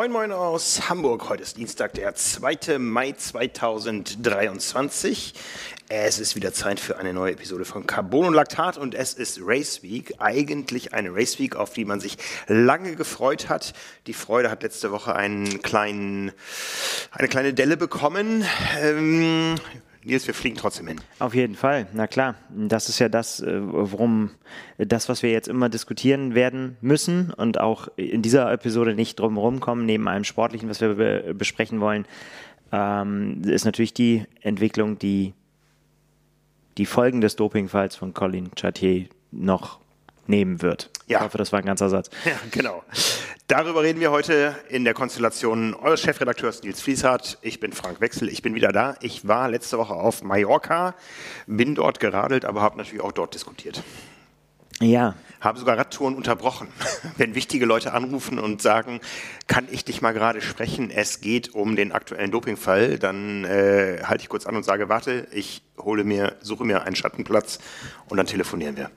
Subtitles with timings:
[0.00, 1.28] Moin Moin aus Hamburg.
[1.28, 2.78] Heute ist Dienstag, der 2.
[2.78, 5.34] Mai 2023.
[5.90, 9.40] Es ist wieder Zeit für eine neue Episode von Carbon und Laktat und es ist
[9.42, 10.14] Race Week.
[10.16, 13.74] Eigentlich eine Race Week, auf die man sich lange gefreut hat.
[14.06, 16.32] Die Freude hat letzte Woche einen kleinen,
[17.10, 18.46] eine kleine Delle bekommen.
[18.80, 19.56] Ähm,
[20.02, 21.00] Nils, wir fliegen trotzdem hin.
[21.18, 22.34] Auf jeden Fall, na klar.
[22.48, 24.30] Das ist ja das, äh, worum
[24.78, 29.34] das, was wir jetzt immer diskutieren werden müssen und auch in dieser Episode nicht drum
[29.34, 32.06] herum kommen, neben allem Sportlichen, was wir be besprechen wollen,
[32.72, 35.34] ähm, ist natürlich die Entwicklung, die
[36.78, 39.80] die Folgen des Dopingfalls von Colin Chartier noch
[40.30, 40.90] nehmen wird.
[41.06, 41.18] Ja.
[41.18, 42.08] Ich hoffe, das war ein ganzer Satz.
[42.24, 42.82] Ja, genau.
[43.48, 47.38] Darüber reden wir heute in der Konstellation eures Chefredakteurs Nils Fließhardt.
[47.42, 48.94] Ich bin Frank Wechsel, ich bin wieder da.
[49.00, 50.94] Ich war letzte Woche auf Mallorca,
[51.46, 53.82] bin dort geradelt, aber habe natürlich auch dort diskutiert.
[54.80, 55.14] Ja.
[55.40, 56.68] Habe sogar Radtouren unterbrochen.
[57.16, 59.00] Wenn wichtige Leute anrufen und sagen,
[59.46, 64.22] kann ich dich mal gerade sprechen, es geht um den aktuellen Dopingfall, dann äh, halte
[64.22, 67.58] ich kurz an und sage, warte, ich hole mir, suche mir einen Schattenplatz
[68.08, 68.90] und dann telefonieren wir.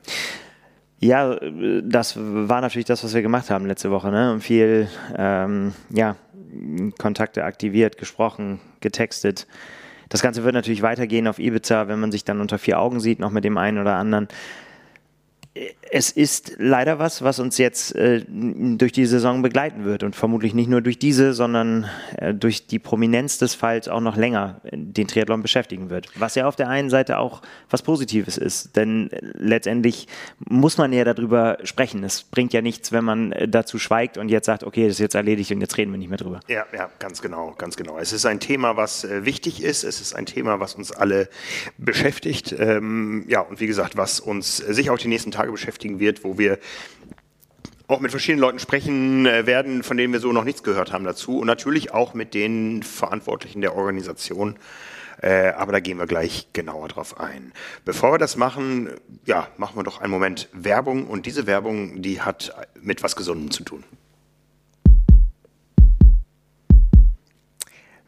[1.04, 1.38] Ja,
[1.84, 4.10] das war natürlich das, was wir gemacht haben letzte Woche.
[4.10, 4.32] Ne?
[4.32, 4.88] Und viel
[5.18, 6.16] ähm, ja,
[6.98, 9.46] Kontakte aktiviert, gesprochen, getextet.
[10.08, 13.20] Das Ganze wird natürlich weitergehen auf Ibiza, wenn man sich dann unter vier Augen sieht,
[13.20, 14.30] noch mit dem einen oder anderen
[15.92, 20.56] es ist leider was, was uns jetzt äh, durch die Saison begleiten wird und vermutlich
[20.56, 21.88] nicht nur durch diese, sondern
[22.18, 26.08] äh, durch die Prominenz des Falls auch noch länger den Triathlon beschäftigen wird.
[26.16, 30.08] Was ja auf der einen Seite auch was Positives ist, denn letztendlich
[30.40, 32.04] muss man ja darüber sprechen.
[32.04, 35.00] Es bringt ja nichts, wenn man äh, dazu schweigt und jetzt sagt, okay, das ist
[35.00, 36.40] jetzt erledigt und jetzt reden wir nicht mehr drüber.
[36.48, 38.00] Ja, ja, ganz genau, ganz genau.
[38.00, 39.84] Es ist ein Thema, was äh, wichtig ist.
[39.84, 41.30] Es ist ein Thema, was uns alle
[41.78, 42.56] beschäftigt.
[42.58, 46.38] Ähm, ja, und wie gesagt, was uns sicher auch die nächsten Tage beschäftigen wird, wo
[46.38, 46.60] wir
[47.88, 51.04] auch mit verschiedenen Leuten sprechen äh, werden, von denen wir so noch nichts gehört haben
[51.04, 51.40] dazu.
[51.40, 54.58] Und natürlich auch mit den Verantwortlichen der Organisation.
[55.22, 57.54] Äh, aber da gehen wir gleich genauer drauf ein.
[57.86, 58.90] Bevor wir das machen,
[59.26, 61.08] ja, machen wir doch einen Moment Werbung.
[61.08, 63.84] Und diese Werbung, die hat mit was Gesundem zu tun.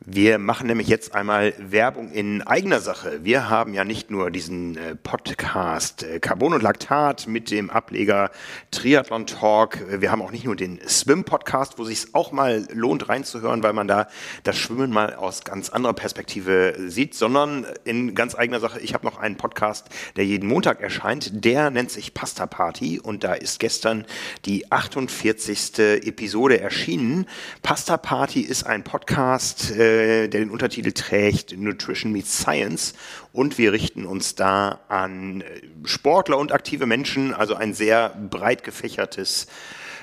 [0.07, 3.21] Wir machen nämlich jetzt einmal Werbung in eigener Sache.
[3.23, 8.29] Wir haben ja nicht nur diesen äh, Podcast äh, Carbon und Laktat mit dem Ableger
[8.69, 9.79] Triathlon Talk.
[9.99, 13.73] Wir haben auch nicht nur den Swim Podcast, wo sich auch mal lohnt reinzuhören, weil
[13.73, 14.07] man da
[14.43, 18.79] das Schwimmen mal aus ganz anderer Perspektive sieht, sondern in ganz eigener Sache.
[18.81, 21.43] Ich habe noch einen Podcast, der jeden Montag erscheint.
[21.43, 24.05] Der nennt sich Pasta Party und da ist gestern
[24.45, 25.79] die 48.
[25.79, 27.25] Episode erschienen.
[27.63, 32.93] Pasta Party ist ein Podcast, äh, der den Untertitel trägt Nutrition Meets Science.
[33.33, 35.45] Und wir richten uns da an äh,
[35.85, 39.47] Sportler und aktive Menschen, also ein sehr breit gefächertes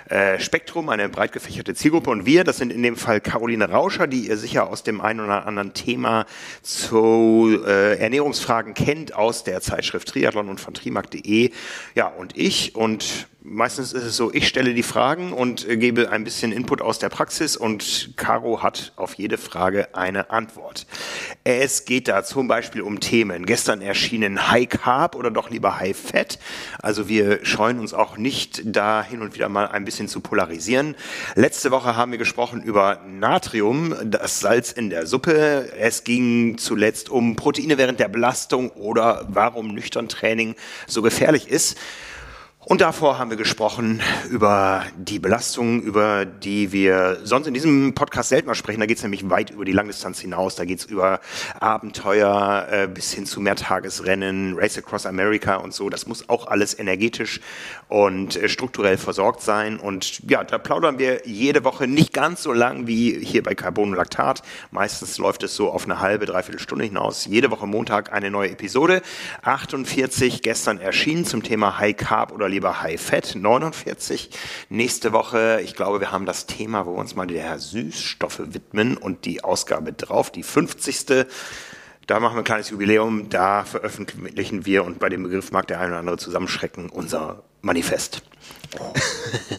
[0.08, 2.10] äh, Spektrum, eine breit gefächerte Zielgruppe.
[2.10, 5.20] Und wir, das sind in dem Fall Caroline Rauscher, die ihr sicher aus dem einen
[5.20, 6.26] oder anderen Thema
[6.60, 11.50] zu äh, Ernährungsfragen kennt aus der Zeitschrift Triathlon und von trimark.de.
[11.94, 16.24] Ja, und ich und meistens ist es so, ich stelle die Fragen und gebe ein
[16.24, 20.86] bisschen Input aus der Praxis und Caro hat auf jede Frage eine Antwort.
[21.44, 23.44] Es geht da zum Beispiel um Themen.
[23.46, 26.38] Gestern erschienen High Carb oder doch lieber High Fat.
[26.80, 30.94] Also wir scheuen uns auch nicht da hin und wieder mal ein bisschen zu polarisieren.
[31.34, 35.72] Letzte Woche haben wir gesprochen über Natrium, das Salz in der Suppe.
[35.78, 40.54] Es ging zuletzt um Proteine während der Belastung oder warum nüchtern Training
[40.86, 41.76] so gefährlich ist.
[42.64, 44.00] Und davor haben wir gesprochen
[44.30, 48.78] über die Belastung, über die wir sonst in diesem Podcast selten mal sprechen.
[48.78, 50.54] Da geht es nämlich weit über die Langdistanz hinaus.
[50.54, 51.18] Da geht es über
[51.58, 55.90] Abenteuer äh, bis hin zu Mehrtagesrennen, Race Across America und so.
[55.90, 57.40] Das muss auch alles energetisch
[57.88, 59.80] und äh, strukturell versorgt sein.
[59.80, 63.90] Und ja, da plaudern wir jede Woche nicht ganz so lang wie hier bei Carbon
[63.90, 64.42] und Laktat.
[64.70, 67.26] Meistens läuft es so auf eine halbe, dreiviertel Stunde hinaus.
[67.26, 69.02] Jede Woche Montag eine neue Episode.
[69.42, 74.30] 48 gestern erschienen zum Thema High Carb oder lieber High Fat 49.
[74.68, 78.96] Nächste Woche, ich glaube, wir haben das Thema, wo wir uns mal der Süßstoffe widmen
[78.96, 81.26] und die Ausgabe drauf, die 50.
[82.06, 85.80] Da machen wir ein kleines Jubiläum, da veröffentlichen wir und bei dem Begriff mag der
[85.80, 88.22] eine oder andere zusammenschrecken, unser Manifest.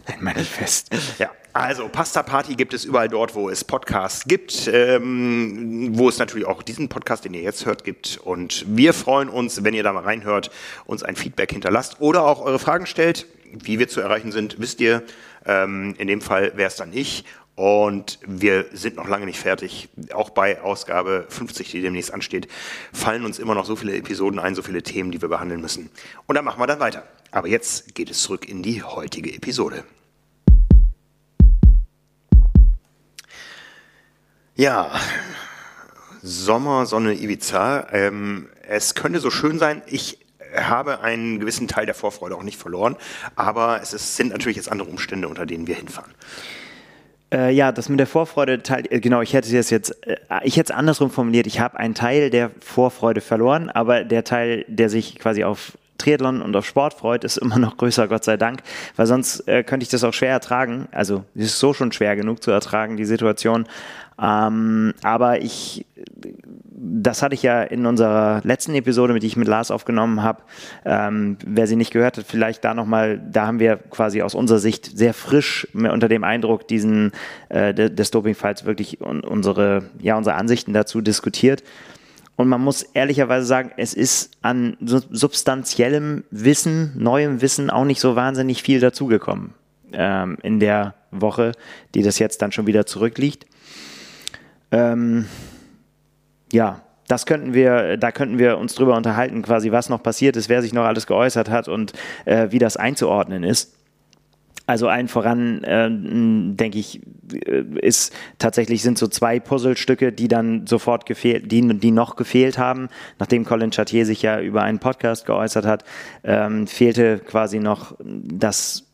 [0.06, 0.90] Ein Manifest.
[1.20, 6.18] Ja, also Pasta Party gibt es überall dort, wo es Podcasts gibt, ähm, wo es
[6.18, 8.18] natürlich auch diesen Podcast, den ihr jetzt hört, gibt.
[8.24, 10.50] Und wir freuen uns, wenn ihr da mal reinhört,
[10.86, 13.28] uns ein Feedback hinterlasst oder auch eure Fragen stellt.
[13.52, 15.04] Wie wir zu erreichen sind, wisst ihr.
[15.46, 17.24] Ähm, in dem Fall wäre es dann ich.
[17.56, 19.90] Und wir sind noch lange nicht fertig.
[20.12, 22.48] Auch bei Ausgabe 50, die demnächst ansteht,
[22.92, 25.92] fallen uns immer noch so viele Episoden ein, so viele Themen, die wir behandeln müssen.
[26.26, 27.04] Und dann machen wir dann weiter.
[27.34, 29.84] Aber jetzt geht es zurück in die heutige Episode.
[34.56, 34.92] Ja,
[36.22, 37.88] Sommer, Sonne, Ibiza.
[37.92, 39.82] Ähm, es könnte so schön sein.
[39.88, 40.20] Ich
[40.56, 42.96] habe einen gewissen Teil der Vorfreude auch nicht verloren,
[43.36, 46.14] aber es ist, sind natürlich jetzt andere Umstände, unter denen wir hinfahren.
[47.34, 50.58] Äh, ja, das mit der Vorfreude, Teil, äh, genau, ich hätte es jetzt, äh, ich
[50.58, 51.48] hätte es andersrum formuliert.
[51.48, 56.42] Ich habe einen Teil der Vorfreude verloren, aber der Teil, der sich quasi auf Triathlon
[56.42, 58.62] und auf Sport freut, ist immer noch größer, Gott sei Dank,
[58.96, 60.88] weil sonst äh, könnte ich das auch schwer ertragen.
[60.92, 63.66] Also es ist so schon schwer genug zu ertragen, die Situation.
[64.22, 69.48] Ähm, aber ich, das hatte ich ja in unserer letzten Episode, mit die ich mit
[69.48, 70.44] Lars aufgenommen habe.
[70.86, 74.60] Ähm, wer sie nicht gehört hat, vielleicht da nochmal, da haben wir quasi aus unserer
[74.60, 77.12] Sicht sehr frisch unter dem Eindruck diesen
[77.50, 81.64] äh, des Dopingfalls wirklich unsere, ja, unsere Ansichten dazu diskutiert.
[82.36, 88.16] Und man muss ehrlicherweise sagen, es ist an substanziellem Wissen, neuem Wissen auch nicht so
[88.16, 89.54] wahnsinnig viel dazugekommen
[89.92, 91.52] ähm, in der Woche,
[91.94, 93.46] die das jetzt dann schon wieder zurückliegt.
[94.72, 95.28] Ähm,
[96.52, 100.50] ja, das könnten wir, da könnten wir uns drüber unterhalten, quasi was noch passiert ist,
[100.50, 101.94] wer sich noch alles geäußert hat und
[102.26, 103.76] äh, wie das einzuordnen ist.
[104.66, 107.02] Also allen voran, äh, denke ich,
[107.34, 112.58] äh, ist tatsächlich sind so zwei Puzzlestücke, die dann sofort gefehlt, die, die noch gefehlt
[112.58, 112.88] haben,
[113.20, 115.84] nachdem Colin Chartier sich ja über einen Podcast geäußert hat,
[116.24, 118.86] ähm, fehlte quasi noch das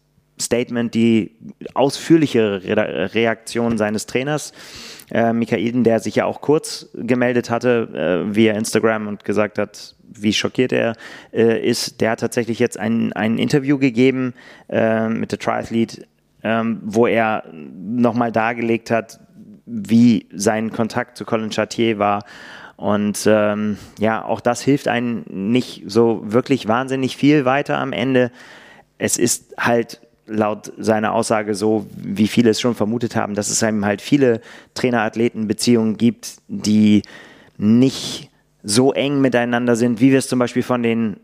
[0.41, 1.35] Statement, die
[1.73, 4.53] ausführliche Re Reaktion seines Trainers
[5.11, 9.95] äh, Michaelden, der sich ja auch kurz gemeldet hatte äh, via Instagram und gesagt hat,
[10.13, 10.95] wie schockiert er
[11.33, 12.01] äh, ist.
[12.01, 14.33] Der hat tatsächlich jetzt ein, ein Interview gegeben
[14.69, 16.05] äh, mit der Triathlete,
[16.43, 19.19] ähm, wo er nochmal dargelegt hat,
[19.65, 22.23] wie sein Kontakt zu Colin Chartier war.
[22.75, 28.31] Und ähm, ja, auch das hilft einem nicht so wirklich wahnsinnig viel weiter am Ende.
[28.97, 33.63] Es ist halt laut seiner Aussage so, wie viele es schon vermutet haben, dass es
[33.63, 34.41] einem halt viele
[34.75, 37.01] Trainer-Athleten-Beziehungen gibt, die
[37.57, 38.28] nicht
[38.63, 41.17] so eng miteinander sind, wie wir es zum Beispiel von den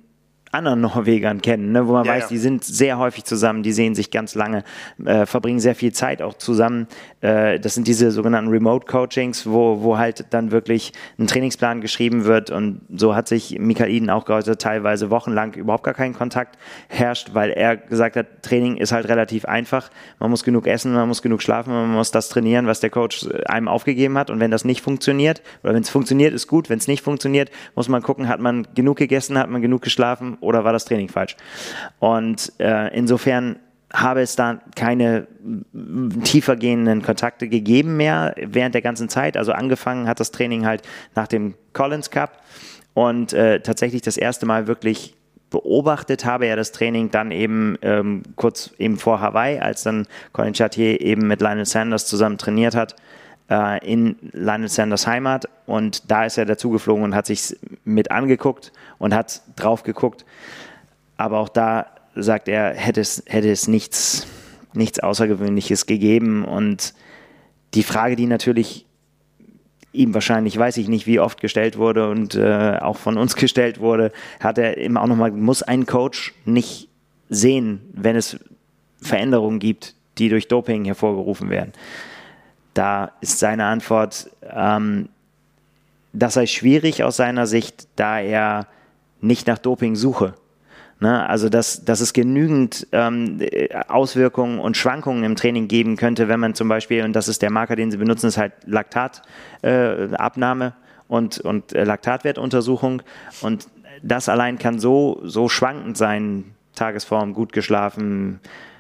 [0.56, 2.30] anderen Norwegern kennen, ne, wo man ja, weiß, ja.
[2.30, 4.64] die sind sehr häufig zusammen, die sehen sich ganz lange,
[5.04, 6.88] äh, verbringen sehr viel Zeit auch zusammen.
[7.22, 12.26] Äh, das sind diese sogenannten Remote Coachings, wo, wo halt dann wirklich ein Trainingsplan geschrieben
[12.26, 16.58] wird und so hat sich Michael Iden auch geäußert, teilweise wochenlang überhaupt gar kein Kontakt
[16.88, 19.90] herrscht, weil er gesagt hat, Training ist halt relativ einfach.
[20.20, 23.28] Man muss genug essen, man muss genug schlafen, man muss das trainieren, was der Coach
[23.46, 26.78] einem aufgegeben hat und wenn das nicht funktioniert, oder wenn es funktioniert, ist gut, wenn
[26.78, 30.64] es nicht funktioniert, muss man gucken, hat man genug gegessen, hat man genug geschlafen oder
[30.64, 31.36] war das Training falsch?
[32.00, 33.58] Und äh, insofern
[33.94, 35.28] habe es da keine
[36.24, 39.38] tiefergehenden Kontakte gegeben mehr während der ganzen Zeit.
[39.38, 40.82] Also angefangen hat das Training halt
[41.16, 42.42] nach dem Collins Cup
[42.94, 45.16] und äh, tatsächlich das erste Mal wirklich
[45.50, 50.54] beobachtet habe er das Training dann eben ähm, kurz eben vor Hawaii, als dann Colin
[50.54, 52.96] Chartier eben mit Lionel Sanders zusammen trainiert hat
[53.50, 58.12] äh, in Lionel Sanders Heimat und da ist er dazu geflogen und hat sich mit
[58.12, 60.26] angeguckt und hat drauf geguckt.
[61.18, 64.28] Aber auch da sagt er, hätte es, hätte es nichts,
[64.74, 66.94] nichts Außergewöhnliches gegeben und
[67.74, 68.86] die Frage, die natürlich
[69.92, 73.80] ihm wahrscheinlich, weiß ich nicht, wie oft gestellt wurde und äh, auch von uns gestellt
[73.80, 76.90] wurde, hat er immer auch nochmal, muss ein Coach nicht
[77.30, 78.38] sehen, wenn es
[79.02, 81.74] Veränderungen gibt, die durch Doping hervorgerufen werden.
[82.76, 85.10] Da ist seine Antwort, ähm,
[86.14, 88.68] das sei schwierig aus seiner Sicht, da er
[89.22, 90.36] nicht nach Doping suche.
[91.00, 91.28] Ne?
[91.28, 93.40] Also, dass, dass es genügend ähm,
[93.88, 97.52] Auswirkungen und Schwankungen im Training geben könnte, wenn man zum Beispiel, und das ist der
[97.52, 100.72] Marker, den sie benutzen, ist halt Laktatabnahme äh,
[101.08, 103.02] und, und äh, Laktatwertuntersuchung.
[103.42, 103.68] Und
[104.04, 108.40] das allein kann so, so schwankend sein, Tagesform, gut geschlafen,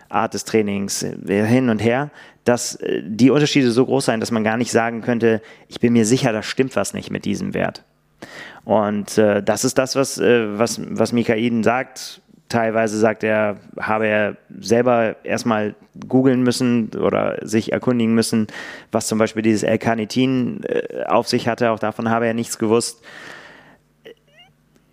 [0.10, 2.12] Art des Trainings, äh, hin und her,
[2.46, 5.92] dass äh, die Unterschiede so groß seien, dass man gar nicht sagen könnte, ich bin
[5.92, 7.84] mir sicher, da stimmt was nicht mit diesem Wert.
[8.64, 12.22] Und äh, das ist das, was, äh, was, was Mikaiden sagt.
[12.48, 15.76] Teilweise sagt er, habe er selber erstmal
[16.08, 18.48] googeln müssen oder sich erkundigen müssen,
[18.92, 21.72] was zum Beispiel dieses L-Carnitin äh, auf sich hatte.
[21.72, 23.04] Auch davon habe er nichts gewusst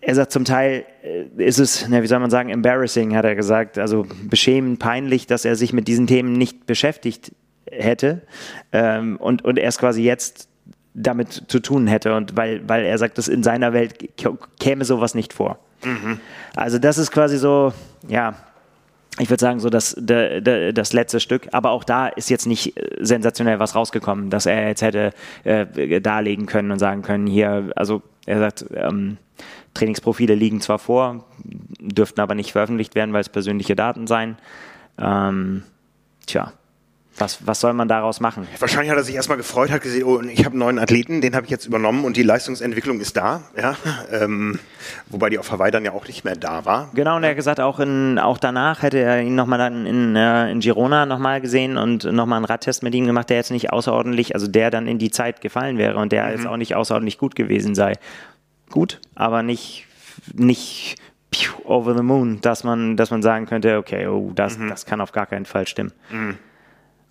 [0.05, 3.77] er sagt zum Teil, äh, ist es, wie soll man sagen, embarrassing, hat er gesagt,
[3.77, 7.31] also beschämend, peinlich, dass er sich mit diesen Themen nicht beschäftigt
[7.71, 8.21] hätte
[8.71, 10.49] ähm, und, und erst quasi jetzt
[10.93, 14.09] damit zu tun hätte und weil, weil er sagt, dass in seiner Welt
[14.59, 15.59] käme sowas nicht vor.
[15.83, 16.19] Mhm.
[16.55, 17.73] Also das ist quasi so,
[18.07, 18.35] ja,
[19.19, 21.47] ich würde sagen, so das, das letzte Stück.
[21.51, 25.11] Aber auch da ist jetzt nicht äh, sensationell was rausgekommen, dass er jetzt hätte
[25.43, 29.17] äh, darlegen können und sagen können, hier, also er sagt, ähm,
[29.75, 31.25] Trainingsprofile liegen zwar vor,
[31.79, 34.37] dürften aber nicht veröffentlicht werden, weil es persönliche Daten seien.
[34.97, 35.63] Ähm,
[36.25, 36.53] tja,
[37.17, 38.47] Was, was soll man daraus machen?
[38.57, 41.35] Wahrscheinlich hat er sich erstmal gefreut, hat gesehen, oh, ich habe einen neuen Athleten, den
[41.35, 43.43] habe ich jetzt übernommen und die Leistungsentwicklung ist da.
[43.57, 43.75] Ja?
[44.11, 44.59] Ähm,
[45.07, 46.91] wobei die auf Hawaii dann ja auch nicht mehr da war.
[46.93, 50.15] Genau, und er hat gesagt, auch, in, auch danach hätte er ihn nochmal dann in,
[50.15, 53.71] äh, in Girona nochmal gesehen und nochmal einen Radtest mit ihm gemacht, der jetzt nicht
[53.71, 56.31] außerordentlich, also der dann in die Zeit gefallen wäre und der mhm.
[56.31, 57.93] jetzt auch nicht außerordentlich gut gewesen sei.
[58.69, 59.87] Gut, aber nicht,
[60.33, 60.97] nicht
[61.63, 64.69] over the moon, dass man, dass man sagen könnte, okay, oh, das, mhm.
[64.69, 65.91] das kann auf gar keinen Fall stimmen.
[66.11, 66.37] Mhm.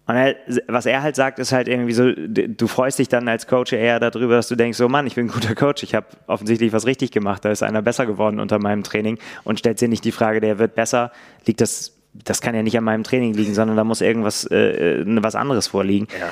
[0.06, 0.34] Und er,
[0.66, 4.00] was er halt sagt, ist halt irgendwie so, du freust dich dann als Coach eher
[4.00, 6.86] darüber, dass du denkst, so Mann, ich bin ein guter Coach, ich habe offensichtlich was
[6.86, 10.10] richtig gemacht, da ist einer besser geworden unter meinem Training und stellt dir nicht die
[10.10, 11.12] Frage, der wird besser,
[11.46, 15.02] liegt das, das kann ja nicht an meinem Training liegen, sondern da muss irgendwas, äh,
[15.02, 16.08] äh was anderes vorliegen.
[16.18, 16.30] Ja.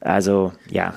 [0.00, 0.94] Also, ja.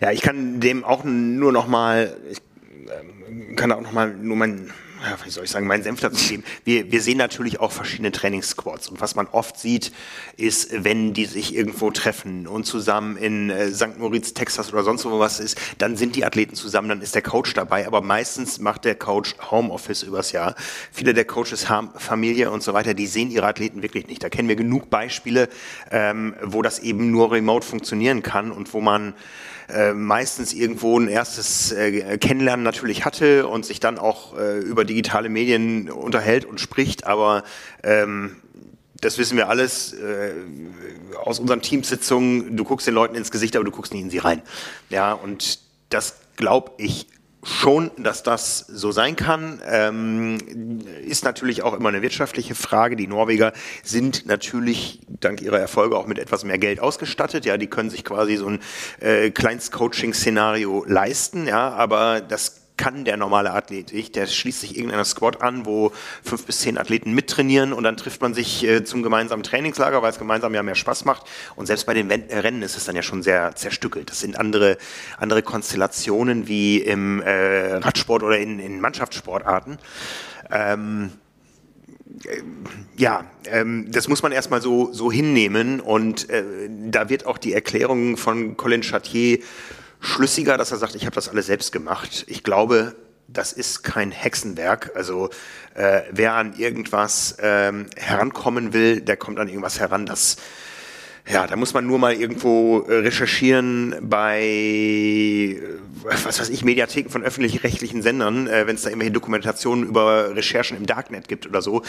[0.00, 4.36] Ja, ich kann dem auch nur noch mal, ich äh, kann auch noch mal nur
[4.36, 4.70] mein
[5.02, 6.44] ja, wie soll ich sagen, meinen Senf dazu geben.
[6.64, 8.88] Wir, wir sehen natürlich auch verschiedene Trainingssquads.
[8.88, 9.92] Und was man oft sieht,
[10.36, 13.98] ist, wenn die sich irgendwo treffen und zusammen in äh, St.
[13.98, 17.22] Moritz, Texas oder sonst wo was ist, dann sind die Athleten zusammen, dann ist der
[17.22, 17.86] Coach dabei.
[17.86, 20.54] Aber meistens macht der Coach Homeoffice übers Jahr.
[20.92, 24.22] Viele der Coaches haben Familie und so weiter, die sehen ihre Athleten wirklich nicht.
[24.22, 25.48] Da kennen wir genug Beispiele,
[25.90, 29.14] ähm, wo das eben nur remote funktionieren kann und wo man
[29.68, 34.84] äh, meistens irgendwo ein erstes äh, Kennenlernen natürlich hatte und sich dann auch äh, über
[34.84, 37.44] digitale Medien unterhält und spricht, aber
[37.82, 38.36] ähm,
[39.00, 40.32] das wissen wir alles äh,
[41.22, 42.56] aus unseren Teamsitzungen.
[42.56, 44.42] Du guckst den Leuten ins Gesicht, aber du guckst nicht in sie rein.
[44.90, 45.60] Ja, und
[45.90, 47.06] das glaube ich
[47.48, 49.60] schon, dass das so sein kann.
[49.66, 50.38] Ähm,
[51.04, 52.96] ist natürlich auch immer eine wirtschaftliche Frage.
[52.96, 53.52] Die Norweger
[53.82, 57.44] sind natürlich dank ihrer Erfolge auch mit etwas mehr Geld ausgestattet.
[57.44, 58.60] Ja, die können sich quasi so ein
[59.00, 61.46] äh, Kleinst-Coaching-Szenario leisten.
[61.46, 64.16] Ja, aber das kann der normale Athlet nicht.
[64.16, 65.92] Der schließt sich irgendeiner Squad an, wo
[66.24, 70.10] fünf bis zehn Athleten mittrainieren und dann trifft man sich äh, zum gemeinsamen Trainingslager, weil
[70.10, 71.26] es gemeinsam ja mehr Spaß macht.
[71.56, 74.10] Und selbst bei den äh, Rennen ist es dann ja schon sehr zerstückelt.
[74.10, 74.78] Das sind andere,
[75.18, 79.78] andere Konstellationen wie im äh, Radsport oder in, in Mannschaftssportarten.
[80.50, 81.10] Ähm,
[82.24, 82.42] äh,
[82.96, 87.52] ja, ähm, das muss man erstmal so, so hinnehmen und äh, da wird auch die
[87.52, 89.38] Erklärung von Colin Chartier
[90.00, 92.24] schlüssiger, dass er sagt, ich habe das alles selbst gemacht.
[92.28, 92.94] Ich glaube,
[93.28, 94.92] das ist kein Hexenwerk.
[94.94, 95.30] Also
[95.74, 100.36] äh, wer an irgendwas ähm, herankommen will, der kommt an irgendwas heran, das
[101.30, 105.60] ja, da muss man nur mal irgendwo äh, recherchieren bei, äh,
[106.02, 110.78] was weiß ich, Mediatheken von öffentlich-rechtlichen Sendern, äh, wenn es da irgendwelche Dokumentationen über Recherchen
[110.78, 111.82] im Darknet gibt oder so.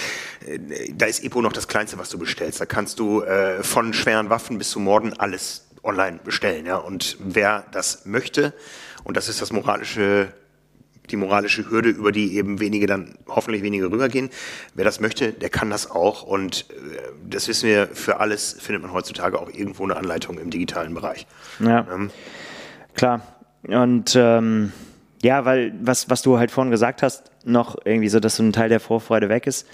[0.45, 0.59] Äh,
[0.93, 2.59] da ist EPO noch das Kleinste, was du bestellst.
[2.59, 6.65] Da kannst du äh, von schweren Waffen bis zu Morden alles online bestellen.
[6.65, 6.77] Ja?
[6.77, 8.53] Und wer das möchte,
[9.03, 10.33] und das ist das moralische,
[11.09, 14.29] die moralische Hürde, über die eben wenige dann hoffentlich wenige rübergehen,
[14.75, 16.23] wer das möchte, der kann das auch.
[16.23, 16.73] Und äh,
[17.27, 21.25] das wissen wir, für alles findet man heutzutage auch irgendwo eine Anleitung im digitalen Bereich.
[21.59, 22.11] Ja, ähm.
[22.95, 23.21] klar.
[23.63, 24.71] Und ähm,
[25.21, 28.53] ja, weil was, was du halt vorhin gesagt hast, noch irgendwie so, dass so ein
[28.53, 29.67] Teil der Vorfreude weg ist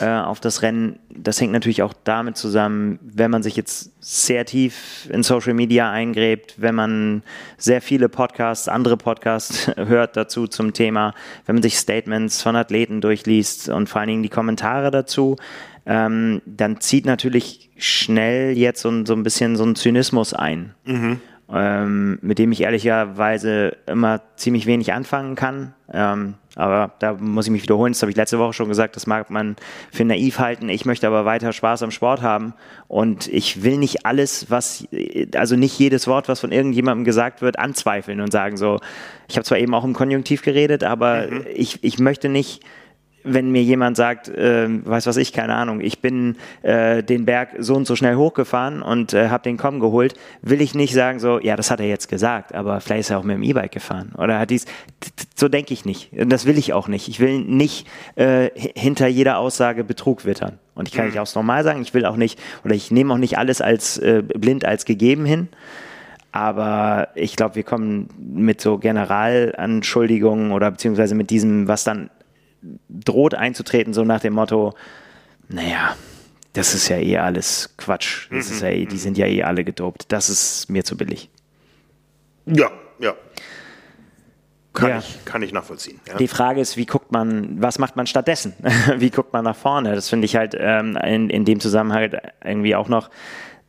[0.00, 0.98] äh, auf das Rennen.
[1.08, 5.90] Das hängt natürlich auch damit zusammen, wenn man sich jetzt sehr tief in Social Media
[5.90, 7.22] eingräbt, wenn man
[7.56, 11.14] sehr viele Podcasts, andere Podcasts hört dazu zum Thema,
[11.46, 15.36] wenn man sich Statements von Athleten durchliest und vor allen Dingen die Kommentare dazu,
[15.86, 20.74] ähm, dann zieht natürlich schnell jetzt so, so ein bisschen so ein Zynismus ein.
[20.84, 21.20] Mhm.
[21.48, 25.74] Ähm, mit dem ich ehrlicherweise immer ziemlich wenig anfangen kann.
[25.92, 29.06] Ähm, aber da muss ich mich wiederholen, das habe ich letzte Woche schon gesagt, das
[29.06, 29.56] mag man
[29.92, 30.70] für naiv halten.
[30.70, 32.54] Ich möchte aber weiter Spaß am Sport haben
[32.88, 34.88] und ich will nicht alles, was,
[35.34, 38.80] also nicht jedes Wort, was von irgendjemandem gesagt wird, anzweifeln und sagen so,
[39.28, 41.44] ich habe zwar eben auch im Konjunktiv geredet, aber mhm.
[41.54, 42.62] ich, ich möchte nicht
[43.26, 47.50] wenn mir jemand sagt, äh, weiß was ich, keine Ahnung, ich bin äh, den Berg
[47.58, 51.18] so und so schnell hochgefahren und äh, habe den Komm geholt, will ich nicht sagen
[51.18, 53.72] so, ja, das hat er jetzt gesagt, aber vielleicht ist er auch mit dem E-Bike
[53.72, 54.64] gefahren oder hat dies,
[55.34, 56.12] so denke ich nicht.
[56.12, 57.08] Und das will ich auch nicht.
[57.08, 60.58] Ich will nicht äh, hinter jeder Aussage Betrug wittern.
[60.74, 61.12] Und ich kann mhm.
[61.12, 63.98] nicht auch normal sagen, ich will auch nicht, oder ich nehme auch nicht alles als
[63.98, 65.48] äh, blind als gegeben hin.
[66.32, 72.10] Aber ich glaube, wir kommen mit so Generalanschuldigungen oder beziehungsweise mit diesem, was dann
[72.88, 74.74] droht einzutreten, so nach dem Motto,
[75.48, 75.96] naja,
[76.52, 78.28] das ist ja eh alles Quatsch.
[78.30, 79.00] Das ist ja eh, die mhm.
[79.00, 80.06] sind ja eh alle gedopt.
[80.08, 81.28] Das ist mir zu billig.
[82.46, 83.14] Ja, ja.
[84.72, 84.98] Kann, ja.
[84.98, 86.00] Ich, kann ich nachvollziehen.
[86.06, 86.16] Ja.
[86.16, 88.54] Die Frage ist, wie guckt man, was macht man stattdessen?
[88.96, 89.94] wie guckt man nach vorne?
[89.94, 92.10] Das finde ich halt ähm, in, in dem Zusammenhang
[92.44, 93.10] irgendwie auch noch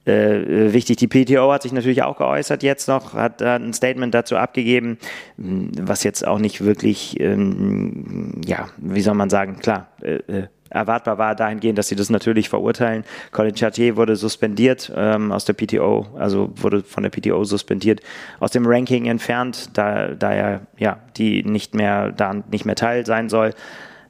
[0.08, 0.98] äh, wichtig.
[0.98, 4.98] Die PTO hat sich natürlich auch geäußert jetzt noch, hat ein Statement dazu abgegeben,
[5.38, 11.18] was jetzt auch nicht wirklich, ähm, ja, wie soll man sagen, klar, äh, äh erwartbar
[11.18, 13.04] war dahingehend, dass sie das natürlich verurteilen.
[13.32, 18.02] Colin Chartier wurde suspendiert ähm, aus der PTO, also wurde von der PTO suspendiert,
[18.40, 23.06] aus dem Ranking entfernt, da, da er ja die nicht mehr da nicht mehr Teil
[23.06, 23.54] sein soll.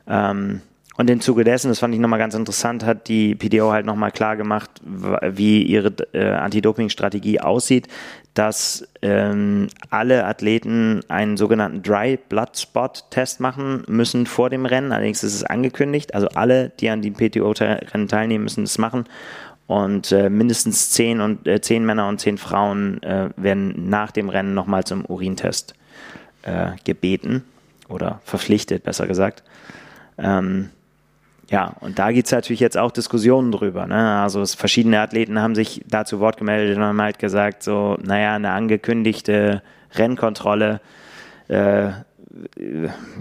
[0.08, 0.62] Ähm,
[0.98, 4.12] und im Zuge dessen, das fand ich nochmal ganz interessant, hat die PDO halt nochmal
[4.12, 7.88] klar gemacht, wie ihre äh, Anti-Doping-Strategie aussieht,
[8.34, 14.92] dass ähm, alle Athleten einen sogenannten Dry Blood Spot Test machen müssen vor dem Rennen.
[14.92, 19.06] Allerdings ist es angekündigt, also alle, die an die PTO-Rennen teilnehmen, müssen es machen.
[19.68, 24.30] Und äh, mindestens zehn, und, äh, zehn Männer und zehn Frauen äh, werden nach dem
[24.30, 25.76] Rennen nochmal zum Urintest
[26.42, 27.44] äh, gebeten
[27.88, 29.44] oder verpflichtet, besser gesagt.
[30.18, 30.70] Ähm,
[31.50, 33.88] ja, und da gibt es natürlich jetzt auch Diskussionen drüber.
[33.88, 34.22] Ne?
[34.22, 38.36] Also es, verschiedene Athleten haben sich dazu Wort gemeldet und haben halt gesagt, so, naja,
[38.36, 39.62] eine angekündigte
[39.94, 40.82] Rennkontrolle,
[41.48, 41.90] äh,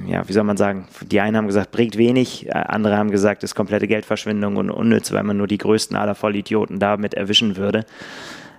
[0.06, 3.54] ja, wie soll man sagen, die einen haben gesagt, bringt wenig, andere haben gesagt, ist
[3.54, 7.86] komplette Geldverschwendung und unnütz, weil man nur die größten aller Vollidioten damit erwischen würde.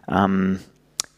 [0.10, 0.60] Ähm,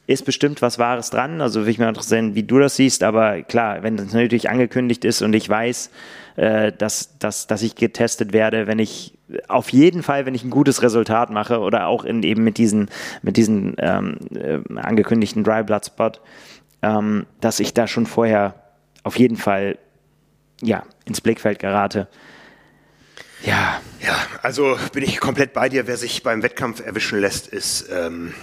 [0.08, 1.40] ist bestimmt was Wahres dran.
[1.40, 3.04] Also will ich mir interessieren, wie du das siehst.
[3.04, 5.92] Aber klar, wenn das natürlich angekündigt ist und ich weiß,
[6.40, 9.20] äh, dass, dass, dass ich getestet werde, wenn ich
[9.50, 12.90] auf jeden Fall, wenn ich ein gutes Resultat mache oder auch in, eben mit diesen,
[13.22, 16.14] mit diesen ähm, äh, angekündigten Dry Blood Spot,
[16.82, 18.56] ähm, dass ich da schon vorher
[19.04, 19.78] auf jeden Fall
[20.62, 22.08] ja, ins Blickfeld gerate.
[23.44, 23.82] Ja.
[24.02, 25.88] Ja, also bin ich komplett bei dir.
[25.88, 28.34] Wer sich beim Wettkampf erwischen lässt, ist ähm,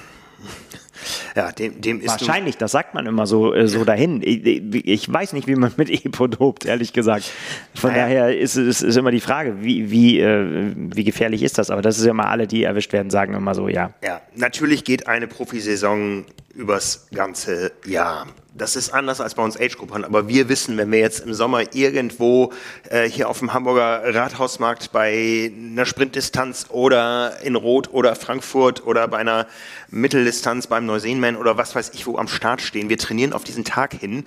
[1.36, 4.22] ja, dem, dem ist Wahrscheinlich, das sagt man immer so, äh, so dahin.
[4.24, 4.42] Ich,
[4.86, 7.30] ich, weiß nicht, wie man mit Epo dopt, ehrlich gesagt.
[7.74, 8.04] Von naja.
[8.04, 11.70] daher ist es ist immer die Frage, wie, wie, äh, wie gefährlich ist das?
[11.70, 13.90] Aber das ist ja immer alle, die erwischt werden, sagen immer so, ja.
[14.02, 16.24] Ja, natürlich geht eine Profisaison
[16.56, 18.26] übers ganze Jahr.
[18.54, 21.74] Das ist anders als bei uns Age-Gruppern, aber wir wissen, wenn wir jetzt im Sommer
[21.74, 22.52] irgendwo
[22.88, 29.06] äh, hier auf dem Hamburger Rathausmarkt bei einer Sprintdistanz oder in Rot oder Frankfurt oder
[29.08, 29.46] bei einer
[29.90, 33.64] Mitteldistanz beim Neuseenman oder was weiß ich wo am Start stehen, wir trainieren auf diesen
[33.64, 34.24] Tag hin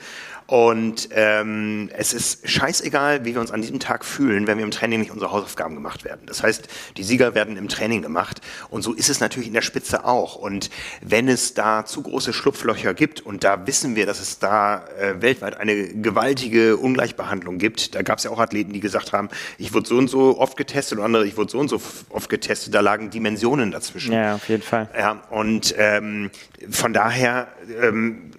[0.49, 4.71] und ähm, es ist scheißegal, wie wir uns an diesem Tag fühlen, wenn wir im
[4.71, 6.21] Training nicht unsere Hausaufgaben gemacht werden.
[6.25, 8.41] Das heißt, die Sieger werden im Training gemacht.
[8.71, 10.33] Und so ist es natürlich in der Spitze auch.
[10.33, 10.71] Und
[11.03, 15.21] wenn es da zu große Schlupflöcher gibt, und da wissen wir, dass es da äh,
[15.21, 19.75] weltweit eine gewaltige Ungleichbehandlung gibt, da gab es ja auch Athleten, die gesagt haben, ich
[19.75, 22.73] wurde so und so oft getestet und andere, ich wurde so und so oft getestet,
[22.73, 24.13] da lagen Dimensionen dazwischen.
[24.13, 24.89] Ja, auf jeden Fall.
[24.97, 26.31] Ja, und ähm,
[26.71, 27.49] von daher
[27.83, 28.31] ähm,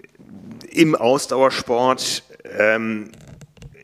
[0.71, 2.23] im Ausdauersport
[2.57, 3.11] ähm,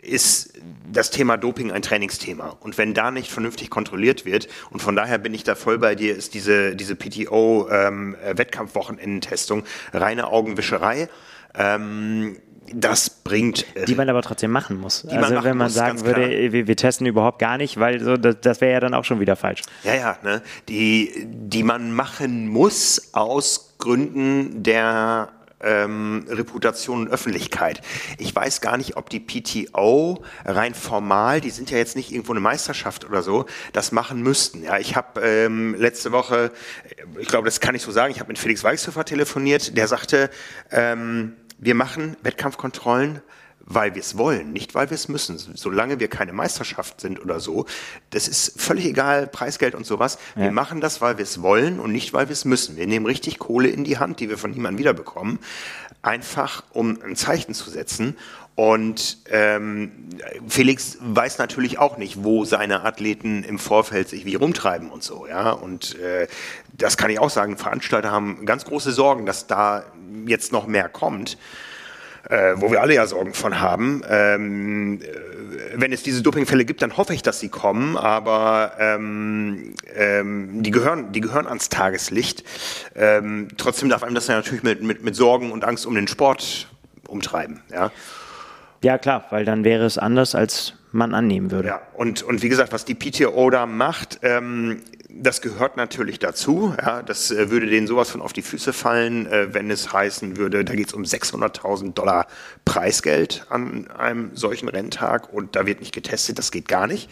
[0.02, 0.58] ist
[0.92, 2.58] das Thema Doping ein Trainingsthema.
[2.62, 5.96] Und wenn da nicht vernünftig kontrolliert wird, und von daher bin ich da voll bei
[5.96, 11.10] dir, ist diese, diese PTO-Wettkampfwochenendentestung ähm, reine Augenwischerei.
[11.56, 12.38] Ähm,
[12.74, 13.66] das bringt.
[13.88, 15.06] Die man aber trotzdem machen muss.
[15.06, 18.18] also machen wenn man muss, sagen würde, wir, wir, testen überhaupt gar nicht, weil so,
[18.18, 19.62] das, das wäre ja dann auch schon wieder falsch.
[19.84, 20.42] Ja, ja, ne?
[20.68, 25.30] die, die man machen muss aus Gründen der
[25.62, 27.82] ähm, Reputation und Öffentlichkeit.
[28.18, 32.34] Ich weiß gar nicht, ob die PTO rein formal, die sind ja jetzt nicht irgendwo
[32.34, 34.64] eine Meisterschaft oder so, das machen müssten.
[34.64, 36.52] Ja, ich habe ähm, letzte Woche,
[37.20, 40.30] ich glaube, das kann ich so sagen, ich habe mit Felix Weichshöfer telefoniert, der sagte,
[40.72, 43.22] ähm, wir machen Wettkampfkontrollen
[43.70, 45.38] weil wir es wollen, nicht weil wir es müssen.
[45.38, 47.66] Solange wir keine Meisterschaft sind oder so,
[48.12, 50.18] das ist völlig egal, Preisgeld und sowas.
[50.36, 50.44] Ja.
[50.44, 52.78] Wir machen das, weil wir es wollen und nicht, weil wir es müssen.
[52.78, 55.40] Wir nehmen richtig Kohle in die Hand, die wir von niemandem wiederbekommen,
[56.02, 58.16] einfach um ein Zeichen zu setzen.
[58.56, 59.92] Und ähm,
[60.48, 65.28] Felix weiß natürlich auch nicht, wo seine Athleten im Vorfeld sich wie rumtreiben und so,
[65.28, 65.52] ja.
[65.52, 66.28] Und äh,
[66.72, 67.58] das kann ich auch sagen.
[67.58, 69.84] Veranstalter haben ganz große Sorgen, dass da
[70.26, 71.38] jetzt noch mehr kommt
[72.30, 74.02] äh, wo wir alle ja Sorgen von haben.
[74.10, 75.06] Ähm, äh,
[75.76, 80.72] wenn es diese Dopingfälle gibt, dann hoffe ich, dass sie kommen, aber ähm, ähm, die,
[80.72, 82.44] gehören, die gehören ans Tageslicht.
[82.96, 86.08] Ähm, trotzdem darf einem das ja natürlich mit, mit, mit Sorgen und Angst um den
[86.08, 86.68] Sport
[87.08, 87.62] umtreiben.
[87.72, 87.92] Ja?
[88.84, 91.70] ja, klar, weil dann wäre es anders, als man annehmen würde.
[91.70, 96.74] Ja, und, und wie gesagt, was die PTO da macht, ähm, das gehört natürlich dazu.
[96.80, 100.38] Ja, das äh, würde denen sowas von auf die Füße fallen, äh, wenn es heißen
[100.38, 102.28] würde, da geht es um 600.000 Dollar
[102.66, 107.10] Preisgeld an einem solchen Renntag und da wird nicht getestet, das geht gar nicht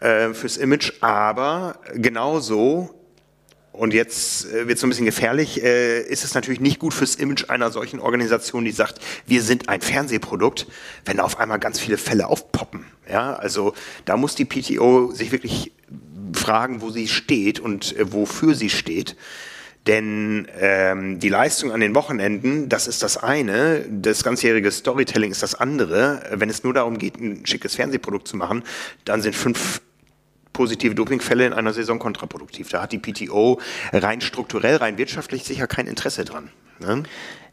[0.00, 0.94] äh, fürs Image.
[1.00, 2.96] Aber genauso
[3.76, 6.94] und jetzt äh, wird es so ein bisschen gefährlich, äh, ist es natürlich nicht gut
[6.94, 10.66] fürs Image einer solchen Organisation, die sagt, wir sind ein Fernsehprodukt,
[11.04, 12.86] wenn da auf einmal ganz viele Fälle aufpoppen.
[13.08, 15.72] Ja, also da muss die PTO sich wirklich
[16.32, 19.16] fragen, wo sie steht und äh, wofür sie steht.
[19.86, 25.44] Denn ähm, die Leistung an den Wochenenden, das ist das eine, das ganzjährige Storytelling ist
[25.44, 26.22] das andere.
[26.32, 28.64] Wenn es nur darum geht, ein schickes Fernsehprodukt zu machen,
[29.04, 29.80] dann sind fünf
[30.52, 32.68] positive Dopingfälle in einer Saison kontraproduktiv.
[32.70, 33.60] Da hat die PTO
[33.92, 36.50] rein strukturell, rein wirtschaftlich sicher kein Interesse dran.
[36.80, 37.04] Ne?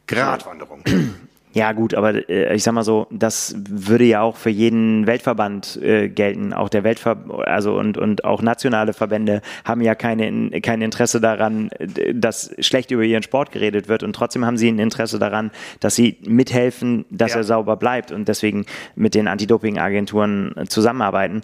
[0.07, 0.83] Gratwanderung.
[1.53, 5.79] Ja, gut, aber äh, ich sag mal so, das würde ja auch für jeden Weltverband
[5.81, 6.51] äh, gelten.
[6.51, 11.69] Auch der Weltverband, also und, und auch nationale Verbände haben ja keine, kein Interesse daran,
[12.11, 14.01] dass schlecht über ihren Sport geredet wird.
[14.01, 17.37] Und trotzdem haben sie ein Interesse daran, dass sie mithelfen, dass ja.
[17.37, 21.41] er sauber bleibt und deswegen mit den Anti-Doping-Agenturen zusammenarbeiten.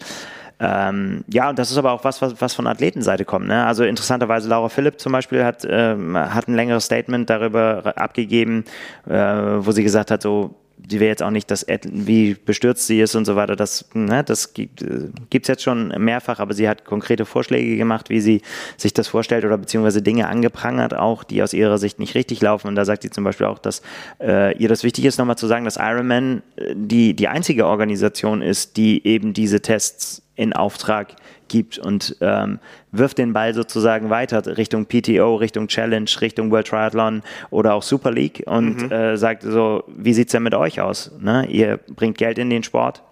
[0.59, 3.47] Ähm, ja, und das ist aber auch was, was, was von Athletenseite kommt.
[3.47, 3.65] Ne?
[3.65, 8.65] Also interessanterweise Laura Philipp zum Beispiel hat, ähm, hat ein längeres Statement darüber abgegeben,
[9.07, 10.55] äh, wo sie gesagt hat, so
[10.89, 13.55] sie will jetzt auch nicht, dass wie bestürzt sie ist und so weiter.
[13.55, 18.21] Das, ne, das gibt es jetzt schon mehrfach, aber sie hat konkrete Vorschläge gemacht, wie
[18.21, 18.41] sie
[18.77, 22.67] sich das vorstellt oder beziehungsweise Dinge angeprangert, auch die aus ihrer Sicht nicht richtig laufen.
[22.67, 23.81] Und da sagt sie zum Beispiel auch, dass
[24.21, 28.41] äh, ihr das wichtig ist, nochmal zu sagen, dass Ironman äh, die, die einzige Organisation
[28.41, 31.15] ist, die eben diese Tests in Auftrag
[31.49, 32.59] gibt und ähm,
[32.91, 38.11] wirft den Ball sozusagen weiter Richtung PTO, Richtung Challenge, Richtung World Triathlon oder auch Super
[38.11, 38.91] League und mhm.
[38.91, 41.11] äh, sagt so, wie sieht es denn mit euch aus?
[41.19, 41.45] Ne?
[41.47, 43.03] Ihr bringt Geld in den Sport.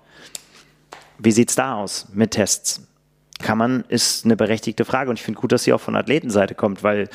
[1.19, 2.88] Wie sieht es da aus mit Tests?
[3.39, 6.56] Kann man, ist eine berechtigte Frage und ich finde gut, dass sie auch von Athletenseite
[6.56, 7.08] kommt, weil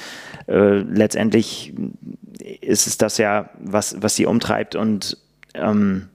[0.47, 1.75] äh, letztendlich
[2.61, 5.17] ist es das ja, was, was sie umtreibt und
[5.55, 6.09] ähm,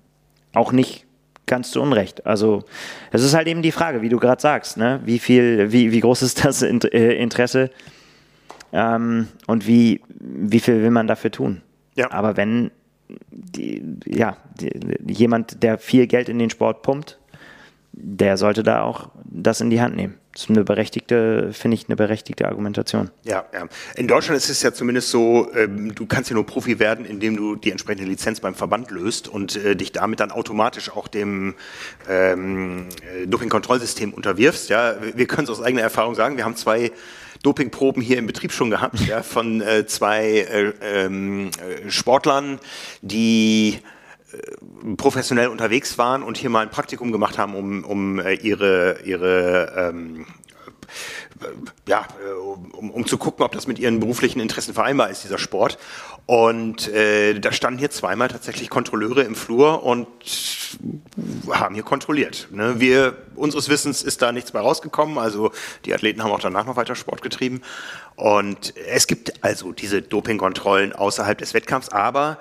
[0.54, 1.07] auch nicht
[1.48, 2.26] ganz zu Unrecht.
[2.26, 2.64] Also
[3.12, 5.02] es ist halt eben die Frage, wie du gerade sagst, ne?
[5.04, 7.72] wie viel, wie, wie groß ist das äh, Interesse
[8.72, 11.62] ähm, und wie, wie viel will man dafür tun?
[11.96, 12.12] Ja.
[12.12, 12.72] Aber wenn
[13.32, 14.72] die, ja, die,
[15.12, 17.17] jemand, der viel Geld in den Sport pumpt,
[18.00, 20.18] der sollte da auch das in die Hand nehmen.
[20.32, 23.10] Das ist eine berechtigte, finde ich, eine berechtigte Argumentation.
[23.24, 23.68] Ja, ja.
[23.96, 27.36] In Deutschland ist es ja zumindest so, ähm, du kannst ja nur Profi werden, indem
[27.36, 31.56] du die entsprechende Lizenz beim Verband löst und äh, dich damit dann automatisch auch dem
[32.08, 34.70] ähm, äh, Dopingkontrollsystem unterwirfst.
[34.70, 36.38] Ja, wir können es aus eigener Erfahrung sagen.
[36.38, 36.92] Wir haben zwei
[37.42, 42.60] Dopingproben hier im Betrieb schon gehabt, ja, von äh, zwei äh, ähm, äh, Sportlern,
[43.02, 43.80] die
[44.34, 44.38] äh,
[44.98, 49.92] professionell unterwegs waren und hier mal ein Praktikum gemacht haben, um, um äh, ihre, ihre
[49.94, 50.26] ähm,
[51.42, 51.46] äh,
[51.90, 52.08] ja,
[52.74, 55.78] um, um zu gucken, ob das mit ihren beruflichen Interessen vereinbar ist, dieser Sport.
[56.26, 60.08] Und äh, da standen hier zweimal tatsächlich Kontrolleure im Flur und
[61.50, 62.50] haben hier kontrolliert.
[62.52, 62.80] Ne?
[62.80, 65.18] Wir, unseres Wissens ist da nichts mehr rausgekommen.
[65.18, 65.52] Also
[65.86, 67.62] die Athleten haben auch danach noch weiter Sport getrieben.
[68.16, 72.40] Und es gibt also diese Dopingkontrollen außerhalb des Wettkampfs, aber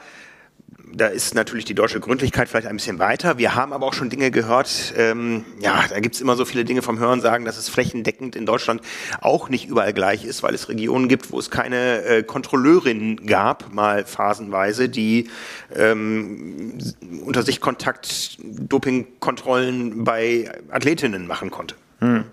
[0.96, 3.36] da ist natürlich die deutsche Gründlichkeit vielleicht ein bisschen weiter.
[3.36, 6.64] Wir haben aber auch schon Dinge gehört, ähm, ja, da gibt es immer so viele
[6.64, 8.80] Dinge vom Hören sagen, dass es flächendeckend in Deutschland
[9.20, 13.74] auch nicht überall gleich ist, weil es Regionen gibt, wo es keine äh, Kontrolleurin gab,
[13.74, 15.28] mal phasenweise, die
[15.74, 16.78] ähm,
[17.24, 21.74] unter sich Kontakt Dopingkontrollen bei Athletinnen machen konnte.
[22.00, 22.24] Hm.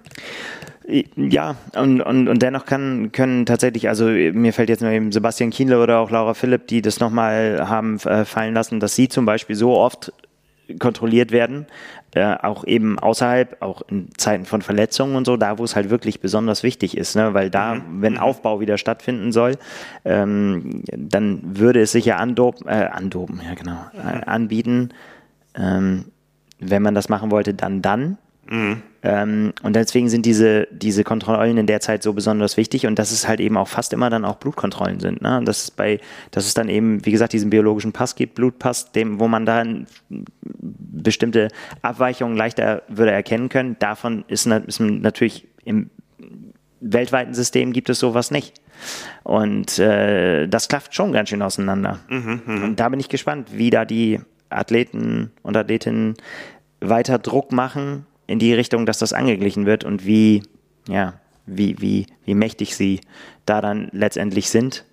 [1.16, 5.50] Ja, und, und, und dennoch kann, können tatsächlich, also mir fällt jetzt nur eben Sebastian
[5.50, 9.26] Kienle oder auch Laura Philipp, die das nochmal haben äh, fallen lassen, dass sie zum
[9.26, 10.12] Beispiel so oft
[10.80, 11.68] kontrolliert werden,
[12.16, 15.90] äh, auch eben außerhalb, auch in Zeiten von Verletzungen und so, da wo es halt
[15.90, 17.34] wirklich besonders wichtig ist, ne?
[17.34, 18.02] weil da, mhm.
[18.02, 18.20] wenn mhm.
[18.20, 19.56] Aufbau wieder stattfinden soll,
[20.06, 24.90] ähm, dann würde es sich ja andopen, äh, andopen, ja genau, äh, anbieten,
[25.56, 26.06] ähm,
[26.60, 28.18] wenn man das machen wollte, dann dann.
[28.50, 28.82] Mhm.
[29.04, 33.12] Ähm, und deswegen sind diese, diese Kontrollen in der Zeit so besonders wichtig und dass
[33.12, 35.22] es halt eben auch fast immer dann auch Blutkontrollen sind.
[35.22, 35.38] Ne?
[35.38, 36.00] Und das ist bei,
[36.32, 39.88] dass es dann eben, wie gesagt, diesen biologischen Pass gibt, Blutpass, dem, wo man dann
[40.10, 41.50] bestimmte
[41.82, 43.76] Abweichungen leichter würde erkennen können.
[43.80, 45.90] Davon ist, ist natürlich im
[46.80, 48.62] weltweiten System gibt es sowas nicht.
[49.24, 52.00] Und äh, das klafft schon ganz schön auseinander.
[52.10, 52.66] Mhm, mh.
[52.66, 56.16] Und da bin ich gespannt, wie da die Athleten und Athletinnen
[56.82, 60.44] weiter Druck machen, in die Richtung, dass das angeglichen wird und wie,
[60.88, 63.02] ja, wie, wie, wie mächtig sie
[63.46, 64.86] da dann letztendlich sind,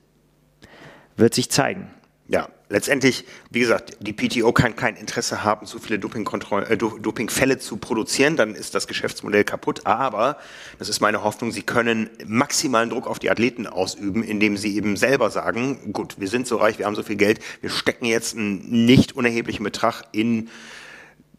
[1.17, 1.91] wird sich zeigen.
[2.29, 7.77] Ja, letztendlich, wie gesagt, die PTO kann kein Interesse haben, so viele äh, Dopingfälle zu
[7.77, 9.85] produzieren, dann ist das Geschäftsmodell kaputt.
[9.85, 10.39] Aber,
[10.79, 14.97] das ist meine Hoffnung, sie können maximalen Druck auf die Athleten ausüben, indem sie eben
[14.97, 18.37] selber sagen, gut, wir sind so reich, wir haben so viel Geld, wir stecken jetzt
[18.37, 20.51] einen nicht unerheblichen Betrag in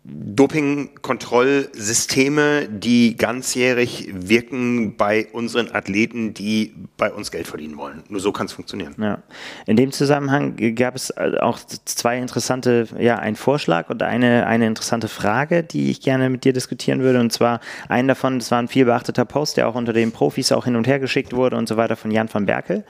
[0.03, 8.01] Dopingkontrollsysteme, die ganzjährig wirken bei unseren Athleten, die bei uns Geld verdienen wollen.
[8.09, 8.95] Nur so kann es funktionieren.
[8.97, 9.21] Ja.
[9.67, 15.07] In dem Zusammenhang gab es auch zwei interessante, ja, ein Vorschlag und eine, eine interessante
[15.07, 17.19] Frage, die ich gerne mit dir diskutieren würde.
[17.19, 20.51] Und zwar einen davon, das war ein viel beachteter Post, der auch unter den Profis
[20.51, 22.85] auch hin und her geschickt wurde und so weiter von Jan van Berkel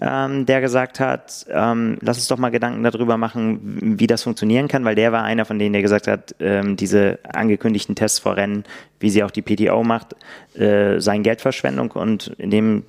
[0.00, 4.68] ähm, der gesagt hat, ähm, lass uns doch mal Gedanken darüber machen, wie das funktionieren
[4.68, 8.18] kann, weil der war einer von denen, der gesagt hat, äh, ähm, diese angekündigten Tests
[8.18, 8.64] vor Rennen,
[8.98, 10.16] wie sie auch die PTO macht,
[10.54, 12.84] äh, seien Geldverschwendung und in dem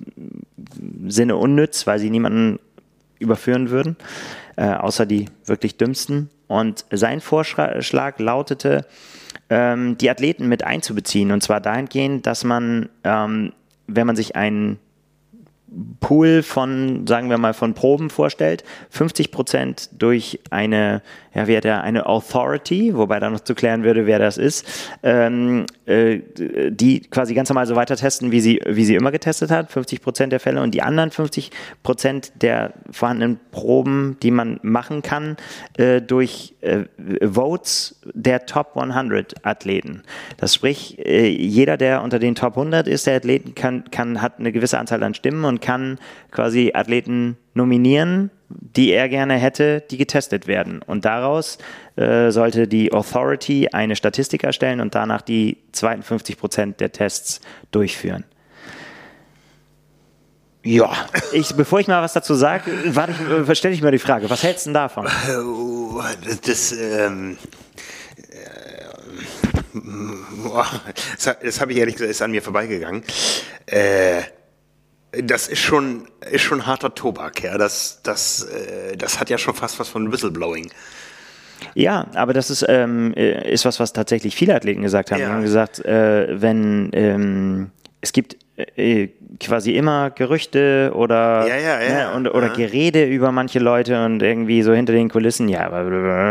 [1.08, 2.58] Sinne unnütz, weil sie niemanden
[3.18, 3.96] überführen würden,
[4.56, 6.30] äh, außer die wirklich dümmsten.
[6.48, 8.84] Und sein Vorschlag lautete,
[9.48, 11.30] ähm, die Athleten mit einzubeziehen.
[11.30, 13.52] Und zwar dahingehend, dass man, ähm,
[13.86, 14.78] wenn man sich einen
[16.00, 21.02] Pool von, sagen wir mal, von Proben vorstellt, 50 Prozent durch eine,
[21.34, 24.66] ja, wie hat er, eine Authority, wobei da noch zu klären würde, wer das ist,
[25.02, 26.20] ähm, äh,
[26.70, 30.02] die quasi ganz normal so weiter testen, wie sie, wie sie immer getestet hat, 50
[30.02, 31.50] Prozent der Fälle und die anderen 50
[31.82, 35.36] Prozent der vorhandenen Proben, die man machen kann,
[35.78, 36.84] äh, durch äh,
[37.22, 40.02] Votes der Top 100 Athleten.
[40.36, 44.38] Das sprich, äh, jeder, der unter den Top 100 ist, der Athleten kann, kann, hat
[44.38, 45.98] eine gewisse Anzahl an Stimmen und kann
[46.30, 50.82] quasi Athleten nominieren, die er gerne hätte, die getestet werden.
[50.82, 51.56] Und daraus
[51.96, 58.24] äh, sollte die Authority eine Statistik erstellen und danach die 52 Prozent der Tests durchführen.
[60.64, 60.92] Ja.
[61.32, 64.66] Ich, bevor ich mal was dazu sage, äh, stelle ich mir die Frage, was hältst
[64.66, 65.08] du denn davon?
[66.24, 67.36] Das, das ähm,
[68.18, 68.82] äh,
[71.16, 73.02] das, das habe ich ehrlich gesagt, ist an mir vorbeigegangen.
[73.66, 74.22] Äh,
[75.12, 77.58] das ist schon, ist schon harter Tobak, ja.
[77.58, 80.70] Das, das, äh, das hat ja schon fast was von Whistleblowing.
[81.74, 85.20] Ja, aber das ist, ähm, äh, ist was, was tatsächlich viele Athleten gesagt haben.
[85.20, 85.26] Ja.
[85.26, 87.70] Die haben gesagt, äh, wenn ähm,
[88.00, 92.10] es gibt äh, quasi immer Gerüchte oder, ja, ja, ja.
[92.10, 95.70] Ne, und, oder Gerede über manche Leute und irgendwie so hinter den Kulissen, ja,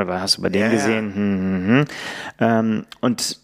[0.08, 1.16] was hast du bei dem gesehen?
[1.16, 1.86] Hm, hm, hm.
[2.40, 3.40] Ähm, und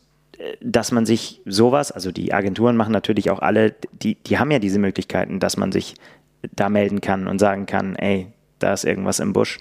[0.62, 4.60] dass man sich sowas, also die Agenturen machen natürlich auch alle, die, die haben ja
[4.60, 5.95] diese Möglichkeiten, dass man sich
[6.56, 8.28] da melden kann und sagen kann, ey,
[8.60, 9.60] da ist irgendwas im Busch.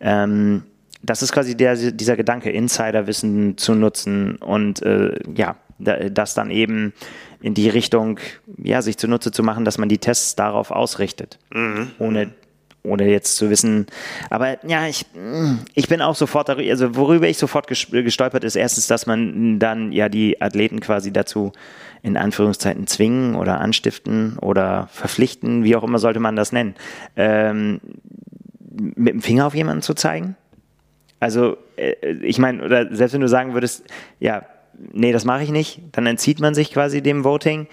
[0.00, 0.62] Ähm,
[1.02, 6.94] das ist quasi der, dieser Gedanke, Insiderwissen zu nutzen und äh, ja, das dann eben
[7.40, 8.18] in die Richtung,
[8.56, 11.90] ja, sich zunutze zu machen, dass man die Tests darauf ausrichtet, mhm.
[11.98, 12.32] ohne
[12.86, 13.86] ohne jetzt zu wissen.
[14.30, 15.06] Aber ja, ich,
[15.74, 19.92] ich bin auch sofort darüber, also worüber ich sofort gestolpert ist, erstens, dass man dann
[19.92, 21.52] ja die Athleten quasi dazu
[22.02, 26.74] in Anführungszeiten zwingen oder anstiften oder verpflichten, wie auch immer sollte man das nennen,
[27.16, 27.80] ähm,
[28.78, 30.36] mit dem Finger auf jemanden zu zeigen.
[31.18, 33.84] Also, äh, ich meine, oder selbst wenn du sagen würdest,
[34.20, 34.44] ja,
[34.92, 37.66] nee, das mache ich nicht, dann entzieht man sich quasi dem Voting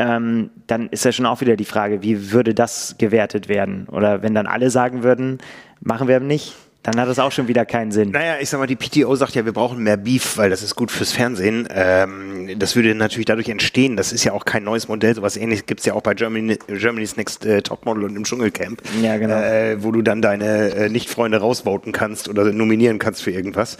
[0.00, 3.86] ähm, dann ist ja schon auch wieder die Frage, wie würde das gewertet werden?
[3.88, 5.38] Oder wenn dann alle sagen würden,
[5.80, 8.12] machen wir nicht, dann hat das auch schon wieder keinen Sinn.
[8.12, 10.74] Naja, ich sag mal, die PTO sagt ja, wir brauchen mehr Beef, weil das ist
[10.74, 11.68] gut fürs Fernsehen.
[11.70, 13.98] Ähm, das würde natürlich dadurch entstehen.
[13.98, 15.14] Das ist ja auch kein neues Modell.
[15.14, 18.80] Sowas ähnliches gibt's ja auch bei Germany, Germany's Next äh, Topmodel und im Dschungelcamp.
[19.02, 19.34] Ja, genau.
[19.34, 23.76] Äh, wo du dann deine äh, Nicht-Freunde rausvoten kannst oder nominieren kannst für irgendwas.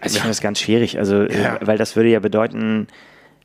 [0.00, 0.98] also ich finde das ganz schwierig.
[0.98, 1.58] Also, ja.
[1.60, 2.86] weil das würde ja bedeuten,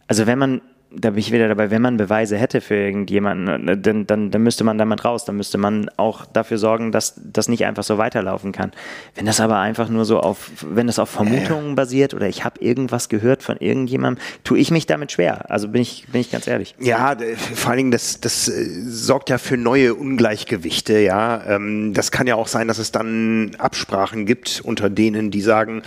[0.07, 3.77] also wenn man da bin ich wieder dabei, wenn man Beweise hätte für irgendjemanden, äh,
[3.77, 7.47] dann, dann, dann müsste man damit raus, dann müsste man auch dafür sorgen, dass das
[7.47, 8.71] nicht einfach so weiterlaufen kann.
[9.13, 12.59] Wenn das aber einfach nur so auf, wenn das auf Vermutungen basiert oder ich habe
[12.59, 15.51] irgendwas gehört von irgendjemandem, tue ich mich damit schwer.
[15.51, 16.75] Also bin ich, bin ich ganz ehrlich.
[16.79, 17.15] Ja,
[17.53, 21.43] vor allen Dingen, das, das äh, sorgt ja für neue Ungleichgewichte, ja.
[21.45, 25.83] Ähm, das kann ja auch sein, dass es dann Absprachen gibt unter denen, die sagen,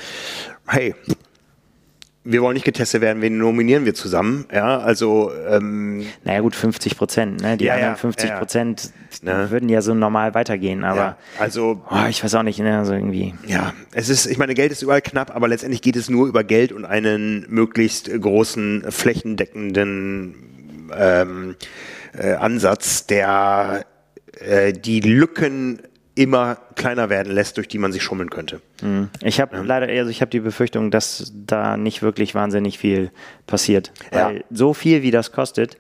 [0.69, 0.95] hey,
[2.24, 4.46] wir wollen nicht getestet werden, wen nominieren wir zusammen?
[4.52, 5.32] Ja, also.
[5.48, 7.56] Ähm, naja, gut, 50 Prozent, ne?
[7.56, 9.50] Die ja, anderen 50 Prozent ja.
[9.50, 10.96] würden ja so normal weitergehen, aber.
[10.96, 11.82] Ja, also.
[11.90, 12.78] Oh, ich weiß auch nicht, ne?
[12.78, 13.35] Also irgendwie.
[13.46, 16.44] Ja, es ist, ich meine, Geld ist überall knapp, aber letztendlich geht es nur über
[16.44, 20.35] Geld und einen möglichst großen, flächendeckenden
[20.96, 21.56] ähm,
[22.16, 23.85] äh, Ansatz, der
[24.38, 25.80] äh, die Lücken
[26.14, 28.61] immer kleiner werden lässt, durch die man sich schummeln könnte.
[28.83, 29.09] Mhm.
[29.22, 29.62] Ich habe ja.
[29.62, 33.11] leider, also ich habe die Befürchtung, dass da nicht wirklich wahnsinnig viel
[33.46, 33.92] passiert.
[34.12, 34.27] Ja.
[34.27, 35.79] Weil so viel, wie das kostet.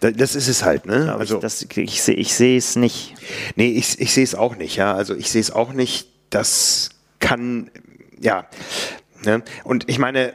[0.00, 1.14] Das ist es halt, ne?
[1.16, 3.14] Also, ich, das, ich, ich sehe es nicht.
[3.56, 4.94] Nee, ich, ich sehe es auch nicht, ja.
[4.94, 6.08] Also ich sehe es auch nicht.
[6.30, 7.70] Das kann,
[8.20, 8.46] ja.
[9.24, 9.42] Ne?
[9.64, 10.34] Und ich meine,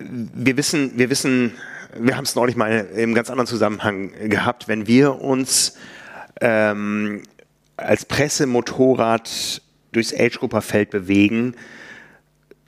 [0.00, 1.52] wir wissen, wir wissen,
[1.98, 5.76] wir haben es neulich mal im ganz anderen Zusammenhang gehabt, wenn wir uns
[6.40, 7.22] ähm,
[7.76, 11.54] als Pressemotorrad durchs Age-Grupper-Feld bewegen,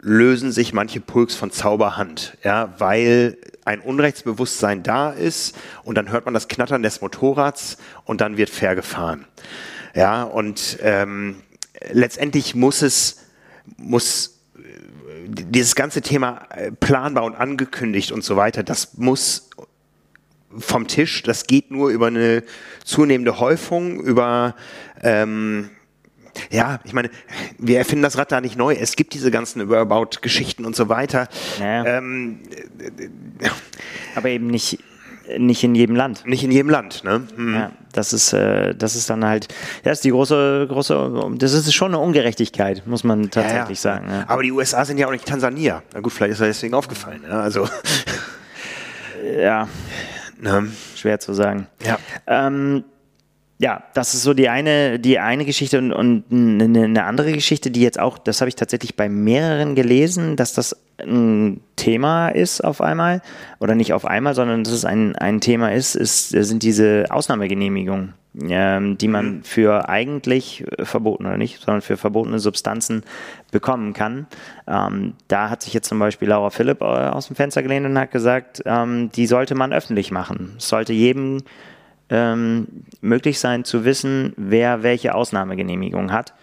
[0.01, 6.25] lösen sich manche Pulks von Zauberhand, ja, weil ein Unrechtsbewusstsein da ist und dann hört
[6.27, 9.27] man das Knattern des Motorrads und dann wird fair gefahren.
[9.95, 11.43] Ja, und ähm,
[11.91, 13.25] letztendlich muss es,
[13.77, 14.39] muss
[15.27, 19.51] dieses ganze Thema äh, planbar und angekündigt und so weiter, das muss
[20.59, 21.23] vom Tisch.
[21.23, 22.43] Das geht nur über eine
[22.87, 24.55] zunehmende Häufung, über
[25.03, 25.71] ähm,
[26.51, 27.11] Ja, ich meine,
[27.59, 28.75] wir erfinden das Rad da nicht neu.
[28.75, 31.29] Es gibt diese ganzen Überbaut-Geschichten und so weiter.
[31.59, 31.99] Naja.
[31.99, 32.41] Ähm,
[34.15, 34.79] Aber eben nicht
[35.39, 36.25] nicht in jedem Land.
[36.25, 37.27] Nicht in jedem Land, ne?
[37.35, 37.55] Hm.
[37.55, 39.49] Ja, das ist, äh, das ist dann halt,
[39.83, 43.97] das ist die große, große, das ist schon eine Ungerechtigkeit, muss man tatsächlich ja, ja.
[43.97, 44.25] sagen.
[44.29, 45.83] Aber die USA sind ja auch nicht Tansania.
[45.93, 47.25] Na gut, vielleicht ist er deswegen aufgefallen.
[47.29, 47.69] Ja, also.
[49.37, 49.69] Ja.
[50.41, 50.69] Ne?
[50.95, 51.67] Schwer zu sagen.
[51.85, 51.99] Ja.
[52.27, 52.85] Ähm,
[53.59, 57.81] ja, das ist so die eine, die eine Geschichte und, und eine, andere Geschichte, die
[57.81, 62.83] jetzt auch, das habe ich tatsächlich bei mehreren gelesen, dass das ein Thema ist auf
[62.83, 63.23] einmal
[63.59, 68.13] oder nicht auf einmal, sondern dass es ein, ein Thema ist, ist sind diese Ausnahmegenehmigungen,
[68.43, 69.43] ähm, die man mhm.
[69.45, 73.03] für eigentlich verboten oder nicht, sondern für verbotene Substanzen
[73.51, 74.27] bekommen kann.
[74.67, 77.99] Ähm, da hat sich jetzt zum Beispiel Laura Philipp äh, aus dem Fenster gelehnt und
[77.99, 80.55] hat gesagt, ähm, die sollte man öffentlich machen.
[80.59, 81.43] Es sollte jedem
[82.11, 82.67] ähm,
[83.01, 86.35] möglich sein zu wissen, wer welche Ausnahmegenehmigung hat.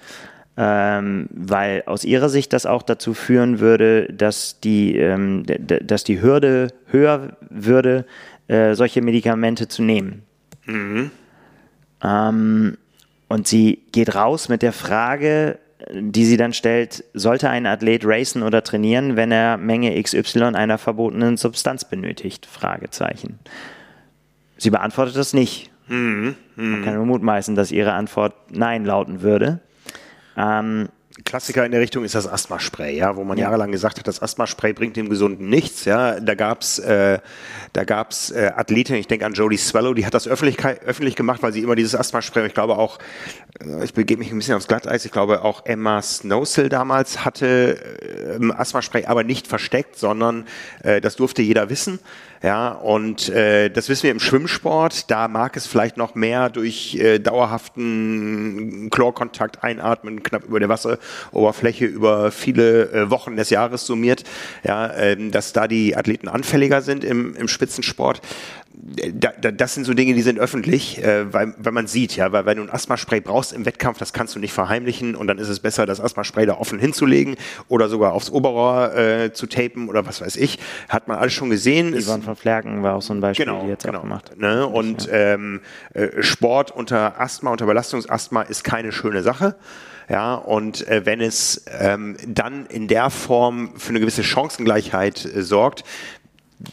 [0.55, 6.21] Ähm, weil aus ihrer Sicht das auch dazu führen würde, dass die, ähm, dass die
[6.21, 8.05] Hürde höher würde,
[8.47, 10.21] äh, solche Medikamente zu nehmen.
[10.65, 11.09] Mhm.
[12.03, 12.77] Ähm,
[13.27, 15.59] und sie geht raus mit der Frage,
[15.91, 20.77] die sie dann stellt, sollte ein Athlet racen oder trainieren, wenn er Menge XY einer
[20.77, 22.45] verbotenen Substanz benötigt?
[22.45, 23.39] Fragezeichen.
[24.57, 25.71] Sie beantwortet das nicht.
[25.87, 26.35] Mhm.
[26.55, 26.71] Mhm.
[26.71, 29.59] Man kann nur mutmaßen, dass ihre Antwort Nein lauten würde.
[30.37, 30.89] Ähm,
[31.25, 33.43] Klassiker in der Richtung ist das Asthmaspray, ja, wo man ja.
[33.43, 35.85] jahrelang gesagt hat, das Asthmaspray bringt dem Gesunden nichts.
[35.85, 37.19] Ja, da gab's, äh,
[37.71, 41.43] da gab's äh, Athleten, ich denke an Jodie Swallow, die hat das öffentlich, öffentlich gemacht,
[41.43, 42.97] weil sie immer dieses Asthmaspray, ich glaube auch,
[43.59, 47.77] äh, ich begebe mich ein bisschen aufs Glatteis, ich glaube auch Emma Snowsill damals hatte
[48.41, 50.45] äh, Asthmaspray, aber nicht versteckt, sondern
[50.81, 51.99] äh, das durfte jeder wissen.
[52.43, 55.09] Ja, und äh, das wissen wir im Schwimmsport.
[55.09, 60.67] Da mag es vielleicht noch mehr durch äh, dauerhaften Chlorkontakt einatmen, knapp über der
[61.31, 64.23] Wasseroberfläche über viele äh, Wochen des Jahres summiert,
[64.63, 68.21] ja, äh, dass da die Athleten anfälliger sind im, im Spitzensport
[68.75, 72.31] da, da, das sind so Dinge, die sind öffentlich, äh, weil, weil man sieht, ja,
[72.31, 75.37] weil wenn du ein Asthmaspray brauchst im Wettkampf, das kannst du nicht verheimlichen und dann
[75.37, 77.35] ist es besser, das Asthmaspray da offen hinzulegen
[77.67, 80.59] oder sogar aufs Oberrohr äh, zu tapen oder was weiß ich.
[80.89, 81.93] Hat man alles schon gesehen.
[81.95, 84.37] Ivan von Flerken war auch so ein Beispiel, genau, die jetzt genau, auch gemacht.
[84.37, 84.65] Ne?
[84.65, 85.61] Und ähm,
[85.93, 89.55] äh, Sport unter Asthma, unter Belastungsasthma ist keine schöne Sache.
[90.09, 95.41] Ja, und äh, wenn es ähm, dann in der Form für eine gewisse Chancengleichheit äh,
[95.41, 95.83] sorgt,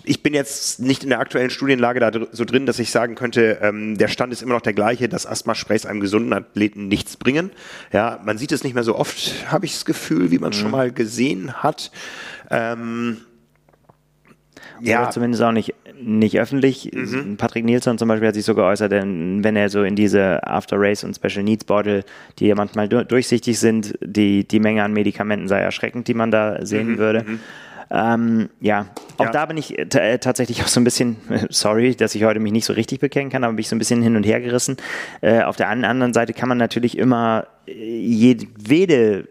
[0.05, 3.59] ich bin jetzt nicht in der aktuellen Studienlage da so drin, dass ich sagen könnte,
[3.61, 7.51] ähm, der Stand ist immer noch der gleiche, dass Asthma-Sprays einem gesunden Athleten nichts bringen.
[7.93, 10.59] Ja, man sieht es nicht mehr so oft, habe ich das Gefühl, wie man es
[10.59, 10.63] mhm.
[10.63, 11.91] schon mal gesehen hat.
[12.51, 13.19] Ähm,
[14.81, 15.03] ja.
[15.03, 16.91] Oder zumindest auch nicht, nicht öffentlich.
[16.93, 17.37] Mhm.
[17.37, 21.05] Patrick Nielsen zum Beispiel hat sich so geäußert, denn wenn er so in diese After-Race
[21.05, 22.05] und Special Needs Bottle,
[22.39, 26.65] die ja manchmal durchsichtig sind, die, die Menge an Medikamenten sei erschreckend, die man da
[26.65, 26.99] sehen mhm.
[26.99, 27.25] würde.
[27.27, 27.41] Mhm.
[27.93, 28.87] Ähm, ja,
[29.19, 29.31] auch ja.
[29.33, 31.17] da bin ich äh, tatsächlich auch so ein bisschen,
[31.51, 33.81] sorry, dass ich heute mich nicht so richtig bekennen kann, aber bin ich so ein
[33.81, 34.77] bisschen hin und her gerissen.
[35.23, 38.47] Äh, auf der anderen Seite kann man natürlich immer äh, jede
[39.19, 39.25] äh,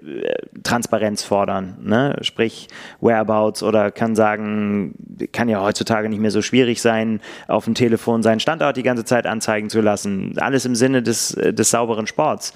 [0.63, 2.17] Transparenz fordern, ne?
[2.22, 2.67] sprich
[3.00, 4.93] Whereabouts oder kann sagen,
[5.32, 9.06] kann ja heutzutage nicht mehr so schwierig sein, auf dem Telefon seinen Standort die ganze
[9.06, 10.38] Zeit anzeigen zu lassen.
[10.38, 12.54] Alles im Sinne des, des sauberen Sports.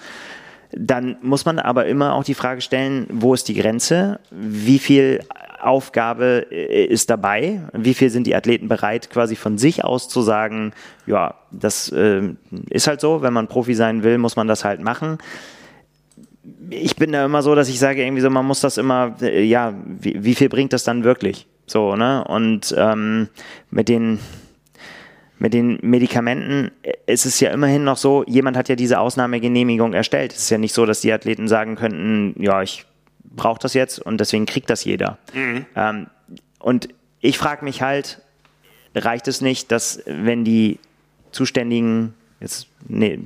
[0.76, 4.20] Dann muss man aber immer auch die Frage stellen, wo ist die Grenze?
[4.32, 5.20] Wie viel
[5.66, 7.62] Aufgabe äh, ist dabei?
[7.74, 10.74] Wie viel sind die Athleten bereit, quasi von sich aus zu sagen,
[11.06, 12.34] ja, das äh,
[12.70, 15.18] ist halt so, wenn man Profi sein will, muss man das halt machen.
[16.70, 19.44] Ich bin da immer so, dass ich sage, irgendwie so, man muss das immer, äh,
[19.44, 21.48] ja, wie, wie, viel bringt das dann wirklich?
[21.66, 22.24] So, ne?
[22.28, 23.30] Und ähm,
[23.72, 24.20] mit den
[25.44, 26.72] mit den Medikamenten
[27.06, 30.32] ist es ja immerhin noch so, jemand hat ja diese Ausnahmegenehmigung erstellt.
[30.32, 32.86] Es ist ja nicht so, dass die Athleten sagen könnten, ja, ich
[33.36, 35.18] braucht das jetzt und deswegen kriegt das jeder.
[35.34, 35.66] Mhm.
[35.76, 36.08] Ähm,
[36.60, 38.22] und ich frage mich halt,
[38.96, 40.80] reicht es nicht, dass wenn die
[41.32, 43.20] zuständigen jetzt nee,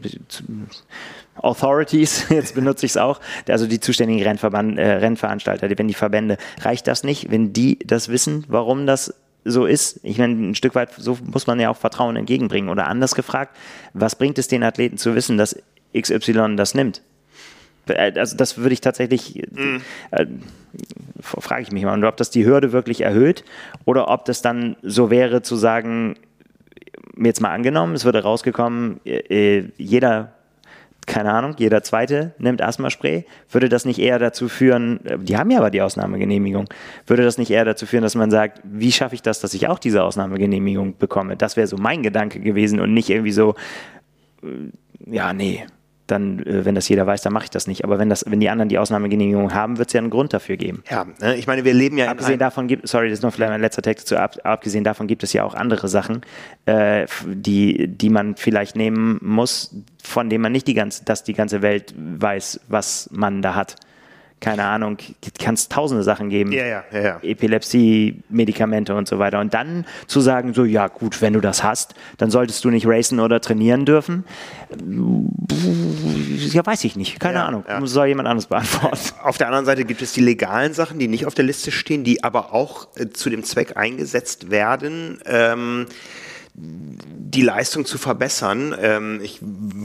[1.36, 6.38] Authorities, jetzt benutze ich es auch, also die zuständigen Rennverband, äh, Rennveranstalter, wenn die Verbände,
[6.62, 9.14] reicht das nicht, wenn die das wissen, warum das
[9.44, 10.00] so ist?
[10.04, 12.70] Ich meine, ein Stück weit, so muss man ja auch Vertrauen entgegenbringen.
[12.70, 13.56] Oder anders gefragt,
[13.94, 15.58] was bringt es den Athleten zu wissen, dass
[15.98, 17.02] XY das nimmt?
[17.90, 19.82] Äh, also das würde ich tatsächlich, mhm.
[20.12, 20.26] äh,
[21.20, 23.44] frage ich mich mal, ob das die Hürde wirklich erhöht
[23.86, 26.16] oder ob das dann so wäre zu sagen,
[27.18, 30.34] jetzt mal angenommen, es würde rausgekommen, äh, jeder
[31.08, 35.50] keine Ahnung, jeder zweite nimmt Asthmaspray, würde das nicht eher dazu führen, äh, die haben
[35.50, 36.68] ja aber die Ausnahmegenehmigung,
[37.08, 39.70] würde das nicht eher dazu führen, dass man sagt, wie schaffe ich das, dass ich
[39.70, 41.38] auch diese Ausnahmegenehmigung bekomme?
[41.38, 43.56] Das wäre so mein Gedanke gewesen und nicht irgendwie so,
[45.06, 45.66] ja, nee,
[46.08, 47.84] dann, äh, wenn das jeder weiß, dann mache ich das nicht.
[47.84, 50.58] Aber wenn das, wenn die anderen die Ausnahmegenehmigung haben, wird es ja einen Grund dafür
[50.58, 50.84] geben.
[50.90, 53.52] Ja, ne, ich meine, wir leben ja abgesehen davon gibt, sorry, das ist noch vielleicht
[53.52, 54.22] mein letzter Text dazu.
[54.22, 56.22] Ab, abgesehen davon gibt es ja auch andere Sachen,
[56.66, 61.34] äh, die, die man vielleicht nehmen muss, von denen man nicht die ganze, dass die
[61.34, 63.76] ganze Welt weiß, was man da hat
[64.40, 64.98] keine Ahnung,
[65.40, 66.52] kann es tausende Sachen geben.
[66.52, 67.20] Ja, ja, ja, ja.
[67.24, 69.40] Epilepsie, Medikamente und so weiter.
[69.40, 72.86] Und dann zu sagen, so, ja gut, wenn du das hast, dann solltest du nicht
[72.88, 74.26] racen oder trainieren dürfen.
[76.54, 77.20] Ja, weiß ich nicht.
[77.20, 77.66] Keine ja, Ahnung.
[77.68, 77.84] Ja.
[77.86, 78.98] Soll jemand anderes beantworten.
[79.24, 82.04] Auf der anderen Seite gibt es die legalen Sachen, die nicht auf der Liste stehen,
[82.04, 85.20] die aber auch äh, zu dem Zweck eingesetzt werden.
[85.26, 85.88] Ähm,
[86.60, 88.76] die Leistung zu verbessern.
[88.82, 89.40] Ähm, ich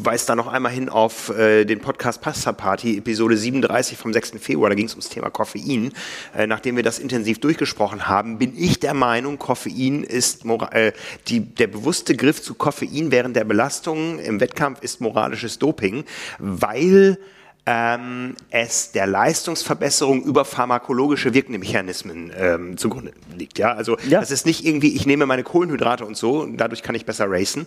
[0.05, 4.33] weise da noch einmal hin auf äh, den Podcast Pasta Party, Episode 37 vom 6.
[4.41, 5.93] Februar, da ging es ums Thema Koffein.
[6.37, 10.93] Äh, nachdem wir das intensiv durchgesprochen haben, bin ich der Meinung, Koffein ist, äh,
[11.29, 16.05] die, der bewusste Griff zu Koffein während der Belastung im Wettkampf ist moralisches Doping,
[16.39, 17.19] weil
[17.65, 23.59] ähm, es der Leistungsverbesserung über pharmakologische Wirkmechanismen ähm, zugrunde liegt.
[23.59, 24.19] Ja, also ja.
[24.19, 27.27] das ist nicht irgendwie, ich nehme meine Kohlenhydrate und so, und dadurch kann ich besser
[27.29, 27.67] racen.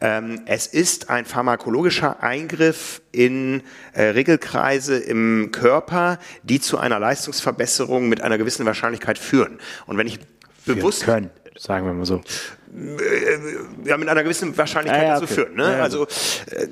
[0.00, 8.08] Ähm, es ist ein pharmakologischer Eingriff in äh, Regelkreise im Körper, die zu einer Leistungsverbesserung
[8.08, 9.58] mit einer gewissen Wahrscheinlichkeit führen.
[9.86, 10.18] Und wenn ich
[10.64, 12.22] bewusst können, sagen wir mal so
[13.84, 15.34] ja, mit einer gewissen Wahrscheinlichkeit ah, ja, dazu okay.
[15.34, 15.54] führen.
[15.54, 15.62] Ne?
[15.62, 16.04] Ja, also
[16.50, 16.68] äh,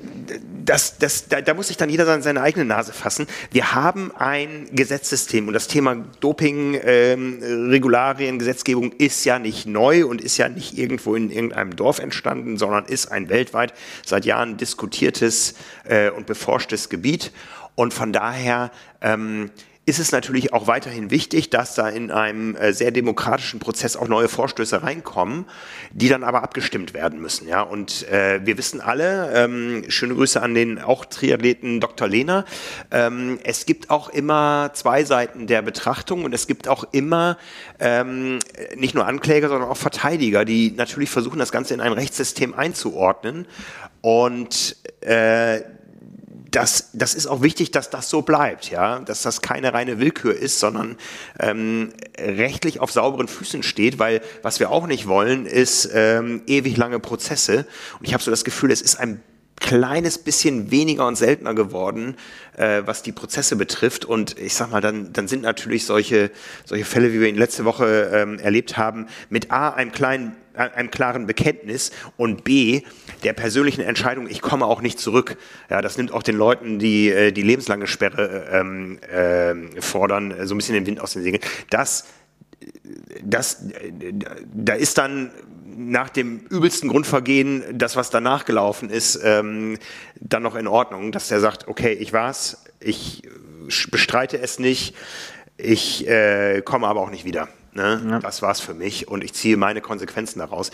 [0.63, 3.27] das, das, da, da muss sich dann jeder seine, seine eigene Nase fassen.
[3.51, 10.05] Wir haben ein Gesetzessystem und das Thema Doping, ähm, Regularien, Gesetzgebung ist ja nicht neu
[10.05, 13.73] und ist ja nicht irgendwo in irgendeinem Dorf entstanden, sondern ist ein weltweit
[14.05, 15.55] seit Jahren diskutiertes
[15.85, 17.31] äh, und beforschtes Gebiet.
[17.73, 18.71] Und von daher
[19.01, 19.49] ähm,
[19.87, 24.07] ist es natürlich auch weiterhin wichtig, dass da in einem äh, sehr demokratischen Prozess auch
[24.07, 25.45] neue Vorstöße reinkommen,
[25.91, 27.47] die dann aber abgestimmt werden müssen.
[27.47, 32.07] Ja, und äh, wir wissen alle, ähm, schöne Grüße an den auch Triathleten Dr.
[32.07, 32.45] Lehner.
[32.89, 37.37] Ähm, es gibt auch immer zwei Seiten der Betrachtung und es gibt auch immer
[37.79, 38.39] ähm,
[38.75, 43.45] nicht nur Ankläger, sondern auch Verteidiger, die natürlich versuchen, das Ganze in ein Rechtssystem einzuordnen.
[44.01, 45.61] Und äh,
[46.55, 50.33] das, das ist auch wichtig, dass das so bleibt, ja, dass das keine reine Willkür
[50.33, 50.95] ist, sondern
[51.37, 56.77] ähm, rechtlich auf sauberen Füßen steht, weil was wir auch nicht wollen, ist ähm, ewig
[56.77, 57.65] lange Prozesse.
[57.99, 59.21] Und ich habe so das Gefühl, es ist ein
[59.57, 62.15] kleines bisschen weniger und seltener geworden,
[62.55, 64.05] äh, was die Prozesse betrifft.
[64.05, 66.31] Und ich sag mal, dann, dann sind natürlich solche,
[66.63, 70.91] solche Fälle, wie wir ihn letzte Woche ähm, erlebt haben, mit A, einem kleinen einem
[70.91, 72.81] klaren Bekenntnis und B,
[73.23, 75.37] der persönlichen Entscheidung, ich komme auch nicht zurück.
[75.69, 80.55] Ja, das nimmt auch den Leuten, die äh, die lebenslange Sperre ähm, äh, fordern, so
[80.55, 81.43] ein bisschen den Wind aus den Segeln.
[81.69, 82.05] Das,
[83.23, 83.65] das,
[84.53, 85.31] da ist dann
[85.77, 89.77] nach dem übelsten Grundvergehen das, was danach gelaufen ist, ähm,
[90.19, 93.23] dann noch in Ordnung, dass der sagt, okay, ich war's, ich
[93.91, 94.95] bestreite es nicht,
[95.57, 97.49] ich äh, komme aber auch nicht wieder.
[97.75, 98.01] Ne?
[98.09, 98.19] Ja.
[98.19, 100.71] Das war's für mich und ich ziehe meine Konsequenzen daraus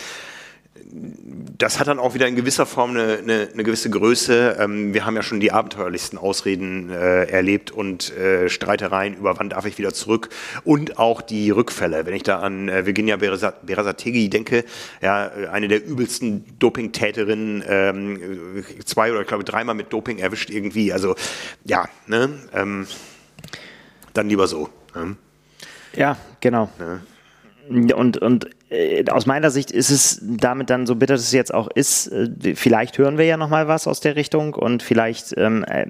[1.58, 4.58] das hat dann auch wieder in gewisser Form eine, eine, eine gewisse Größe.
[4.60, 9.50] Ähm, wir haben ja schon die abenteuerlichsten Ausreden äh, erlebt und äh, Streitereien über wann
[9.50, 10.30] darf ich wieder zurück
[10.64, 12.06] und auch die Rückfälle.
[12.06, 14.64] Wenn ich da an äh, Virginia Berasategui denke,
[15.02, 20.94] ja, eine der übelsten Dopingtäterinnen, ähm, zwei oder ich glaube dreimal mit Doping erwischt irgendwie.
[20.94, 21.16] Also
[21.66, 22.88] ja, ne, ähm,
[24.14, 24.70] dann lieber so.
[24.96, 25.16] Ne?
[25.96, 26.70] Ja, genau.
[26.80, 27.02] Ne?
[27.94, 31.70] Und, und äh, aus meiner Sicht ist es damit dann, so bitter es jetzt auch
[31.74, 35.86] ist, äh, vielleicht hören wir ja nochmal was aus der Richtung und vielleicht ähm, äh,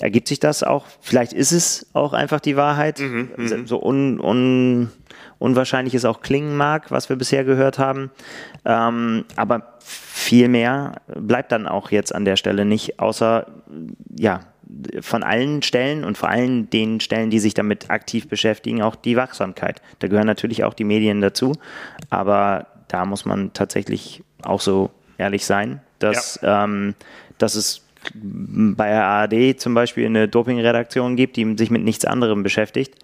[0.00, 3.66] ergibt sich das auch, vielleicht ist es auch einfach die Wahrheit, mhm, mhm.
[3.66, 4.90] so un, un,
[5.38, 8.10] unwahrscheinlich es auch klingen mag, was wir bisher gehört haben.
[8.64, 13.46] Ähm, aber viel mehr bleibt dann auch jetzt an der Stelle nicht, außer
[14.16, 14.40] ja,
[15.00, 19.16] von allen Stellen und vor allem den Stellen, die sich damit aktiv beschäftigen, auch die
[19.16, 19.80] Wachsamkeit.
[19.98, 21.52] Da gehören natürlich auch die Medien dazu,
[22.10, 26.64] aber da muss man tatsächlich auch so ehrlich sein, dass, ja.
[26.64, 26.94] ähm,
[27.38, 32.42] dass es bei der ARD zum Beispiel eine Dopingredaktion gibt, die sich mit nichts anderem
[32.42, 32.94] beschäftigt.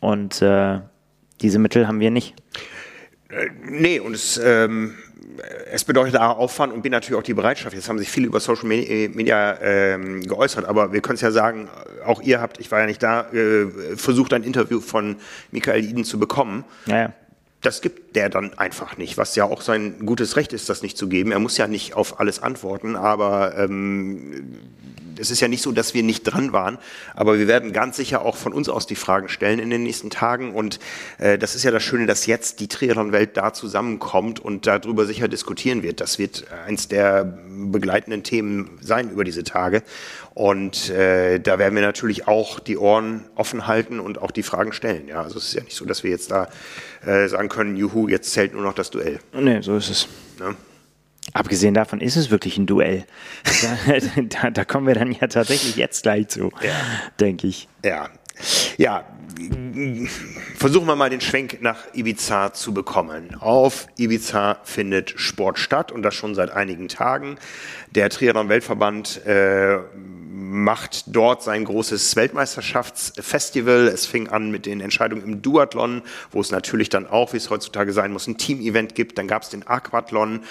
[0.00, 0.80] Und äh,
[1.40, 2.34] diese Mittel haben wir nicht.
[3.30, 4.94] Äh, nee, und es ähm,
[5.70, 7.74] es bedeutet auch Aufwand und bin natürlich auch die Bereitschaft.
[7.74, 11.68] Jetzt haben sich viele über Social Media ähm, geäußert, aber wir können es ja sagen,
[12.04, 13.66] auch ihr habt, ich war ja nicht da, äh,
[13.96, 15.16] versucht ein Interview von
[15.50, 16.64] Michael Iden zu bekommen.
[16.86, 17.12] Ja, ja.
[17.60, 20.98] Das gibt der dann einfach nicht, was ja auch sein gutes Recht ist, das nicht
[20.98, 21.32] zu geben.
[21.32, 24.58] Er muss ja nicht auf alles antworten, aber ähm,
[25.18, 26.78] es ist ja nicht so, dass wir nicht dran waren,
[27.14, 30.10] aber wir werden ganz sicher auch von uns aus die Fragen stellen in den nächsten
[30.10, 30.54] Tagen.
[30.54, 30.78] Und
[31.18, 35.28] äh, das ist ja das Schöne, dass jetzt die Triathlon-Welt da zusammenkommt und darüber sicher
[35.28, 36.00] diskutieren wird.
[36.00, 39.82] Das wird eins der begleitenden Themen sein über diese Tage.
[40.34, 44.72] Und äh, da werden wir natürlich auch die Ohren offen halten und auch die Fragen
[44.72, 45.08] stellen.
[45.08, 46.48] Ja, also es ist ja nicht so, dass wir jetzt da
[47.06, 49.20] äh, sagen können, juhu, jetzt zählt nur noch das Duell.
[49.32, 50.08] Nee, so ist es.
[50.40, 50.56] Ne?
[51.34, 53.04] Abgesehen davon ist es wirklich ein Duell.
[53.44, 56.70] Da, da, da, kommen wir dann ja tatsächlich jetzt gleich zu, ja.
[57.20, 57.68] denke ich.
[57.84, 58.08] Ja.
[58.78, 59.04] Ja,
[60.56, 63.36] versuchen wir mal den Schwenk nach Ibiza zu bekommen.
[63.40, 67.36] Auf Ibiza findet Sport statt und das schon seit einigen Tagen.
[67.92, 69.78] Der Triathlon-Weltverband äh,
[70.54, 73.88] macht dort sein großes Weltmeisterschaftsfestival.
[73.88, 77.50] Es fing an mit den Entscheidungen im Duathlon, wo es natürlich dann auch, wie es
[77.50, 79.18] heutzutage sein muss, ein Team-Event gibt.
[79.18, 80.44] Dann gab es den Aquathlon.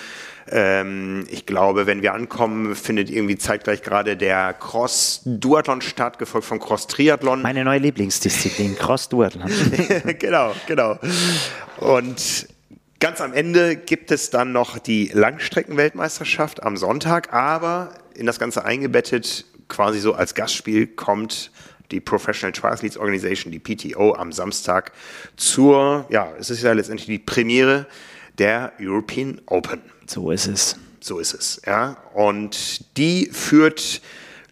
[0.51, 6.59] Ähm, ich glaube, wenn wir ankommen, findet irgendwie zeitgleich gerade der Cross-Duathlon statt, gefolgt vom
[6.59, 7.41] Cross-Triathlon.
[7.41, 9.49] Meine neue Lieblingsdisziplin, Cross-Duathlon.
[10.19, 10.99] genau, genau.
[11.77, 12.47] Und
[12.99, 18.63] Ganz am Ende gibt es dann noch die Langstreckenweltmeisterschaft am Sonntag, aber in das Ganze
[18.63, 19.43] eingebettet
[19.73, 21.51] quasi so als Gastspiel kommt
[21.91, 24.91] die Professional Triathletes Organization, die PTO, am Samstag
[25.35, 27.87] zur, ja, es ist ja letztendlich die Premiere
[28.37, 29.81] der European Open.
[30.05, 30.77] So ist es.
[30.99, 31.97] So ist es, ja.
[32.13, 34.01] Und die führt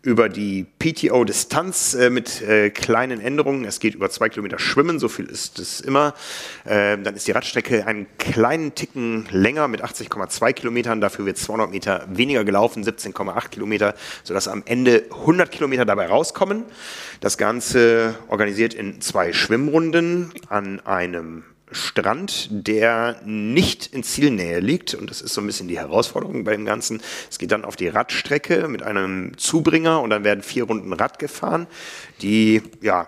[0.03, 3.65] über die PTO-Distanz äh, mit äh, kleinen Änderungen.
[3.65, 6.15] Es geht über zwei Kilometer Schwimmen, so viel ist es immer.
[6.65, 11.01] Äh, dann ist die Radstrecke einen kleinen Ticken länger mit 80,2 Kilometern.
[11.01, 13.93] Dafür wird 200 Meter weniger gelaufen, 17,8 Kilometer,
[14.23, 16.63] sodass am Ende 100 Kilometer dabei rauskommen.
[17.19, 24.93] Das Ganze organisiert in zwei Schwimmrunden an einem Strand, der nicht in Zielnähe liegt.
[24.93, 27.01] Und das ist so ein bisschen die Herausforderung bei dem Ganzen.
[27.29, 31.19] Es geht dann auf die Radstrecke mit einem Zubringer und dann werden vier Runden Rad
[31.19, 31.67] gefahren,
[32.21, 33.07] die ja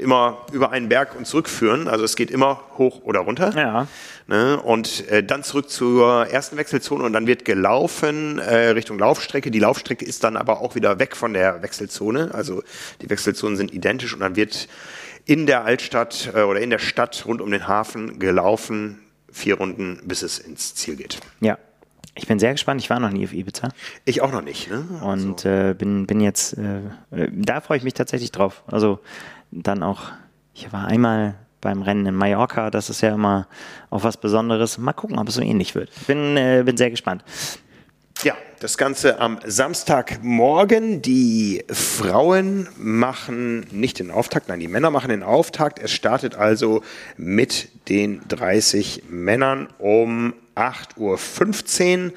[0.00, 1.88] immer über einen Berg und zurückführen.
[1.88, 3.52] Also es geht immer hoch oder runter.
[3.56, 3.86] Ja.
[4.26, 4.60] Ne?
[4.60, 9.50] Und äh, dann zurück zur ersten Wechselzone und dann wird gelaufen äh, Richtung Laufstrecke.
[9.50, 12.30] Die Laufstrecke ist dann aber auch wieder weg von der Wechselzone.
[12.34, 12.62] Also
[13.02, 14.68] die Wechselzonen sind identisch und dann wird
[15.28, 18.98] in der Altstadt äh, oder in der Stadt rund um den Hafen gelaufen,
[19.30, 21.20] vier Runden, bis es ins Ziel geht.
[21.40, 21.58] Ja.
[22.14, 22.80] Ich bin sehr gespannt.
[22.80, 23.68] Ich war noch nie auf Ibiza.
[24.04, 24.68] Ich auch noch nicht.
[24.68, 24.84] Ne?
[25.02, 25.48] Und also.
[25.48, 26.80] äh, bin, bin jetzt, äh,
[27.30, 28.64] da freue ich mich tatsächlich drauf.
[28.66, 28.98] Also
[29.52, 30.10] dann auch,
[30.52, 32.70] ich war einmal beim Rennen in Mallorca.
[32.70, 33.46] Das ist ja immer
[33.90, 34.78] auch was Besonderes.
[34.78, 35.90] Mal gucken, ob es so ähnlich wird.
[36.08, 37.22] Bin, äh, bin sehr gespannt.
[38.24, 41.02] Ja, das Ganze am Samstagmorgen.
[41.02, 45.78] Die Frauen machen nicht den Auftakt, nein, die Männer machen den Auftakt.
[45.78, 46.82] Es startet also
[47.16, 52.12] mit den 30 Männern um 8.15 Uhr.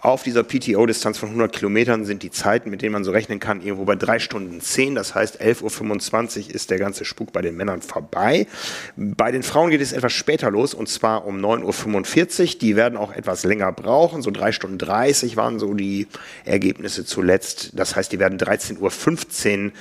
[0.00, 3.60] Auf dieser PTO-Distanz von 100 Kilometern sind die Zeiten, mit denen man so rechnen kann,
[3.60, 4.94] irgendwo bei 3 Stunden 10.
[4.94, 8.46] Das heißt, 11.25 Uhr ist der ganze Spuk bei den Männern vorbei.
[8.96, 12.58] Bei den Frauen geht es etwas später los und zwar um 9.45 Uhr.
[12.60, 14.22] Die werden auch etwas länger brauchen.
[14.22, 16.06] So 3 Stunden 30 waren so die
[16.44, 17.70] Ergebnisse zuletzt.
[17.74, 19.72] Das heißt, die werden 13.15 Uhr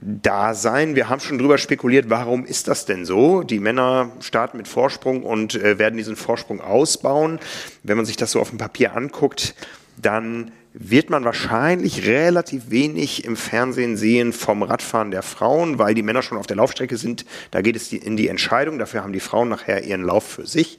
[0.00, 0.94] da sein.
[0.94, 3.42] Wir haben schon drüber spekuliert, warum ist das denn so?
[3.42, 7.38] Die Männer starten mit Vorsprung und äh, werden diesen Vorsprung ausbauen.
[7.82, 9.54] Wenn man sich das so auf dem Papier anguckt,
[9.96, 16.02] dann wird man wahrscheinlich relativ wenig im Fernsehen sehen vom Radfahren der Frauen, weil die
[16.02, 17.24] Männer schon auf der Laufstrecke sind.
[17.50, 18.78] Da geht es in die Entscheidung.
[18.78, 20.78] Dafür haben die Frauen nachher ihren Lauf für sich.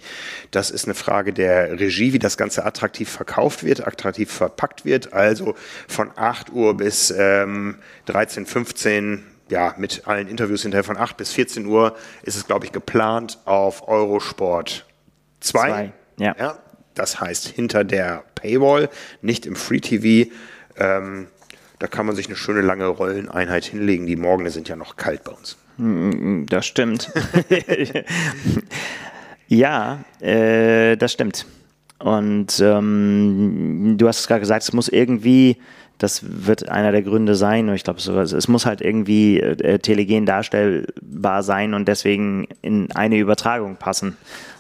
[0.52, 5.14] Das ist eine Frage der Regie, wie das Ganze attraktiv verkauft wird, attraktiv verpackt wird.
[5.14, 5.56] Also
[5.88, 11.32] von 8 Uhr bis ähm, 13, 15 ja, mit allen Interviews hinterher von 8 bis
[11.32, 14.86] 14 Uhr ist es, glaube ich, geplant auf Eurosport
[15.40, 15.92] 2.
[16.20, 16.36] Ja.
[16.38, 16.60] ja.
[16.98, 18.90] Das heißt, hinter der Paywall,
[19.22, 20.32] nicht im Free TV.
[20.78, 21.28] Ähm,
[21.80, 24.08] da kann man sich eine schöne lange Rolleneinheit hinlegen.
[24.08, 25.58] Die Morgen sind ja noch kalt bei uns.
[25.78, 27.12] Mm, das stimmt.
[29.48, 31.46] ja, äh, das stimmt.
[32.00, 35.58] Und ähm, du hast es gerade gesagt, es muss irgendwie,
[36.00, 41.42] das wird einer der Gründe sein, ich glaube es muss halt irgendwie äh, telegen darstellbar
[41.42, 44.16] sein und deswegen in eine Übertragung passen.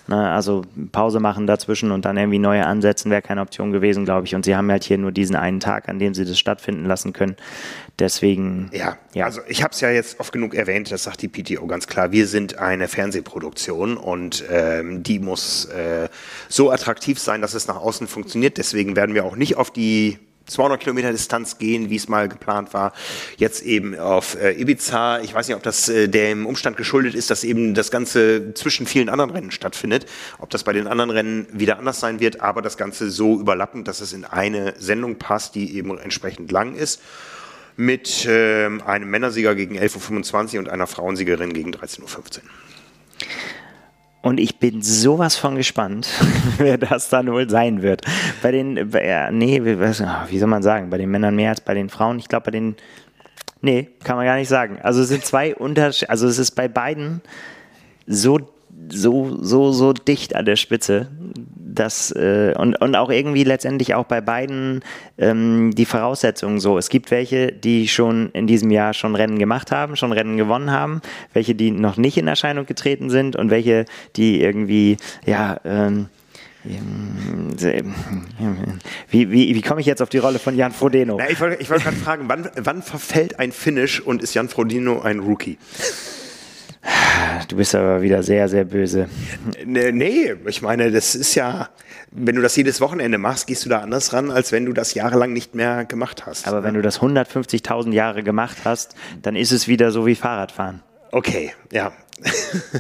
[0.09, 4.25] Ne, also Pause machen dazwischen und dann irgendwie neue ansetzen, wäre keine Option gewesen, glaube
[4.25, 4.35] ich.
[4.35, 7.11] Und sie haben halt hier nur diesen einen Tag, an dem sie das stattfinden lassen
[7.11, 7.35] können.
[7.99, 8.69] Deswegen.
[8.71, 9.25] Ja, ja.
[9.25, 12.13] also ich habe es ja jetzt oft genug erwähnt, das sagt die PTO ganz klar.
[12.13, 16.07] Wir sind eine Fernsehproduktion und ähm, die muss äh,
[16.47, 18.57] so attraktiv sein, dass es nach außen funktioniert.
[18.57, 22.73] Deswegen werden wir auch nicht auf die 200 Kilometer Distanz gehen, wie es mal geplant
[22.73, 22.93] war.
[23.37, 25.19] Jetzt eben auf äh, Ibiza.
[25.19, 28.87] Ich weiß nicht, ob das äh, dem Umstand geschuldet ist, dass eben das Ganze zwischen
[28.87, 30.05] vielen anderen Rennen stattfindet.
[30.39, 33.87] Ob das bei den anderen Rennen wieder anders sein wird, aber das Ganze so überlappend,
[33.87, 37.01] dass es in eine Sendung passt, die eben entsprechend lang ist.
[37.79, 42.07] mit äh, einem Männersieger gegen 11.25 Uhr und einer Frauensiegerin gegen 13.15 Uhr.
[44.27, 46.09] Und ich bin sowas von gespannt,
[46.57, 48.01] wer das dann wohl sein wird.
[48.41, 51.87] Bei den, bei, nee, wie soll man sagen, bei den Männern mehr als bei den
[51.87, 52.19] Frauen.
[52.19, 52.75] Ich glaube, bei den,
[53.61, 54.79] nee, kann man gar nicht sagen.
[54.83, 57.21] Also es sind zwei Unterschiede, also es ist bei beiden
[58.05, 58.39] so
[58.89, 61.07] so, so, so dicht an der Spitze.
[61.77, 64.81] Das, äh, und, und auch irgendwie letztendlich auch bei beiden
[65.19, 66.77] ähm, die Voraussetzungen so.
[66.79, 70.71] Es gibt welche, die schon in diesem Jahr schon Rennen gemacht haben, schon Rennen gewonnen
[70.71, 71.01] haben,
[71.33, 76.07] welche, die noch nicht in Erscheinung getreten sind und welche, die irgendwie, ja, ähm,
[79.09, 81.17] wie, wie, wie komme ich jetzt auf die Rolle von Jan Frodeno?
[81.19, 85.01] Na, ich wollte wollt gerade fragen, wann, wann verfällt ein Finish und ist Jan Frodeno
[85.01, 85.57] ein Rookie?
[87.47, 89.07] Du bist aber wieder sehr, sehr böse.
[89.65, 91.69] Nee, ich meine, das ist ja,
[92.11, 94.93] wenn du das jedes Wochenende machst, gehst du da anders ran, als wenn du das
[94.93, 96.47] jahrelang nicht mehr gemacht hast.
[96.47, 100.81] Aber wenn du das 150.000 Jahre gemacht hast, dann ist es wieder so wie Fahrradfahren.
[101.11, 101.91] Okay, ja.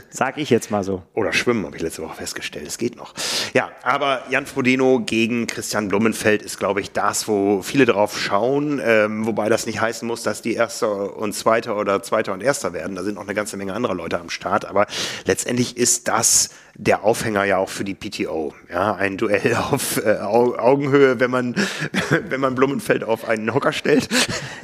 [0.09, 1.03] Sag ich jetzt mal so.
[1.13, 2.67] Oder Schwimmen, habe ich letzte Woche festgestellt.
[2.67, 3.13] Es geht noch.
[3.53, 8.81] Ja, aber Jan Frodeno gegen Christian Blumenfeld ist, glaube ich, das, wo viele drauf schauen.
[8.83, 12.73] Ähm, wobei das nicht heißen muss, dass die Erster und Zweiter oder Zweiter und Erster
[12.73, 12.95] werden.
[12.95, 14.65] Da sind noch eine ganze Menge anderer Leute am Start.
[14.65, 14.87] Aber
[15.25, 16.49] letztendlich ist das
[16.79, 18.53] der Aufhänger ja auch für die PTO.
[18.71, 21.55] Ja, ein Duell auf äh, Augenhöhe, wenn man,
[22.29, 24.07] wenn man Blumenfeld auf einen Hocker stellt.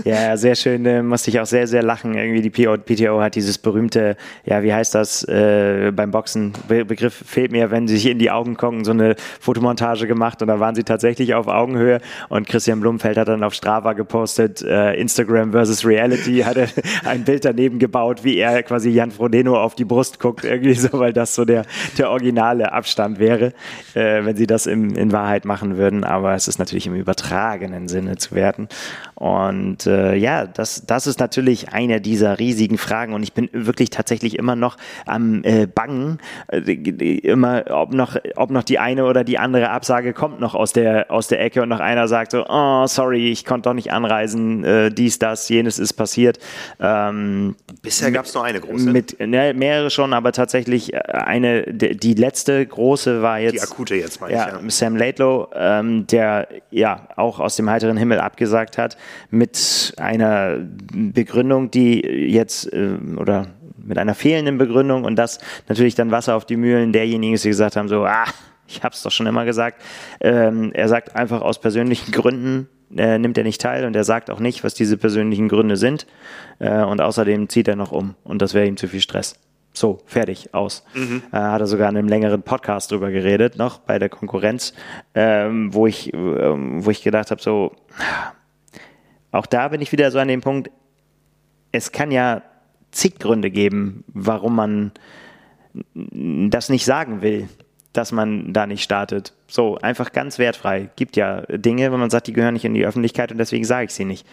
[0.05, 0.85] Ja, sehr schön.
[0.85, 2.15] Äh, musste ich auch sehr, sehr lachen.
[2.15, 6.51] Irgendwie die PTO hat dieses berühmte, ja, wie heißt das äh, beim Boxen?
[6.67, 10.41] Be Begriff fehlt mir, wenn sie sich in die Augen gucken, so eine Fotomontage gemacht
[10.41, 14.63] und da waren sie tatsächlich auf Augenhöhe und Christian Blumenfeld hat dann auf Strava gepostet,
[14.63, 16.67] äh, Instagram versus Reality, hat er
[17.05, 20.89] ein Bild daneben gebaut, wie er quasi Jan Frodeno auf die Brust guckt, irgendwie so,
[20.93, 21.65] weil das so der,
[21.97, 23.53] der originale Abstand wäre,
[23.93, 27.87] äh, wenn sie das im, in Wahrheit machen würden, aber es ist natürlich im übertragenen
[27.87, 28.67] Sinne zu werten.
[29.15, 33.89] Und äh, ja, das, das ist natürlich eine dieser riesigen Fragen und ich bin wirklich
[33.89, 39.23] tatsächlich immer noch am äh, Bangen, äh, immer, ob noch, ob noch die eine oder
[39.23, 42.45] die andere Absage kommt noch aus der, aus der Ecke und noch einer sagt so,
[42.47, 46.39] oh, sorry, ich konnte doch nicht anreisen, äh, dies, das, jenes ist passiert.
[46.79, 48.89] Ähm, Bisher gab es nur eine große.
[48.89, 53.53] Mit, ne, mehrere schon, aber tatsächlich äh, eine, die letzte große war jetzt.
[53.53, 54.69] Die akute jetzt, meine ja, ich, ja.
[54.69, 58.97] Sam Laidlow, ähm, der ja auch aus dem heiteren Himmel abgesagt hat
[59.29, 60.57] mit einer
[60.93, 63.47] Begründung, die jetzt äh, oder
[63.77, 67.49] mit einer fehlenden Begründung und das natürlich dann Wasser auf die Mühlen derjenigen ist, die
[67.49, 68.25] gesagt haben, so, ah,
[68.67, 69.81] ich habe es doch schon immer gesagt.
[70.21, 74.29] Ähm, er sagt einfach aus persönlichen Gründen äh, nimmt er nicht teil und er sagt
[74.29, 76.05] auch nicht, was diese persönlichen Gründe sind.
[76.59, 79.39] Äh, und außerdem zieht er noch um und das wäre ihm zu viel Stress.
[79.75, 80.85] So, fertig, aus.
[80.93, 81.23] Mhm.
[81.31, 84.73] Äh, hat er sogar in einem längeren Podcast drüber geredet, noch bei der Konkurrenz,
[85.15, 87.71] ähm, wo, ich, ähm, wo ich gedacht habe, so,
[89.33, 90.71] auch da bin ich wieder so an dem Punkt,
[91.73, 92.43] es kann ja
[92.91, 94.91] zig Gründe geben, warum man
[95.93, 97.49] das nicht sagen will,
[97.93, 99.33] dass man da nicht startet.
[99.47, 100.89] So, einfach ganz wertfrei.
[100.95, 103.85] Gibt ja Dinge, wenn man sagt, die gehören nicht in die Öffentlichkeit und deswegen sage
[103.85, 104.25] ich sie nicht.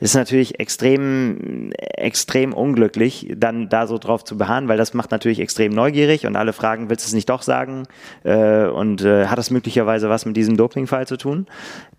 [0.00, 5.10] Es ist natürlich extrem, extrem unglücklich, dann da so drauf zu beharren, weil das macht
[5.10, 7.84] natürlich extrem neugierig und alle fragen, willst du es nicht doch sagen?
[8.22, 11.46] Äh, und äh, hat das möglicherweise was mit diesem Dopingfall zu tun?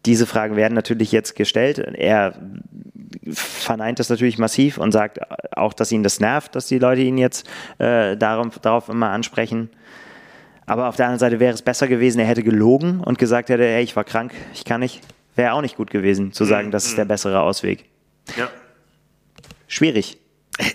[0.06, 1.80] Diese Fragen werden natürlich jetzt gestellt.
[1.80, 2.36] Er
[3.32, 5.20] verneint das natürlich massiv und sagt
[5.56, 9.70] auch, dass ihn das nervt, dass die Leute ihn jetzt äh, darauf, darauf immer ansprechen.
[10.66, 13.64] Aber auf der anderen Seite wäre es besser gewesen, er hätte gelogen und gesagt hätte,
[13.64, 15.02] hey, ich war krank, ich kann nicht.
[15.36, 17.89] Wäre auch nicht gut gewesen, zu sagen, das ist der bessere Ausweg.
[18.38, 18.50] Ja.
[19.68, 20.18] Schwierig.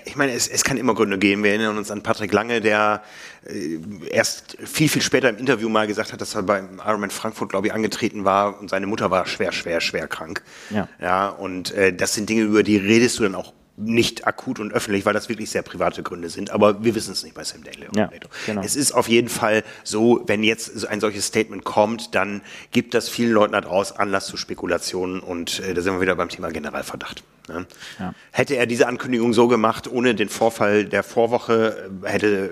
[0.06, 1.42] Ich meine, es, es kann immer Gründe geben.
[1.42, 3.02] Wir erinnern uns an Patrick Lange, der
[3.46, 3.78] äh,
[4.08, 7.66] erst viel, viel später im Interview mal gesagt hat, dass er beim Ironman Frankfurt, glaube
[7.66, 10.42] ich, angetreten war und seine Mutter war schwer, schwer, schwer krank.
[10.70, 10.88] Ja.
[11.00, 14.72] Ja, und äh, das sind Dinge, über die redest du dann auch nicht akut und
[14.72, 16.50] öffentlich, weil das wirklich sehr private Gründe sind.
[16.50, 17.88] Aber wir wissen es nicht bei Sam Daly.
[17.96, 18.10] Ja,
[18.46, 18.62] genau.
[18.62, 23.08] Es ist auf jeden Fall so, wenn jetzt ein solches Statement kommt, dann gibt das
[23.08, 26.50] vielen Leuten da draußen Anlass zu Spekulationen und äh, da sind wir wieder beim Thema
[26.50, 27.24] Generalverdacht.
[27.48, 27.66] Ne?
[27.98, 28.14] Ja.
[28.30, 32.50] Hätte er diese Ankündigung so gemacht, ohne den Vorfall der Vorwoche, äh, hätte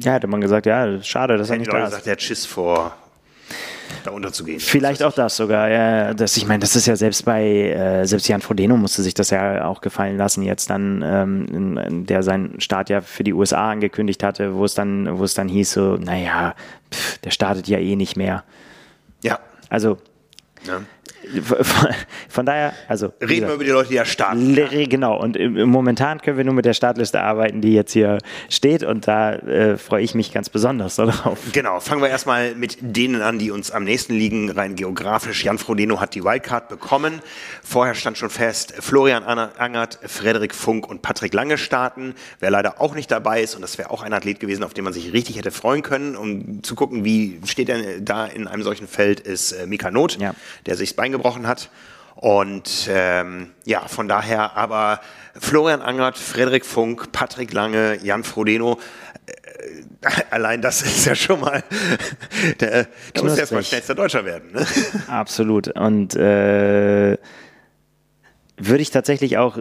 [0.00, 1.90] ja, hätte man gesagt, ja, schade, dass er nicht da ist.
[1.90, 2.96] gesagt, der hat Schiss vor
[4.04, 4.60] da unterzugehen.
[4.60, 5.68] Vielleicht auch das sogar.
[5.68, 9.14] Ja, das, ich meine, das ist ja selbst bei, äh, selbst Jan Frodeno musste sich
[9.14, 13.32] das ja auch gefallen lassen, jetzt dann, ähm, in, der seinen Start ja für die
[13.32, 16.54] USA angekündigt hatte, wo es dann, wo es dann hieß so, naja,
[16.92, 18.44] pff, der startet ja eh nicht mehr.
[19.22, 19.38] Ja.
[19.68, 19.98] Also,
[20.66, 20.80] ja.
[22.28, 23.12] Von daher, also.
[23.20, 24.54] Reden wir über die Leute, die da starten.
[24.54, 28.18] Genau, und momentan können wir nur mit der Startliste arbeiten, die jetzt hier
[28.48, 31.38] steht und da äh, freue ich mich ganz besonders darauf.
[31.52, 35.44] Genau, fangen wir erstmal mit denen an, die uns am nächsten liegen, rein geografisch.
[35.44, 37.20] Jan Frodeno hat die Wildcard bekommen.
[37.62, 42.14] Vorher stand schon fest, Florian Angert, Frederik Funk und Patrick Lange starten.
[42.38, 44.84] Wer leider auch nicht dabei ist, und das wäre auch ein Athlet gewesen, auf den
[44.84, 48.62] man sich richtig hätte freuen können, um zu gucken, wie steht er da in einem
[48.62, 50.34] solchen Feld, ist äh, Mika Not, ja.
[50.66, 51.70] der sich das Bein gebrochen hat.
[52.16, 55.00] Und ähm, ja, von daher aber
[55.38, 58.78] Florian Angert, Frederik Funk, Patrick Lange, Jan Frodeno,
[59.26, 59.32] äh,
[60.30, 61.62] allein das ist ja schon mal,
[62.60, 64.52] der, der muss erstmal schnellster Deutscher werden.
[64.52, 64.66] Ne?
[65.08, 65.68] Absolut.
[65.68, 67.16] Und äh,
[68.62, 69.58] würde ich tatsächlich auch,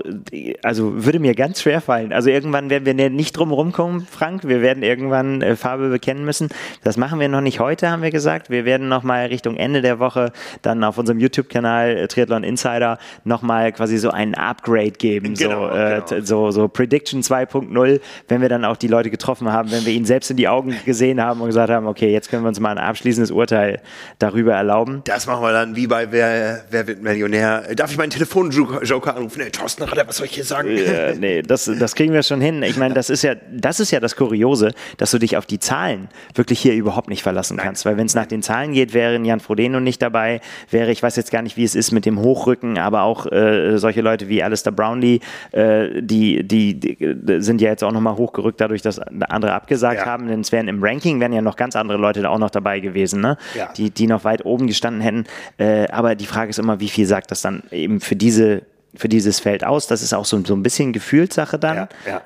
[0.64, 2.14] also würde mir ganz schwer fallen.
[2.14, 4.48] Also irgendwann werden wir nicht drum rumkommen, Frank.
[4.48, 6.50] Wir werden irgendwann äh, Farbe bekennen müssen.
[6.84, 8.50] Das machen wir noch nicht heute, haben wir gesagt.
[8.50, 10.32] Wir werden nochmal Richtung Ende der Woche
[10.62, 15.34] dann auf unserem YouTube-Kanal äh, Triathlon Insider nochmal quasi so ein Upgrade geben.
[15.36, 16.26] Genau, so, äh, genau.
[16.26, 20.06] so, so Prediction 2.0, wenn wir dann auch die Leute getroffen haben, wenn wir ihnen
[20.06, 22.72] selbst in die Augen gesehen haben und gesagt haben, okay, jetzt können wir uns mal
[22.72, 23.82] ein abschließendes Urteil
[24.20, 25.02] darüber erlauben.
[25.06, 27.64] Das machen wir dann wie bei Wer, Wer wird Millionär.
[27.76, 28.52] Darf ich meinen Telefon
[28.90, 30.70] Joker anrufen, hey, Thorsten Rader, was soll ich hier sagen?
[30.76, 32.64] Ja, nee, das, das kriegen wir schon hin.
[32.64, 35.60] Ich meine, das ist ja, das ist ja das Kuriose, dass du dich auf die
[35.60, 37.68] Zahlen wirklich hier überhaupt nicht verlassen Nein.
[37.68, 37.86] kannst.
[37.86, 41.16] Weil wenn es nach den Zahlen geht, wäre Jan Frodeno nicht dabei, wäre, ich weiß
[41.16, 44.42] jetzt gar nicht, wie es ist mit dem Hochrücken, aber auch äh, solche Leute wie
[44.42, 45.20] Alistair Brownlee,
[45.52, 50.06] äh, die, die, die, sind ja jetzt auch nochmal hochgerückt, dadurch, dass andere abgesagt ja.
[50.06, 50.28] haben.
[50.28, 52.80] Denn es wären im Ranking wären ja noch ganz andere Leute da auch noch dabei
[52.80, 53.38] gewesen, ne?
[53.56, 53.72] Ja.
[53.78, 55.26] die, die noch weit oben gestanden hätten.
[55.58, 58.64] Äh, aber die Frage ist immer, wie viel sagt das dann eben für diese
[58.96, 59.88] für dieses Feld aus.
[59.88, 61.76] Das ist auch so, so ein bisschen Gefühlssache dann.
[61.76, 62.22] Ja, ja.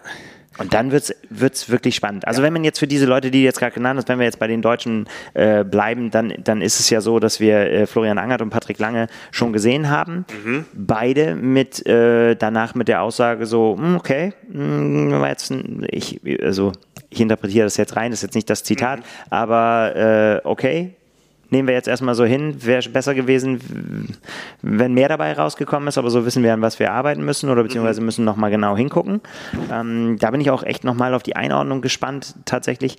[0.60, 1.04] Und dann wird
[1.40, 2.28] es wirklich spannend.
[2.28, 2.46] Also ja.
[2.46, 4.48] wenn man jetzt für diese Leute, die jetzt gerade genannt hast, wenn wir jetzt bei
[4.48, 8.42] den Deutschen äh, bleiben, dann, dann ist es ja so, dass wir äh, Florian Angert
[8.42, 10.26] und Patrick Lange schon gesehen haben.
[10.44, 10.66] Mhm.
[10.74, 15.52] Beide mit äh, danach mit der Aussage so, hm, okay, mh, hm, jetzt,
[15.88, 16.72] ich, also
[17.10, 19.04] ich interpretiere das jetzt rein, das ist jetzt nicht das Zitat, mhm.
[19.32, 20.94] aber äh, okay,
[21.54, 22.66] nehmen wir jetzt erstmal so hin.
[22.66, 24.18] Wäre besser gewesen,
[24.62, 27.64] wenn mehr dabei rausgekommen ist, aber so wissen wir, an was wir arbeiten müssen oder
[27.64, 28.06] beziehungsweise mhm.
[28.08, 29.22] müssen nochmal genau hingucken.
[29.72, 32.98] Ähm, da bin ich auch echt nochmal auf die Einordnung gespannt, tatsächlich.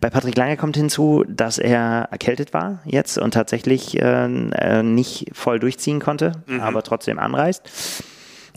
[0.00, 5.30] Bei Patrick Lange kommt hinzu, dass er erkältet war jetzt und tatsächlich äh, äh nicht
[5.32, 6.60] voll durchziehen konnte, mhm.
[6.60, 7.62] aber trotzdem anreist.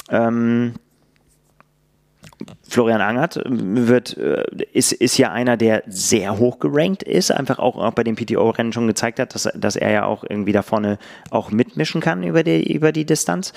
[0.10, 0.74] Ähm,
[2.68, 7.78] Florian Angert wird, äh, ist, ist ja einer, der sehr hoch gerankt ist, einfach auch,
[7.78, 10.98] auch bei den PTO-Rennen schon gezeigt hat, dass, dass er ja auch irgendwie da vorne
[11.30, 13.54] auch mitmischen kann über die, über die Distanz.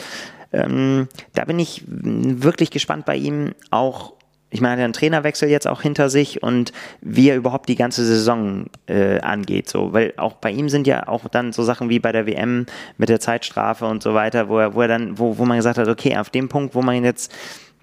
[0.54, 4.14] Ähm, da bin ich wirklich gespannt bei ihm auch.
[4.50, 7.74] Ich meine, er hat einen Trainerwechsel jetzt auch hinter sich und wie er überhaupt die
[7.74, 9.68] ganze Saison äh, angeht.
[9.68, 12.66] So, weil auch bei ihm sind ja auch dann so Sachen wie bei der WM
[12.96, 15.78] mit der Zeitstrafe und so weiter, wo er, wo er dann, wo, wo man gesagt
[15.78, 17.34] hat, okay, auf dem Punkt, wo man jetzt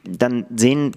[0.04, 0.94] dann sehen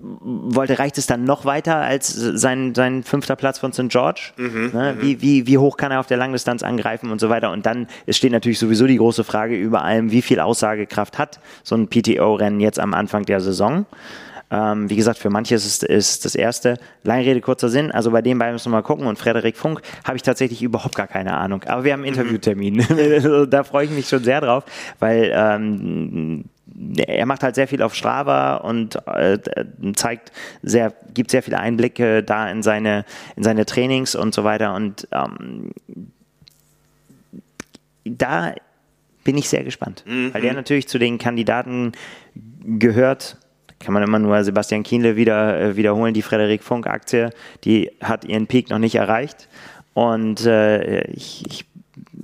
[0.00, 3.88] wollte, reicht es dann noch weiter als sein, sein fünfter Platz von St.
[3.88, 4.32] George?
[4.36, 4.94] Mhm, ne?
[4.94, 5.02] Mhm.
[5.02, 7.50] wie, wie, wie hoch kann er auf der Langdistanz angreifen und so weiter?
[7.50, 11.40] Und dann es steht natürlich sowieso die große Frage über allem, wie viel Aussagekraft hat
[11.64, 13.86] so ein PTO-Rennen jetzt am Anfang der Saison?
[14.50, 16.78] Ähm, wie gesagt, für manche ist es ist das erste.
[17.02, 17.90] Lange Rede, kurzer Sinn.
[17.90, 19.06] Also bei den beiden müssen wir mal gucken.
[19.06, 21.64] Und Frederik Funk habe ich tatsächlich überhaupt gar keine Ahnung.
[21.64, 22.20] Aber wir haben einen mhm.
[22.20, 23.46] Interviewtermin.
[23.50, 24.64] da freue ich mich schon sehr drauf,
[25.00, 26.44] weil ähm,
[27.06, 29.38] er macht halt sehr viel auf Strava und äh,
[29.94, 33.04] zeigt sehr, gibt sehr viele Einblicke da in seine,
[33.36, 34.74] in seine Trainings und so weiter.
[34.74, 35.72] Und ähm,
[38.04, 38.54] da
[39.24, 40.32] bin ich sehr gespannt, mhm.
[40.32, 41.92] weil der natürlich zu den Kandidaten
[42.64, 43.36] gehört.
[43.80, 46.12] Kann man immer nur Sebastian Kienle wieder äh, wiederholen.
[46.12, 47.30] Die Frederik Funk Aktie,
[47.64, 49.48] die hat ihren Peak noch nicht erreicht.
[49.94, 51.66] Und äh, ich, ich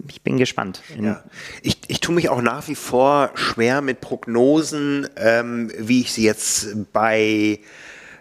[0.08, 0.82] ich bin gespannt.
[1.00, 1.22] Ja.
[1.62, 6.24] Ich, ich tue mich auch nach wie vor schwer mit Prognosen, ähm, wie ich sie
[6.24, 7.60] jetzt bei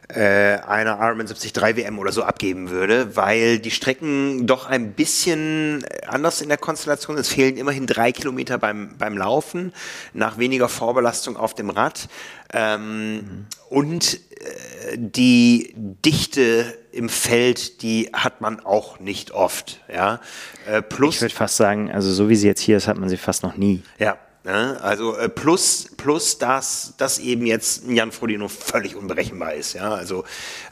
[0.10, 5.86] äh, einer Ironman 73 WM oder so abgeben würde, weil die Strecken doch ein bisschen
[6.08, 7.18] anders in der Konstellation.
[7.18, 9.74] Es fehlen immerhin drei Kilometer beim, beim Laufen,
[10.14, 12.10] nach weniger Vorbelastung auf dem Rad.
[12.54, 13.46] Ähm, mhm.
[13.70, 19.82] Und äh, die Dichte im Feld, die hat man auch nicht oft.
[19.92, 20.22] Ja?
[20.68, 23.10] Äh, plus, ich würde fast sagen, also so wie sie jetzt hier ist, hat man
[23.10, 23.84] sie fast noch nie.
[23.98, 24.78] Ja, Ne?
[24.82, 29.72] Also äh, plus, plus dass, dass eben jetzt Jan Frodeno völlig unberechenbar ist.
[29.72, 29.94] Ja?
[29.94, 30.26] Also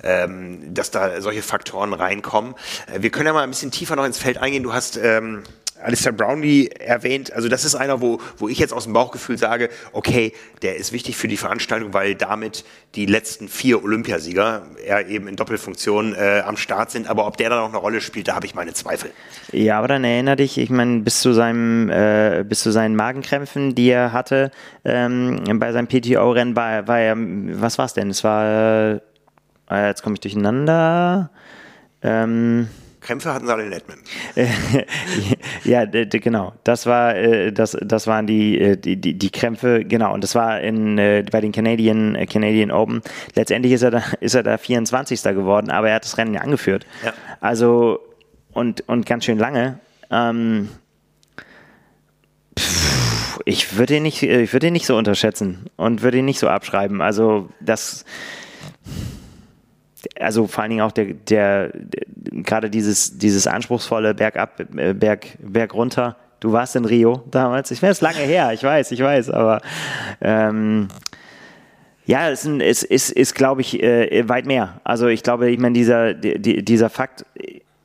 [0.04, 2.56] ähm, dass da solche Faktoren reinkommen.
[2.88, 4.64] Äh, wir können ja mal ein bisschen tiefer noch ins Feld eingehen.
[4.64, 5.44] Du hast ähm,
[5.82, 7.34] Alistair Brownlee erwähnt.
[7.34, 10.92] Also das ist einer, wo, wo ich jetzt aus dem Bauchgefühl sage, okay, der ist
[10.92, 12.64] wichtig für die Veranstaltung, weil damit
[12.96, 17.10] die letzten vier Olympiasieger, er eben in Doppelfunktion äh, am Start sind.
[17.10, 19.12] Aber ob der da noch eine Rolle spielt, da habe ich meine Zweifel.
[19.52, 23.76] Ja, aber dann erinnere dich, ich meine, bis zu seinem, äh, bis zu seinen Magenkrämpfen,
[23.76, 24.52] die er hatte
[24.86, 28.10] ähm, bei seinem PTO-Rennen, war, war er, was war es denn?
[28.10, 29.02] Es war,
[29.70, 31.32] äh, jetzt komme ich durcheinander.
[32.02, 32.68] Ähm,
[33.02, 34.00] Krämpfe hatten sie alle in Edmund.
[35.64, 36.54] ja, genau.
[36.64, 40.14] Das war, äh, das, das waren die, äh, die, die, Krämpfe, genau.
[40.14, 43.02] Und das war in, äh, bei den Canadian, Canadian Open.
[43.36, 45.24] Letztendlich ist er da, ist er da 24.
[45.24, 46.86] geworden, aber er hat das Rennen ja angeführt.
[47.04, 47.14] Ja.
[47.40, 48.00] Also,
[48.54, 49.80] und, und ganz schön lange.
[50.12, 50.70] Ähm,
[53.46, 56.48] ich würde ihn nicht, ich würde ihn nicht so unterschätzen und würde ihn nicht so
[56.48, 57.02] abschreiben.
[57.02, 58.06] Also, das,
[60.20, 62.04] also vor allen Dingen auch der, der, der
[62.44, 66.18] gerade dieses, dieses anspruchsvolle Bergab, äh, Berg, Berg runter.
[66.40, 67.70] Du warst in Rio damals.
[67.72, 69.62] Ich wäre es lange her, ich weiß, ich weiß, aber
[70.22, 70.88] ähm,
[72.06, 74.82] ja, es ist, ist, ist, ist glaube ich, äh, weit mehr.
[74.84, 77.26] Also ich glaube, ich meine, dieser, die, dieser Fakt,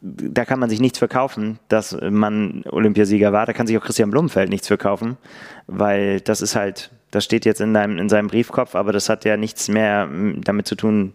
[0.01, 3.45] da kann man sich nichts verkaufen, dass man Olympiasieger war.
[3.45, 5.19] Da kann sich auch Christian Blumenfeld nichts verkaufen,
[5.67, 9.25] weil das ist halt, das steht jetzt in, deinem, in seinem Briefkopf, aber das hat
[9.25, 11.13] ja nichts mehr damit zu tun,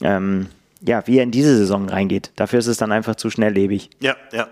[0.00, 0.48] ähm,
[0.80, 2.32] ja, wie er in diese Saison reingeht.
[2.36, 3.90] Dafür ist es dann einfach zu schnelllebig.
[4.00, 4.48] Ja, ja.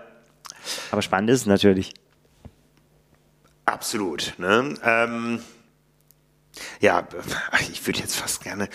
[0.91, 1.93] Aber spannend ist es natürlich.
[3.65, 4.33] Absolut.
[4.37, 4.75] Ne?
[4.83, 5.39] Ähm,
[6.79, 7.07] ja,
[7.71, 8.67] ich würde jetzt fast gerne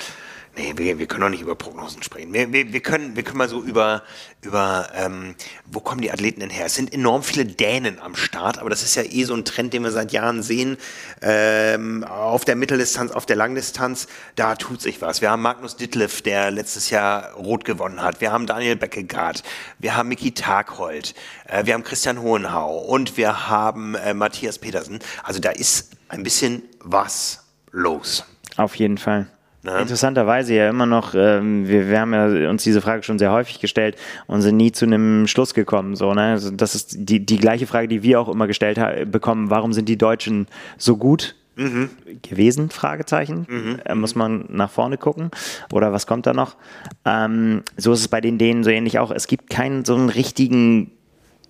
[0.59, 2.32] Nee, wir, wir können doch nicht über Prognosen sprechen.
[2.32, 4.02] Wir, wir, wir, können, wir können mal so über,
[4.42, 5.36] über ähm,
[5.66, 6.66] wo kommen die Athleten denn her?
[6.66, 9.72] Es sind enorm viele Dänen am Start, aber das ist ja eh so ein Trend,
[9.72, 10.76] den wir seit Jahren sehen.
[11.22, 15.20] Ähm, auf der Mitteldistanz, auf der Langdistanz, da tut sich was.
[15.20, 18.20] Wir haben Magnus Ditlev, der letztes Jahr Rot gewonnen hat.
[18.20, 19.44] Wir haben Daniel Beckegaard.
[19.78, 21.14] Wir haben Miki Taghold.
[21.46, 22.78] Äh, wir haben Christian Hohenhau.
[22.78, 24.98] Und wir haben äh, Matthias Petersen.
[25.22, 28.24] Also da ist ein bisschen was los.
[28.56, 29.28] Auf jeden Fall.
[29.62, 29.78] Ne?
[29.80, 33.59] Interessanterweise ja immer noch, ähm, wir, wir haben ja uns diese Frage schon sehr häufig
[33.59, 33.96] gestellt
[34.26, 35.96] und sind nie zu einem Schluss gekommen.
[35.96, 36.32] So, ne?
[36.32, 38.78] Also das ist die, die gleiche Frage, die wir auch immer gestellt
[39.11, 40.46] bekommen, warum sind die Deutschen
[40.76, 41.90] so gut mhm.
[42.22, 42.70] gewesen?
[42.70, 43.46] Fragezeichen.
[43.48, 43.80] Mhm.
[43.84, 45.30] Äh, muss man nach vorne gucken.
[45.72, 46.56] Oder was kommt da noch?
[47.04, 49.11] Ähm, so ist es bei den Dänen so ähnlich auch.
[49.11, 50.92] Es gibt keinen so einen richtigen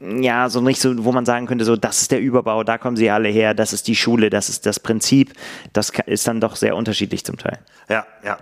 [0.01, 2.96] ja, so nicht so, wo man sagen könnte, so, das ist der Überbau, da kommen
[2.96, 5.32] sie alle her, das ist die Schule, das ist das Prinzip.
[5.72, 7.59] Das ist dann doch sehr unterschiedlich zum Teil.
[7.88, 8.38] Ja, ja.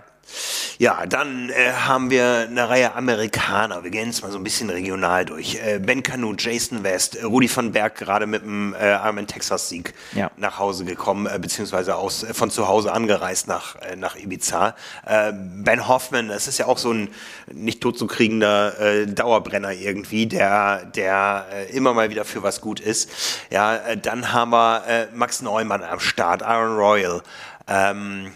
[0.79, 3.83] Ja, dann äh, haben wir eine Reihe Amerikaner.
[3.83, 5.55] Wir gehen jetzt mal so ein bisschen regional durch.
[5.55, 9.93] Äh, ben Canute, Jason West, Rudi von Berg gerade mit dem äh, Ironman Texas Sieg
[10.13, 10.29] ja.
[10.37, 14.75] nach Hause gekommen, äh, beziehungsweise aus, äh, von zu Hause angereist nach, äh, nach Ibiza.
[15.05, 17.09] Äh, ben Hoffman, das ist ja auch so ein
[17.51, 23.09] nicht totzukriegender Dauerbrenner irgendwie, der, der immer mal wieder für was gut ist.
[23.49, 27.21] Ja, dann haben wir Max Neumann am Start, Iron Royal.
[27.67, 28.31] Ähm,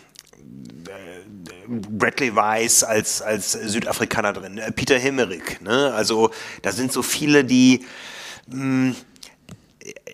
[1.71, 5.61] Bradley Weiss als, als Südafrikaner drin, äh, Peter Himmerich.
[5.61, 5.93] Ne?
[5.93, 7.85] Also da sind so viele, die
[8.47, 8.95] mh, hm,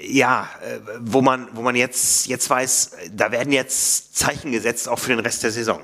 [0.02, 5.00] ja, äh, wo man, wo man jetzt, jetzt weiß, da werden jetzt Zeichen gesetzt, auch
[5.00, 5.82] für den Rest der Saison.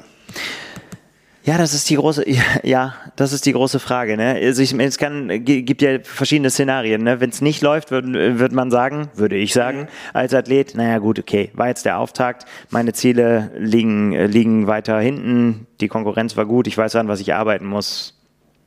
[1.46, 2.24] Ja, das ist die große,
[2.64, 4.16] ja, das ist die große Frage.
[4.16, 4.40] Ne?
[4.42, 7.04] Also ich, es kann, gibt ja verschiedene Szenarien.
[7.04, 7.20] Ne?
[7.20, 9.88] Wenn es nicht läuft, würde würd man sagen, würde ich sagen, mhm.
[10.14, 15.68] als Athlet, naja gut, okay, war jetzt der Auftakt, meine Ziele liegen, liegen weiter hinten,
[15.82, 18.18] die Konkurrenz war gut, ich weiß an, was ich arbeiten muss,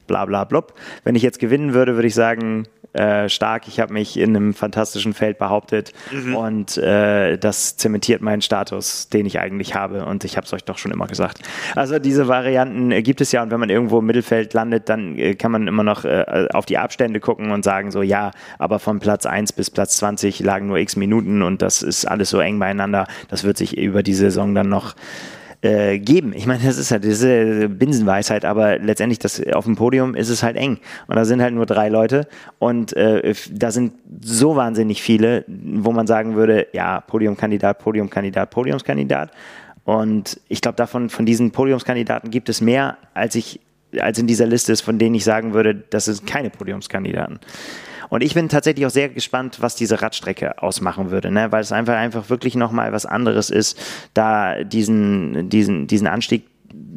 [0.07, 0.74] bla bla blub.
[1.03, 2.66] Wenn ich jetzt gewinnen würde, würde ich sagen,
[2.97, 3.69] äh, stark.
[3.69, 6.37] Ich habe mich in einem fantastischen Feld behauptet mhm.
[6.37, 10.05] und äh, das zementiert meinen Status, den ich eigentlich habe.
[10.05, 11.41] Und ich habe es euch doch schon immer gesagt.
[11.75, 15.35] Also diese Varianten gibt es ja und wenn man irgendwo im Mittelfeld landet, dann äh,
[15.35, 18.99] kann man immer noch äh, auf die Abstände gucken und sagen so, ja, aber von
[18.99, 22.59] Platz 1 bis Platz 20 lagen nur x Minuten und das ist alles so eng
[22.59, 23.07] beieinander.
[23.29, 24.95] Das wird sich über die Saison dann noch
[25.67, 26.33] äh, geben.
[26.35, 30.43] Ich meine, das ist halt diese Binsenweisheit, aber letztendlich das, auf dem Podium ist es
[30.43, 30.79] halt eng.
[31.09, 35.91] Und da sind halt nur drei Leute und äh, da sind so wahnsinnig viele, wo
[35.91, 39.33] man sagen würde, ja, Podiumkandidat, Podiumkandidat, Podiumskandidat.
[39.85, 43.61] Und ich glaube, davon, von diesen Podiumskandidaten gibt es mehr, als ich,
[43.99, 47.41] als in dieser Liste ist, von denen ich sagen würde, das sind keine Podiumskandidaten.
[48.09, 51.53] Und ich bin tatsächlich auch sehr gespannt, was diese Radstrecke ausmachen würde, ne?
[51.53, 53.79] weil es einfach, einfach wirklich nochmal was anderes ist,
[54.15, 56.47] da diesen, diesen, diesen Anstieg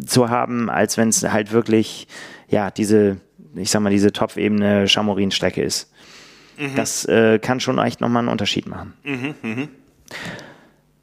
[0.05, 2.07] zu haben, als wenn es halt wirklich,
[2.47, 3.18] ja, diese,
[3.55, 5.91] ich sag mal, diese Topfebene Chamorin-Strecke ist.
[6.57, 6.76] Mhm.
[6.76, 8.93] Das äh, kann schon echt nochmal einen Unterschied machen.
[9.03, 9.68] Mhm, mh.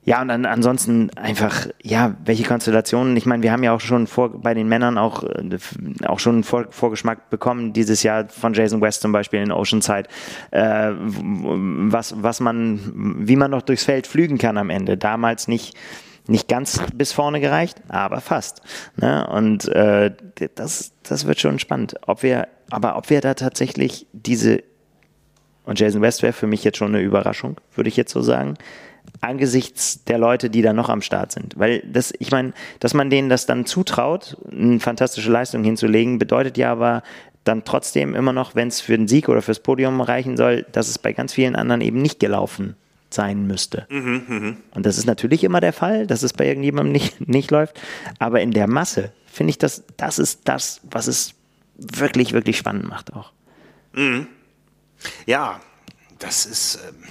[0.06, 3.16] Ja, und dann ansonsten einfach, ja, welche Konstellationen?
[3.16, 5.58] Ich meine, wir haben ja auch schon vor, bei den Männern auch, äh,
[6.06, 10.04] auch schon einen vor, Vorgeschmack bekommen, dieses Jahr von Jason West zum Beispiel in Oceanside,
[10.52, 14.96] äh, was, was man, wie man noch durchs Feld flügen kann am Ende.
[14.96, 15.76] Damals nicht,
[16.28, 18.62] nicht ganz bis vorne gereicht, aber fast.
[18.94, 19.26] Ne?
[19.26, 20.12] Und äh,
[20.54, 21.96] das, das wird schon spannend.
[22.06, 24.62] Ob wir, aber ob wir da tatsächlich diese,
[25.64, 28.54] und Jason West wäre für mich jetzt schon eine Überraschung, würde ich jetzt so sagen,
[29.20, 31.58] angesichts der Leute, die da noch am Start sind.
[31.58, 36.56] Weil das, ich meine, dass man denen das dann zutraut, eine fantastische Leistung hinzulegen, bedeutet
[36.56, 37.02] ja aber
[37.44, 40.88] dann trotzdem immer noch, wenn es für den Sieg oder fürs Podium reichen soll, dass
[40.88, 42.76] es bei ganz vielen anderen eben nicht gelaufen
[43.08, 43.86] sein müsste.
[43.88, 44.56] Mhm, mh.
[44.74, 47.80] Und das ist natürlich immer der Fall, dass es bei irgendjemandem nicht, nicht läuft.
[48.18, 51.34] Aber in der Masse finde ich, dass das ist das, was es
[51.76, 53.32] wirklich, wirklich spannend macht auch.
[53.92, 54.26] Mhm.
[55.26, 55.60] Ja,
[56.18, 56.80] das ist.
[56.88, 57.08] Ähm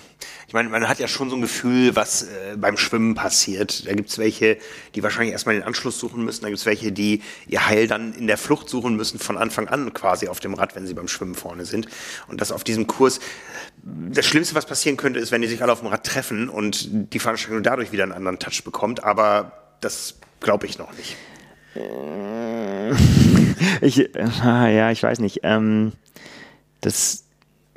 [0.55, 3.85] meine, man hat ja schon so ein Gefühl, was äh, beim Schwimmen passiert.
[3.87, 4.57] Da gibt es welche,
[4.95, 6.41] die wahrscheinlich erstmal den Anschluss suchen müssen.
[6.41, 9.67] Da gibt es welche, die ihr Heil dann in der Flucht suchen müssen, von Anfang
[9.67, 11.87] an quasi auf dem Rad, wenn sie beim Schwimmen vorne sind.
[12.27, 13.19] Und das auf diesem Kurs.
[13.83, 16.87] Das Schlimmste, was passieren könnte, ist, wenn die sich alle auf dem Rad treffen und
[17.13, 19.03] die Veranstaltung dadurch wieder einen anderen Touch bekommt.
[19.03, 19.51] Aber
[19.81, 21.15] das glaube ich noch nicht.
[23.81, 23.97] Ich,
[24.43, 25.41] ja, ich weiß nicht.
[25.43, 25.91] Ähm,
[26.81, 27.25] das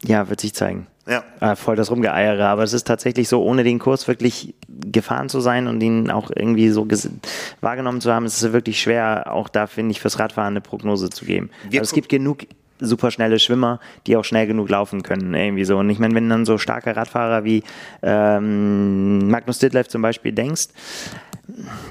[0.02, 0.86] ja, wird sich zeigen.
[1.08, 1.24] Ja.
[1.40, 2.46] Äh, voll das Rumgeeiere.
[2.46, 6.30] Aber es ist tatsächlich so, ohne den Kurs wirklich gefahren zu sein und ihn auch
[6.34, 6.86] irgendwie so
[7.60, 11.10] wahrgenommen zu haben, ist es wirklich schwer, auch da, finde ich, fürs Radfahren eine Prognose
[11.10, 11.50] zu geben.
[11.66, 12.46] Also es gibt genug
[12.80, 15.78] super schnelle Schwimmer, die auch schnell genug laufen können, irgendwie so.
[15.78, 17.64] Und ich meine, wenn dann so starke Radfahrer wie
[18.02, 20.68] ähm, Magnus Ditlev zum Beispiel denkst,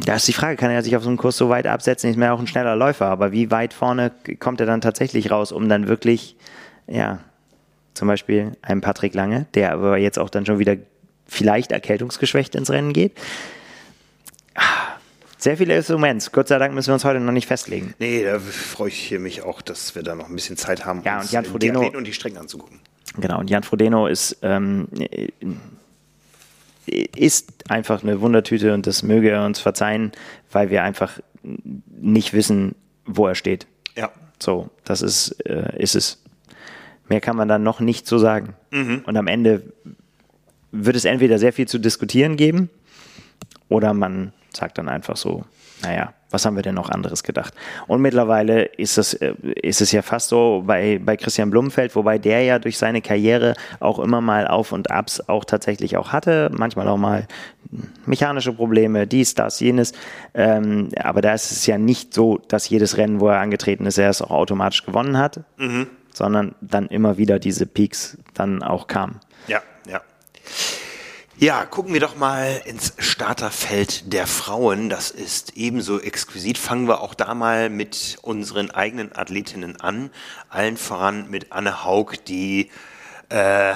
[0.05, 2.09] da ist die Frage, kann er sich auf so einem Kurs so weit absetzen?
[2.09, 5.51] Ist mir auch ein schneller Läufer, aber wie weit vorne kommt er dann tatsächlich raus,
[5.51, 6.38] um dann wirklich,
[6.86, 7.20] ja,
[7.97, 10.77] zum Beispiel einem Patrick Lange, der aber jetzt auch dann schon wieder
[11.27, 13.13] vielleicht erkältungsgeschwächt ins Rennen geht.
[15.37, 16.29] Sehr viele Instrumente.
[16.31, 17.93] Gott sei Dank müssen wir uns heute noch nicht festlegen.
[17.99, 21.19] Nee, da freue ich mich auch, dass wir da noch ein bisschen Zeit haben, ja,
[21.21, 22.79] und Jan Frodeno, die und die Strecken anzugucken.
[23.17, 24.87] Genau, und Jan Frodeno ist, ähm,
[26.85, 30.11] ist einfach eine Wundertüte und das möge er uns verzeihen,
[30.51, 32.75] weil wir einfach nicht wissen,
[33.05, 33.67] wo er steht.
[33.95, 34.11] Ja.
[34.39, 36.21] So, das ist, äh, ist es.
[37.09, 38.55] Mehr kann man dann noch nicht so sagen.
[38.71, 39.03] Mhm.
[39.05, 39.63] Und am Ende
[40.71, 42.69] wird es entweder sehr viel zu diskutieren geben
[43.69, 45.43] oder man sagt dann einfach so,
[45.81, 47.53] naja, was haben wir denn noch anderes gedacht?
[47.87, 52.17] Und mittlerweile ist es, äh, ist es ja fast so bei, bei Christian Blumenfeld, wobei
[52.17, 56.49] der ja durch seine Karriere auch immer mal Auf und Abs auch tatsächlich auch hatte,
[56.51, 57.27] manchmal auch mal
[58.05, 59.93] mechanische Probleme, dies, das, jenes.
[60.33, 63.97] Ähm, aber da ist es ja nicht so, dass jedes Rennen, wo er angetreten ist,
[63.97, 65.41] er es auch automatisch gewonnen hat.
[65.57, 65.87] Mhm
[66.18, 69.20] sondern dann immer wieder diese Peaks dann auch kamen.
[69.47, 70.01] Ja, ja.
[71.39, 74.89] Ja, gucken wir doch mal ins Starterfeld der Frauen.
[74.89, 76.57] Das ist ebenso exquisit.
[76.57, 80.09] Fangen wir auch da mal mit unseren eigenen Athletinnen an.
[80.49, 82.72] Allen voran mit Anne Haug, die,
[83.30, 83.76] äh,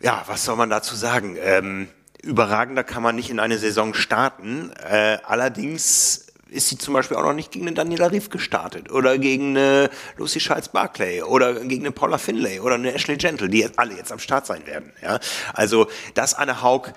[0.00, 1.38] ja, was soll man dazu sagen?
[1.40, 1.88] Ähm,
[2.22, 4.72] überragender kann man nicht in eine Saison starten.
[4.72, 9.18] Äh, allerdings ist sie zum Beispiel auch noch nicht gegen eine Daniela Rief gestartet oder
[9.18, 13.60] gegen eine Lucy Charles Barclay oder gegen eine Paula Finlay oder eine Ashley Gentle, die
[13.60, 14.92] jetzt alle jetzt am Start sein werden.
[15.02, 15.20] Ja?
[15.54, 16.92] Also, dass Anne Haug,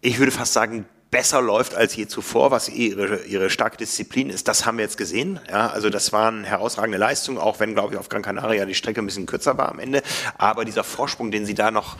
[0.00, 4.48] ich würde fast sagen, besser läuft als je zuvor, was ihre, ihre starke Disziplin ist,
[4.48, 5.40] das haben wir jetzt gesehen.
[5.48, 9.00] Ja, also das waren herausragende Leistungen, auch wenn, glaube ich, auf Gran Canaria die Strecke
[9.00, 10.02] ein bisschen kürzer war am Ende.
[10.36, 11.96] Aber dieser Vorsprung, den sie da noch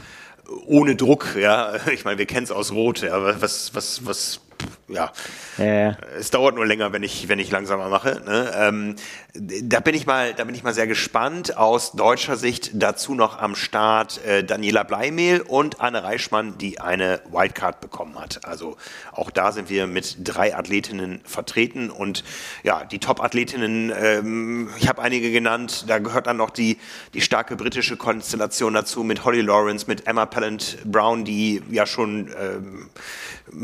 [0.67, 4.41] ohne Druck, ja, ich meine, wir kennen es aus Rot, ja, was, was, was
[4.89, 5.13] ja,
[5.59, 8.23] ja, es dauert nur länger, wenn ich, wenn ich langsamer mache.
[8.25, 8.53] Ne?
[8.57, 8.97] Ähm,
[9.41, 11.57] da bin ich mal, da bin ich mal sehr gespannt.
[11.57, 17.21] Aus deutscher Sicht dazu noch am Start äh, Daniela Bleimehl und Anne Reichmann, die eine
[17.31, 18.45] Wildcard bekommen hat.
[18.45, 18.77] Also
[19.13, 22.25] auch da sind wir mit drei Athletinnen vertreten und
[22.63, 26.79] ja, die Top-Athletinnen, ähm, ich habe einige genannt, da gehört dann noch die,
[27.15, 32.31] die starke britische Konstellation dazu mit Holly Lawrence, mit Emma Pallant Brown, die ja schon
[32.39, 32.91] ähm,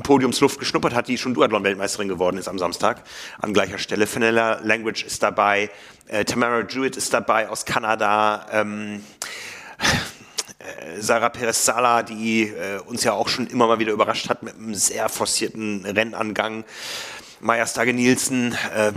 [0.02, 3.02] Podiumsluft geschnuppert hat, die schon Duathlon-Weltmeisterin geworden ist am Samstag
[3.40, 4.06] an gleicher Stelle.
[4.06, 5.61] Fenella Language ist dabei,
[6.08, 8.46] äh, Tamara Jewett ist dabei aus Kanada.
[8.52, 9.02] Ähm,
[10.58, 14.42] äh, Sarah Perez Sala, die äh, uns ja auch schon immer mal wieder überrascht hat
[14.42, 16.64] mit einem sehr forcierten Rennangang.
[17.40, 18.92] Maja Stage Nielsen, äh,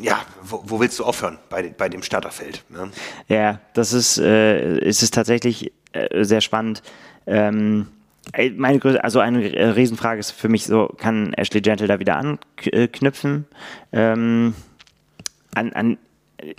[0.00, 2.62] ja, wo, wo, willst du aufhören bei, bei dem Starterfeld?
[2.68, 2.90] Ne?
[3.26, 6.82] Ja, das ist, äh, ist es tatsächlich äh, sehr spannend.
[7.26, 7.88] Ähm,
[8.56, 13.46] meine Größe, also eine Riesenfrage ist für mich so, kann Ashley Gentle da wieder anknüpfen?
[13.92, 14.54] Ähm,
[15.54, 15.98] an, an,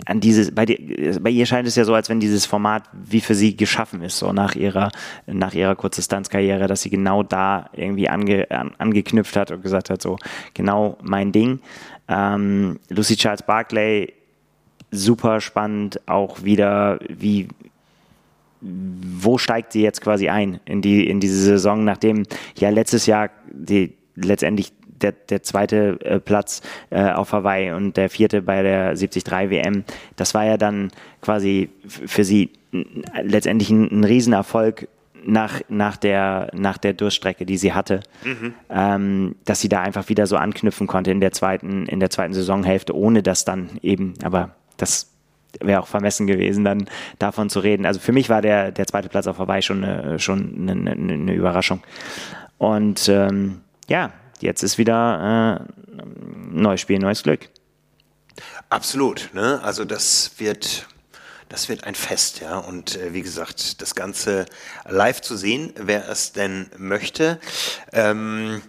[0.06, 3.20] an dieses, bei, die, bei ihr scheint es ja so, als wenn dieses Format wie
[3.20, 4.90] für sie geschaffen ist, so nach ihrer,
[5.26, 10.02] nach ihrer Kurzdistanzkarriere, dass sie genau da irgendwie ange, an, angeknüpft hat und gesagt hat,
[10.02, 10.18] so
[10.54, 11.60] genau mein Ding.
[12.08, 14.12] Ähm, Lucy Charles Barclay,
[14.90, 17.48] super spannend, auch wieder, wie,
[18.60, 22.24] wo steigt sie jetzt quasi ein in, die, in diese Saison, nachdem
[22.56, 24.72] ja letztes Jahr die letztendlich
[25.02, 29.84] der, der zweite äh, Platz äh, auf Hawaii und der vierte bei der 73 WM,
[30.16, 30.90] das war ja dann
[31.20, 32.50] quasi für sie
[33.22, 34.88] letztendlich ein, ein Riesenerfolg
[35.24, 38.54] nach, nach, der, nach der Durststrecke, die sie hatte, mhm.
[38.70, 42.34] ähm, dass sie da einfach wieder so anknüpfen konnte in der zweiten, in der zweiten
[42.34, 45.10] Saisonhälfte, ohne dass dann eben, aber das
[45.60, 46.86] wäre auch vermessen gewesen, dann
[47.18, 47.86] davon zu reden.
[47.86, 51.34] Also für mich war der, der zweite Platz auf Hawaii schon, eine, schon eine, eine,
[51.34, 51.82] Überraschung.
[52.58, 54.12] Und ähm, ja,
[54.42, 56.02] jetzt ist wieder äh,
[56.50, 57.48] neues Spiel, neues Glück.
[58.68, 59.30] Absolut.
[59.32, 59.60] Ne?
[59.62, 60.86] Also das wird,
[61.48, 62.58] das wird ein Fest, ja.
[62.58, 64.46] Und äh, wie gesagt, das Ganze
[64.88, 67.38] live zu sehen, wer es denn möchte.
[67.92, 68.62] Ähm,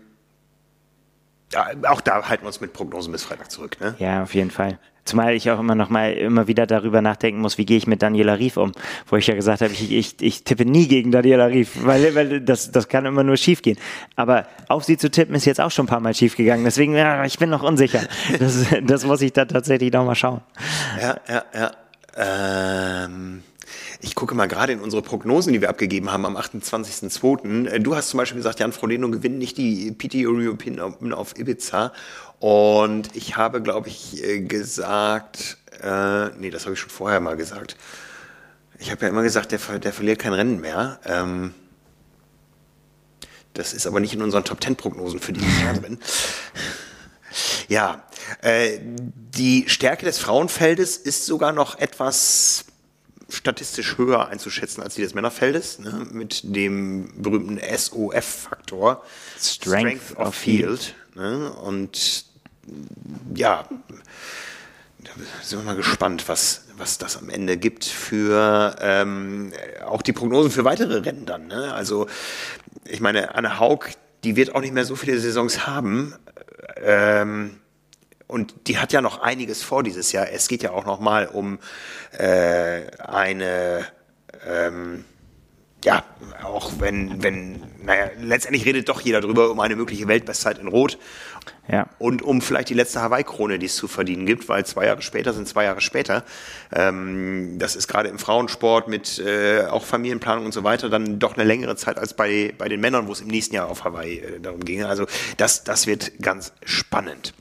[1.54, 3.80] ja, auch da halten wir uns mit Prognosen bis Freitag zurück.
[3.80, 3.96] Ne?
[4.00, 4.80] Ja, auf jeden Fall.
[5.06, 8.02] Zumal ich auch immer noch mal immer wieder darüber nachdenken muss, wie gehe ich mit
[8.02, 8.72] Daniela Rief um,
[9.08, 12.42] wo ich ja gesagt habe, ich, ich, ich tippe nie gegen Daniela Rief, weil, weil
[12.42, 13.78] das, das kann immer nur schief gehen.
[14.16, 16.64] Aber auf sie zu tippen ist jetzt auch schon ein paar Mal schief gegangen.
[16.64, 18.02] Deswegen, ja, ich bin noch unsicher.
[18.40, 20.42] Das, das muss ich da tatsächlich noch mal schauen.
[21.02, 21.72] Ja, ja, ja.
[22.18, 23.44] Ähm
[24.02, 27.80] ich gucke mal gerade in unsere Prognosen, die wir abgegeben haben am 28.02.
[27.80, 31.94] Du hast zum Beispiel gesagt, Jan Frodeno gewinnt nicht die PT European Open auf Ibiza.
[32.44, 37.38] Und ich habe, glaube ich, äh, gesagt, äh, nee, das habe ich schon vorher mal
[37.38, 37.78] gesagt.
[38.80, 41.00] Ich habe ja immer gesagt, der, der verliert kein Rennen mehr.
[41.06, 41.54] Ähm,
[43.54, 46.00] das ist aber nicht in unseren Top Ten Prognosen für dieses Jahr drin.
[47.70, 48.04] Ja,
[48.42, 52.66] äh, die Stärke des Frauenfeldes ist sogar noch etwas
[53.30, 59.04] statistisch höher einzuschätzen als die des Männerfeldes, ne, mit dem berühmten SOF-Faktor,
[59.40, 60.82] Strength, Strength, of, Field.
[60.82, 62.33] field ne, und
[63.36, 63.68] ja,
[65.00, 65.12] da
[65.42, 69.52] sind wir mal gespannt, was, was das am Ende gibt für ähm,
[69.86, 71.48] auch die Prognosen für weitere Rennen dann.
[71.48, 71.74] Ne?
[71.74, 72.08] Also
[72.86, 73.90] ich meine, Anne Haug,
[74.24, 76.16] die wird auch nicht mehr so viele Saisons haben.
[76.78, 77.60] Ähm,
[78.28, 80.32] und die hat ja noch einiges vor dieses Jahr.
[80.32, 81.60] Es geht ja auch noch mal um
[82.18, 83.86] äh, eine
[84.46, 85.06] ähm,
[85.84, 86.04] ja,
[86.44, 90.98] auch wenn, wenn, naja, letztendlich redet doch jeder drüber um eine mögliche Weltbestzeit in Rot.
[91.68, 91.88] Ja.
[92.00, 95.34] Und um vielleicht die letzte Hawaii-Krone, die es zu verdienen gibt, weil zwei Jahre später
[95.34, 96.24] sind zwei Jahre später.
[96.74, 101.36] Ähm, das ist gerade im Frauensport mit äh, auch Familienplanung und so weiter dann doch
[101.36, 104.20] eine längere Zeit als bei, bei den Männern, wo es im nächsten Jahr auf Hawaii
[104.20, 104.84] äh, darum ging.
[104.84, 105.06] Also
[105.38, 107.34] das, das wird ganz spannend.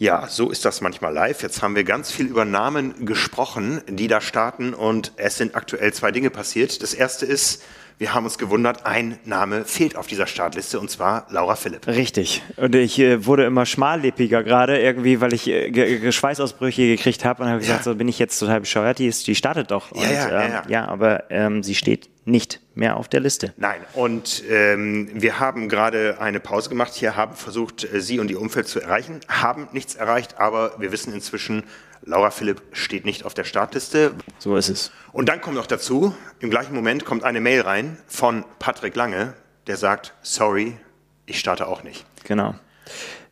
[0.00, 1.42] Ja, so ist das manchmal live.
[1.42, 5.92] Jetzt haben wir ganz viel über Namen gesprochen, die da starten und es sind aktuell
[5.92, 6.84] zwei Dinge passiert.
[6.84, 7.64] Das erste ist,
[7.98, 11.86] wir haben uns gewundert, ein Name fehlt auf dieser Startliste und zwar Laura Philipp.
[11.86, 12.42] Richtig.
[12.56, 17.48] Und ich äh, wurde immer schmallippiger gerade irgendwie, weil ich äh, Schweißausbrüche gekriegt habe und
[17.48, 17.84] habe gesagt, ja.
[17.84, 19.90] so bin ich jetzt total bescheuert, die, ist, die startet doch.
[19.90, 23.52] Und, ja, ja, ähm, ja, ja, aber ähm, sie steht nicht mehr auf der Liste.
[23.56, 28.30] Nein, und ähm, wir haben gerade eine Pause gemacht hier, haben versucht, äh, Sie und
[28.30, 31.64] Ihr Umfeld zu erreichen, haben nichts erreicht, aber wir wissen inzwischen,
[32.08, 34.12] Laura Philipp steht nicht auf der Startliste.
[34.38, 34.90] So ist es.
[35.12, 39.34] Und dann kommt noch dazu, im gleichen Moment kommt eine Mail rein von Patrick Lange,
[39.66, 40.78] der sagt, sorry,
[41.26, 42.06] ich starte auch nicht.
[42.24, 42.54] Genau.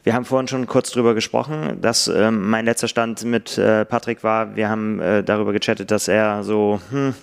[0.03, 4.23] Wir haben vorhin schon kurz drüber gesprochen, dass äh, mein letzter Stand mit äh, Patrick
[4.23, 7.15] war, wir haben äh, darüber gechattet, dass er so, hm,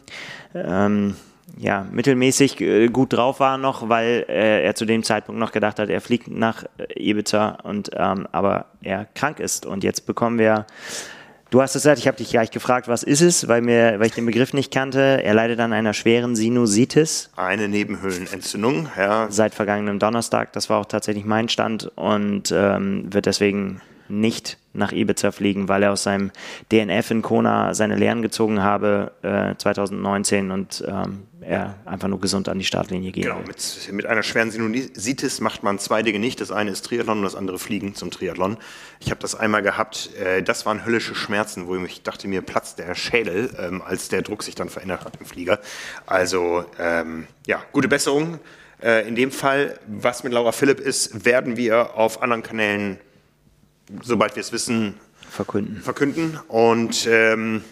[0.56, 1.16] ähm,
[1.56, 5.78] ja, mittelmäßig äh, gut drauf war noch, weil äh, er zu dem Zeitpunkt noch gedacht
[5.78, 6.64] hat, er fliegt nach
[6.96, 9.68] Ibiza und ähm, aber er krank ist.
[9.68, 10.66] Und jetzt bekommen wir
[11.54, 14.08] Du hast es gesagt, ich habe dich gleich gefragt, was ist es, weil, mir, weil
[14.08, 15.22] ich den Begriff nicht kannte.
[15.24, 17.30] Er leidet an einer schweren Sinusitis.
[17.36, 19.28] Eine Nebenhöhlenentzündung, ja.
[19.30, 24.92] Seit vergangenem Donnerstag, das war auch tatsächlich mein Stand und ähm, wird deswegen nicht nach
[24.92, 26.32] Ibiza fliegen, weil er aus seinem
[26.72, 32.50] DNF in Kona seine Lehren gezogen habe äh, 2019 und ähm, er einfach nur gesund
[32.50, 33.26] an die Startlinie geht.
[33.26, 36.42] Genau, mit, mit, einer schweren Sinusitis macht man zwei Dinge nicht.
[36.42, 38.58] Das eine ist Triathlon und das andere Fliegen zum Triathlon.
[39.00, 42.80] Ich habe das einmal gehabt, äh, das waren höllische Schmerzen, wo ich dachte, mir platzt
[42.80, 45.60] der Schädel, ähm, als der Druck sich dann verändert hat im Flieger.
[46.06, 48.40] Also ähm, ja, gute Besserung.
[48.82, 53.00] Äh, in dem Fall, was mit Laura Philipp ist, werden wir auf anderen Kanälen
[54.02, 54.96] sobald wir es wissen,
[55.30, 55.82] verkünden.
[55.82, 56.40] verkünden.
[56.48, 57.64] Und ähm,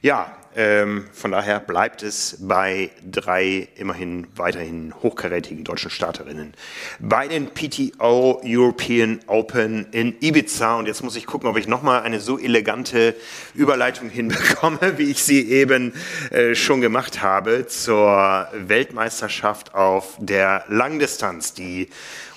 [0.00, 6.54] ja, ähm, von daher bleibt es bei drei immerhin weiterhin hochkarätigen deutschen Starterinnen.
[7.00, 10.76] Bei den PTO European Open in Ibiza.
[10.76, 13.14] Und jetzt muss ich gucken, ob ich nochmal eine so elegante
[13.54, 15.94] Überleitung hinbekomme, wie ich sie eben
[16.30, 21.88] äh, schon gemacht habe, zur Weltmeisterschaft auf der Langdistanz, die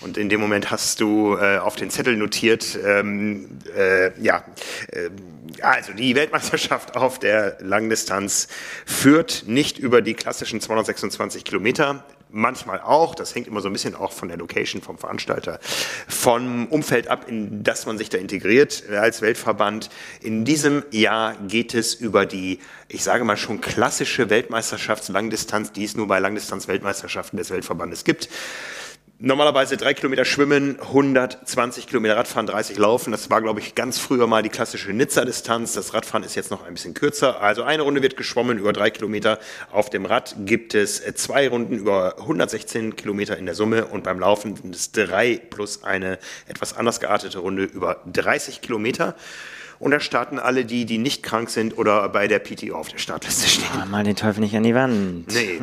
[0.01, 4.43] und in dem Moment hast du äh, auf den Zettel notiert, ähm, äh, ja,
[4.91, 5.09] äh,
[5.61, 8.05] also die Weltmeisterschaft auf der Langdistanz
[8.86, 12.03] führt nicht über die klassischen 226 Kilometer,
[12.36, 15.60] manchmal auch, das hängt immer so ein bisschen auch von der Location, vom Veranstalter,
[16.07, 19.90] vom Umfeld ab, in das man sich da integriert als Weltverband.
[20.22, 22.60] In diesem Jahr geht es über die,
[22.90, 28.30] ich sage mal schon klassische Weltmeisterschaftslangdistanz, die es nur bei Langdistanz-Weltmeisterschaften des Weltverbandes gibt
[29.26, 33.11] normalerweise drei Kilometer schwimmen, 120 Kilometer Radfahren, 30 laufen.
[33.11, 35.73] Das war, glaube ich, ganz früher mal die klassische Nizza-Distanz.
[35.73, 37.41] Das Radfahren ist jetzt noch ein bisschen kürzer.
[37.41, 39.39] Also eine Runde wird geschwommen über drei Kilometer.
[39.72, 44.19] Auf dem Rad gibt es zwei Runden über 116 Kilometer in der Summe und beim
[44.19, 49.15] Laufen sind es drei plus eine etwas anders geartete Runde über 30 Kilometer.
[49.80, 52.97] Und da starten alle die, die nicht krank sind oder bei der PTO auf der
[52.97, 53.68] Startliste stehen.
[53.81, 55.34] Oh, mal den Teufel nicht an die Wand.
[55.34, 55.60] Nee.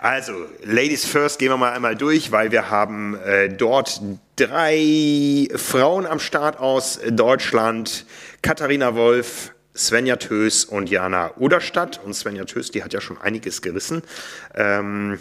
[0.00, 0.32] Also,
[0.64, 4.00] Ladies first gehen wir mal einmal durch, weil wir haben äh, dort
[4.36, 8.06] drei Frauen am Start aus Deutschland.
[8.42, 12.00] Katharina Wolf, Svenja Tös und Jana Uderstadt.
[12.04, 14.02] Und Svenja Tös, die hat ja schon einiges gerissen.
[14.54, 15.18] Ähm,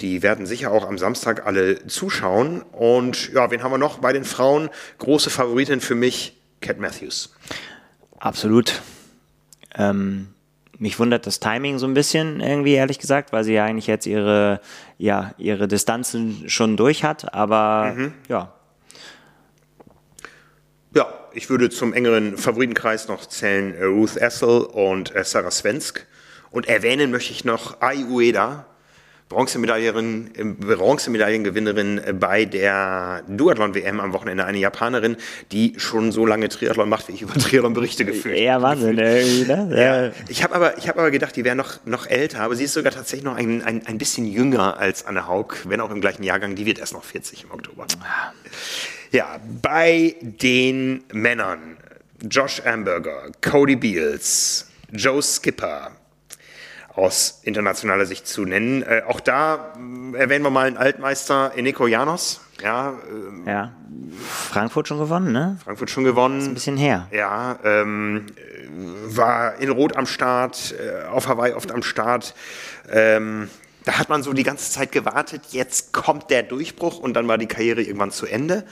[0.00, 2.62] die werden sicher auch am Samstag alle zuschauen.
[2.72, 4.68] Und ja, wen haben wir noch bei den Frauen?
[4.98, 7.35] Große Favoritin für mich, Cat Matthews.
[8.26, 8.82] Absolut.
[9.76, 10.26] Ähm,
[10.78, 14.04] mich wundert das Timing so ein bisschen irgendwie, ehrlich gesagt, weil sie ja eigentlich jetzt
[14.04, 14.60] ihre,
[14.98, 18.14] ja, ihre Distanzen schon durch hat, aber mhm.
[18.28, 18.52] ja.
[20.92, 26.04] Ja, ich würde zum engeren Favoritenkreis noch zählen äh, Ruth Essel und äh, Sarah Svensk.
[26.50, 28.66] Und erwähnen möchte ich noch Ai Ueda,
[29.28, 35.16] Bronzemedaillerin, Bronzemedaillengewinnerin bei der Duathlon-WM am Wochenende, eine Japanerin,
[35.50, 38.98] die schon so lange Triathlon macht, wie ich über Triathlon-Berichte gefühlt Ja, Wahnsinn.
[38.98, 40.12] Irgendwie, ne?
[40.14, 40.24] ja.
[40.28, 42.92] Ich habe aber, hab aber gedacht, die wäre noch, noch älter, aber sie ist sogar
[42.92, 46.54] tatsächlich noch ein, ein, ein bisschen jünger als Anne Haug, wenn auch im gleichen Jahrgang.
[46.54, 47.86] Die wird erst noch 40 im Oktober.
[49.10, 51.76] Ja, bei den Männern
[52.30, 55.95] Josh Amberger, Cody Beals, Joe Skipper,
[56.96, 58.82] aus internationaler Sicht zu nennen.
[58.82, 59.74] Äh, auch da
[60.14, 62.40] äh, erwähnen wir mal einen Altmeister, Eneko Janos.
[62.62, 63.72] Ja, ähm, ja,
[64.18, 65.58] Frankfurt schon gewonnen, ne?
[65.62, 66.40] Frankfurt schon gewonnen.
[66.40, 67.06] Ist ein bisschen her.
[67.12, 68.26] Ja, ähm,
[69.04, 72.34] war in Rot am Start, äh, auf Hawaii oft am Start.
[72.90, 73.50] Ähm,
[73.84, 77.38] da hat man so die ganze Zeit gewartet, jetzt kommt der Durchbruch und dann war
[77.38, 78.64] die Karriere irgendwann zu Ende.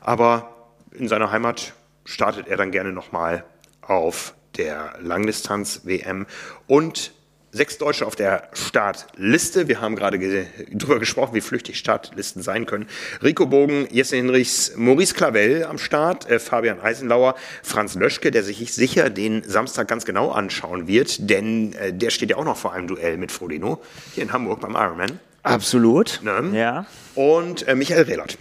[0.00, 0.54] Aber
[0.92, 1.74] in seiner Heimat
[2.04, 3.44] startet er dann gerne nochmal
[3.80, 6.26] auf der Langdistanz-WM
[6.66, 7.12] und
[7.50, 9.68] sechs Deutsche auf der Startliste.
[9.68, 12.86] Wir haben gerade ge darüber gesprochen, wie flüchtig Startlisten sein können.
[13.22, 18.72] Rico Bogen, Jesse Hinrichs, Maurice Clavel am Start, äh, Fabian Eisenlauer, Franz Löschke, der sich
[18.74, 22.72] sicher den Samstag ganz genau anschauen wird, denn äh, der steht ja auch noch vor
[22.72, 23.80] einem Duell mit Frodeno
[24.14, 25.18] hier in Hamburg beim Ironman.
[25.42, 26.20] Absolut.
[26.22, 26.50] Ne?
[26.52, 26.86] Ja.
[27.14, 28.36] Und äh, Michael Rehlert.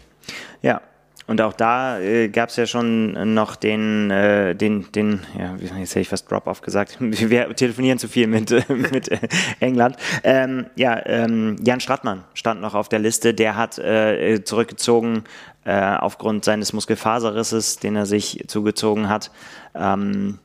[0.62, 0.82] Ja,
[1.28, 5.92] und auch da äh, gab es ja schon noch den, äh, den, den, ja, jetzt
[5.92, 6.98] hätte ich fast Drop-off gesagt.
[7.00, 8.50] Wir telefonieren zu viel mit,
[8.92, 9.10] mit
[9.60, 9.98] England.
[10.24, 13.34] Ähm, ja, ähm, Jan Strattmann stand noch auf der Liste.
[13.34, 15.26] Der hat äh, zurückgezogen
[15.66, 19.32] äh, aufgrund seines Muskelfaserrisses, den er sich zugezogen hat.
[19.76, 20.40] Ähm,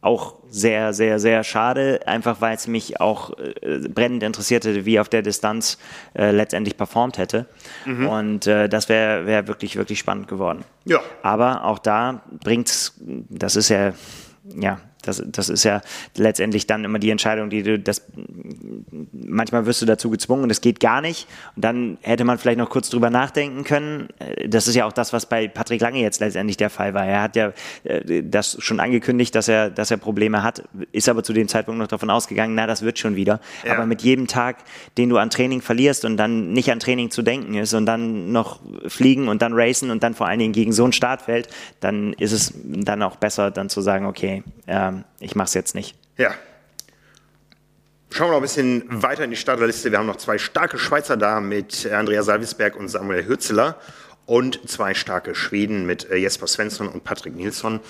[0.00, 5.08] auch sehr, sehr, sehr schade, einfach weil es mich auch äh, brennend interessierte, wie auf
[5.08, 5.78] der Distanz
[6.14, 7.46] äh, letztendlich performt hätte.
[7.84, 8.08] Mhm.
[8.08, 10.64] Und äh, das wäre wär wirklich, wirklich spannend geworden.
[10.84, 11.00] Ja.
[11.22, 13.92] Aber auch da bringt es, das ist ja,
[14.44, 15.80] ja, das, das ist ja
[16.16, 18.02] letztendlich dann immer die Entscheidung, die du das
[19.12, 21.26] manchmal wirst du dazu gezwungen und es geht gar nicht.
[21.54, 24.08] Und dann hätte man vielleicht noch kurz drüber nachdenken können.
[24.46, 27.06] Das ist ja auch das, was bei Patrick Lange jetzt letztendlich der Fall war.
[27.06, 27.52] Er hat ja
[27.84, 31.78] äh, das schon angekündigt, dass er, dass er Probleme hat, ist aber zu dem Zeitpunkt
[31.78, 33.40] noch davon ausgegangen, na, das wird schon wieder.
[33.64, 33.74] Ja.
[33.74, 34.58] Aber mit jedem Tag,
[34.98, 38.32] den du an Training verlierst und dann nicht an Training zu denken ist und dann
[38.32, 41.48] noch fliegen und dann racen und dann vor allen Dingen gegen so ein Startfeld,
[41.80, 45.74] dann ist es dann auch besser, dann zu sagen, okay, ähm, ich mache es jetzt
[45.74, 45.96] nicht.
[46.16, 46.34] Ja.
[48.10, 49.90] Schauen wir noch ein bisschen weiter in die Starterliste.
[49.90, 53.78] Wir haben noch zwei starke Schweizer da mit Andrea Salvisberg und Samuel Hürzeler.
[54.26, 57.80] und zwei starke Schweden mit äh, Jesper Svensson und Patrick Nilsson.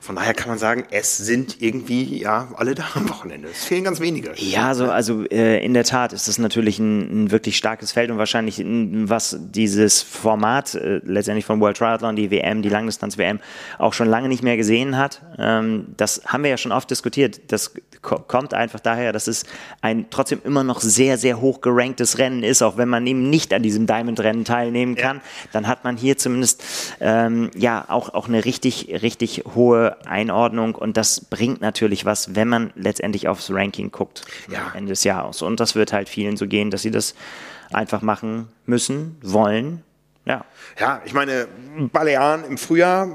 [0.00, 3.48] Von daher kann man sagen, es sind irgendwie ja alle da am Wochenende.
[3.48, 4.32] Es fehlen ganz wenige.
[4.36, 8.10] Ja, so, also äh, in der Tat ist das natürlich ein, ein, wirklich starkes Feld
[8.10, 13.40] und wahrscheinlich was dieses Format äh, letztendlich von World Triathlon, die WM, die Langdistanz-WM
[13.78, 15.22] auch schon lange nicht mehr gesehen hat.
[15.38, 17.40] Ähm, das haben wir ja schon oft diskutiert.
[17.52, 19.44] Das kommt einfach daher, dass es
[19.80, 23.52] ein trotzdem immer noch sehr, sehr hoch geranktes Rennen ist, auch wenn man eben nicht
[23.52, 25.16] an diesem Diamond-Rennen teilnehmen kann.
[25.16, 25.22] Ja.
[25.52, 26.62] Dann hat man hier zumindest
[27.00, 32.48] ähm, ja auch, auch eine richtig, richtig hohe Einordnung und das bringt natürlich was, wenn
[32.48, 34.72] man letztendlich aufs Ranking guckt ja.
[34.74, 35.42] Ende des Jahres.
[35.42, 37.14] Und das wird halt vielen so gehen, dass sie das
[37.72, 39.82] einfach machen müssen, wollen.
[40.24, 40.44] Ja.
[40.78, 41.46] Ja, ich meine,
[41.92, 43.08] Balearen im Frühjahr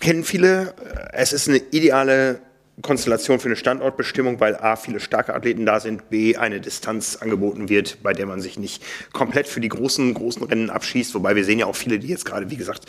[0.00, 0.74] kennen viele.
[1.12, 2.40] Es ist eine ideale
[2.82, 7.68] Konstellation für eine Standortbestimmung, weil A, viele starke Athleten da sind, B, eine Distanz angeboten
[7.68, 8.82] wird, bei der man sich nicht
[9.12, 12.24] komplett für die großen, großen Rennen abschießt, wobei wir sehen ja auch viele, die jetzt
[12.24, 12.86] gerade, wie gesagt,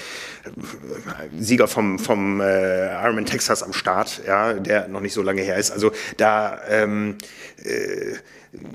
[1.38, 5.57] Sieger vom, vom äh, Ironman Texas am Start, ja, der noch nicht so lange her
[5.57, 5.72] ist.
[5.72, 7.18] Also da, ähm,
[7.64, 8.16] äh,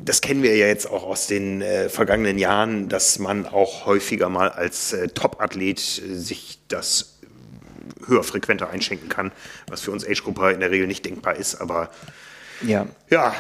[0.04, 4.28] das kennen wir ja jetzt auch aus den äh, vergangenen Jahren, dass man auch häufiger
[4.28, 7.19] mal als äh, Top-Athlet äh, sich das
[8.06, 9.32] höher frequenter einschenken kann,
[9.68, 11.90] was für uns Age-Grupper in der Regel nicht denkbar ist, aber
[12.62, 12.86] ja.
[13.08, 13.34] ja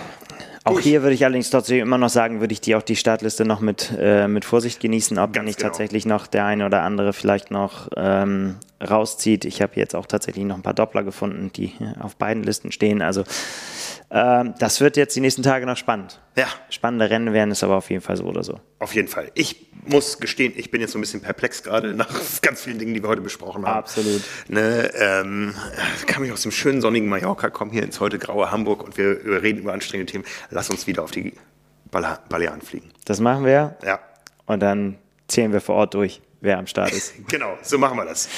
[0.64, 0.84] auch durch.
[0.84, 3.60] hier würde ich allerdings trotzdem immer noch sagen, würde ich die auch die Startliste noch
[3.60, 5.68] mit, äh, mit Vorsicht genießen, ob Ganz nicht genau.
[5.68, 9.44] tatsächlich noch der eine oder andere vielleicht noch ähm, rauszieht.
[9.44, 13.02] Ich habe jetzt auch tatsächlich noch ein paar Doppler gefunden, die auf beiden Listen stehen.
[13.02, 13.24] Also
[14.10, 16.20] ähm, das wird jetzt die nächsten Tage noch spannend.
[16.36, 16.46] Ja.
[16.68, 18.58] Spannende Rennen werden es aber auf jeden Fall so oder so.
[18.78, 19.30] Auf jeden Fall.
[19.34, 22.08] Ich muss gestehen, ich bin jetzt so ein bisschen perplex gerade nach
[22.42, 23.78] ganz vielen Dingen, die wir heute besprochen haben.
[23.78, 24.22] Absolut.
[24.48, 25.54] Ne, ähm,
[26.06, 29.42] kam ich aus dem schönen sonnigen Mallorca, komme hier ins heute graue Hamburg und wir
[29.42, 30.24] reden über anstrengende Themen.
[30.50, 31.34] Lass uns wieder auf die
[31.90, 32.90] Balearen fliegen.
[33.04, 33.76] Das machen wir.
[33.84, 34.00] Ja.
[34.46, 34.98] Und dann
[35.28, 37.14] zählen wir vor Ort durch, wer am Start ist.
[37.28, 38.28] genau, so machen wir das.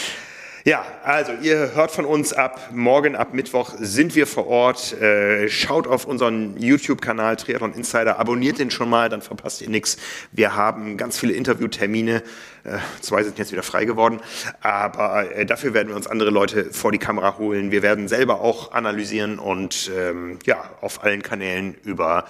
[0.64, 4.92] Ja, also ihr hört von uns ab morgen, ab Mittwoch sind wir vor Ort.
[4.92, 9.96] Äh, schaut auf unseren YouTube-Kanal Triathlon Insider, abonniert den schon mal, dann verpasst ihr nichts.
[10.30, 12.22] Wir haben ganz viele Interviewtermine,
[12.62, 14.20] äh, zwei sind jetzt wieder frei geworden,
[14.60, 17.72] aber äh, dafür werden wir uns andere Leute vor die Kamera holen.
[17.72, 22.24] Wir werden selber auch analysieren und ähm, ja, auf allen Kanälen über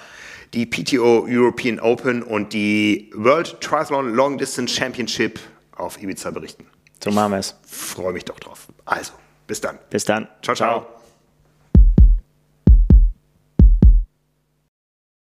[0.54, 5.38] die PTO European Open und die World Triathlon Long Distance Championship
[5.76, 6.64] auf Ibiza berichten.
[7.02, 7.56] So machen wir es.
[7.66, 8.68] Freue mich doch drauf.
[8.84, 9.12] Also,
[9.46, 9.78] bis dann.
[9.90, 10.28] Bis dann.
[10.42, 10.80] Ciao, ciao.
[10.80, 10.86] ciao.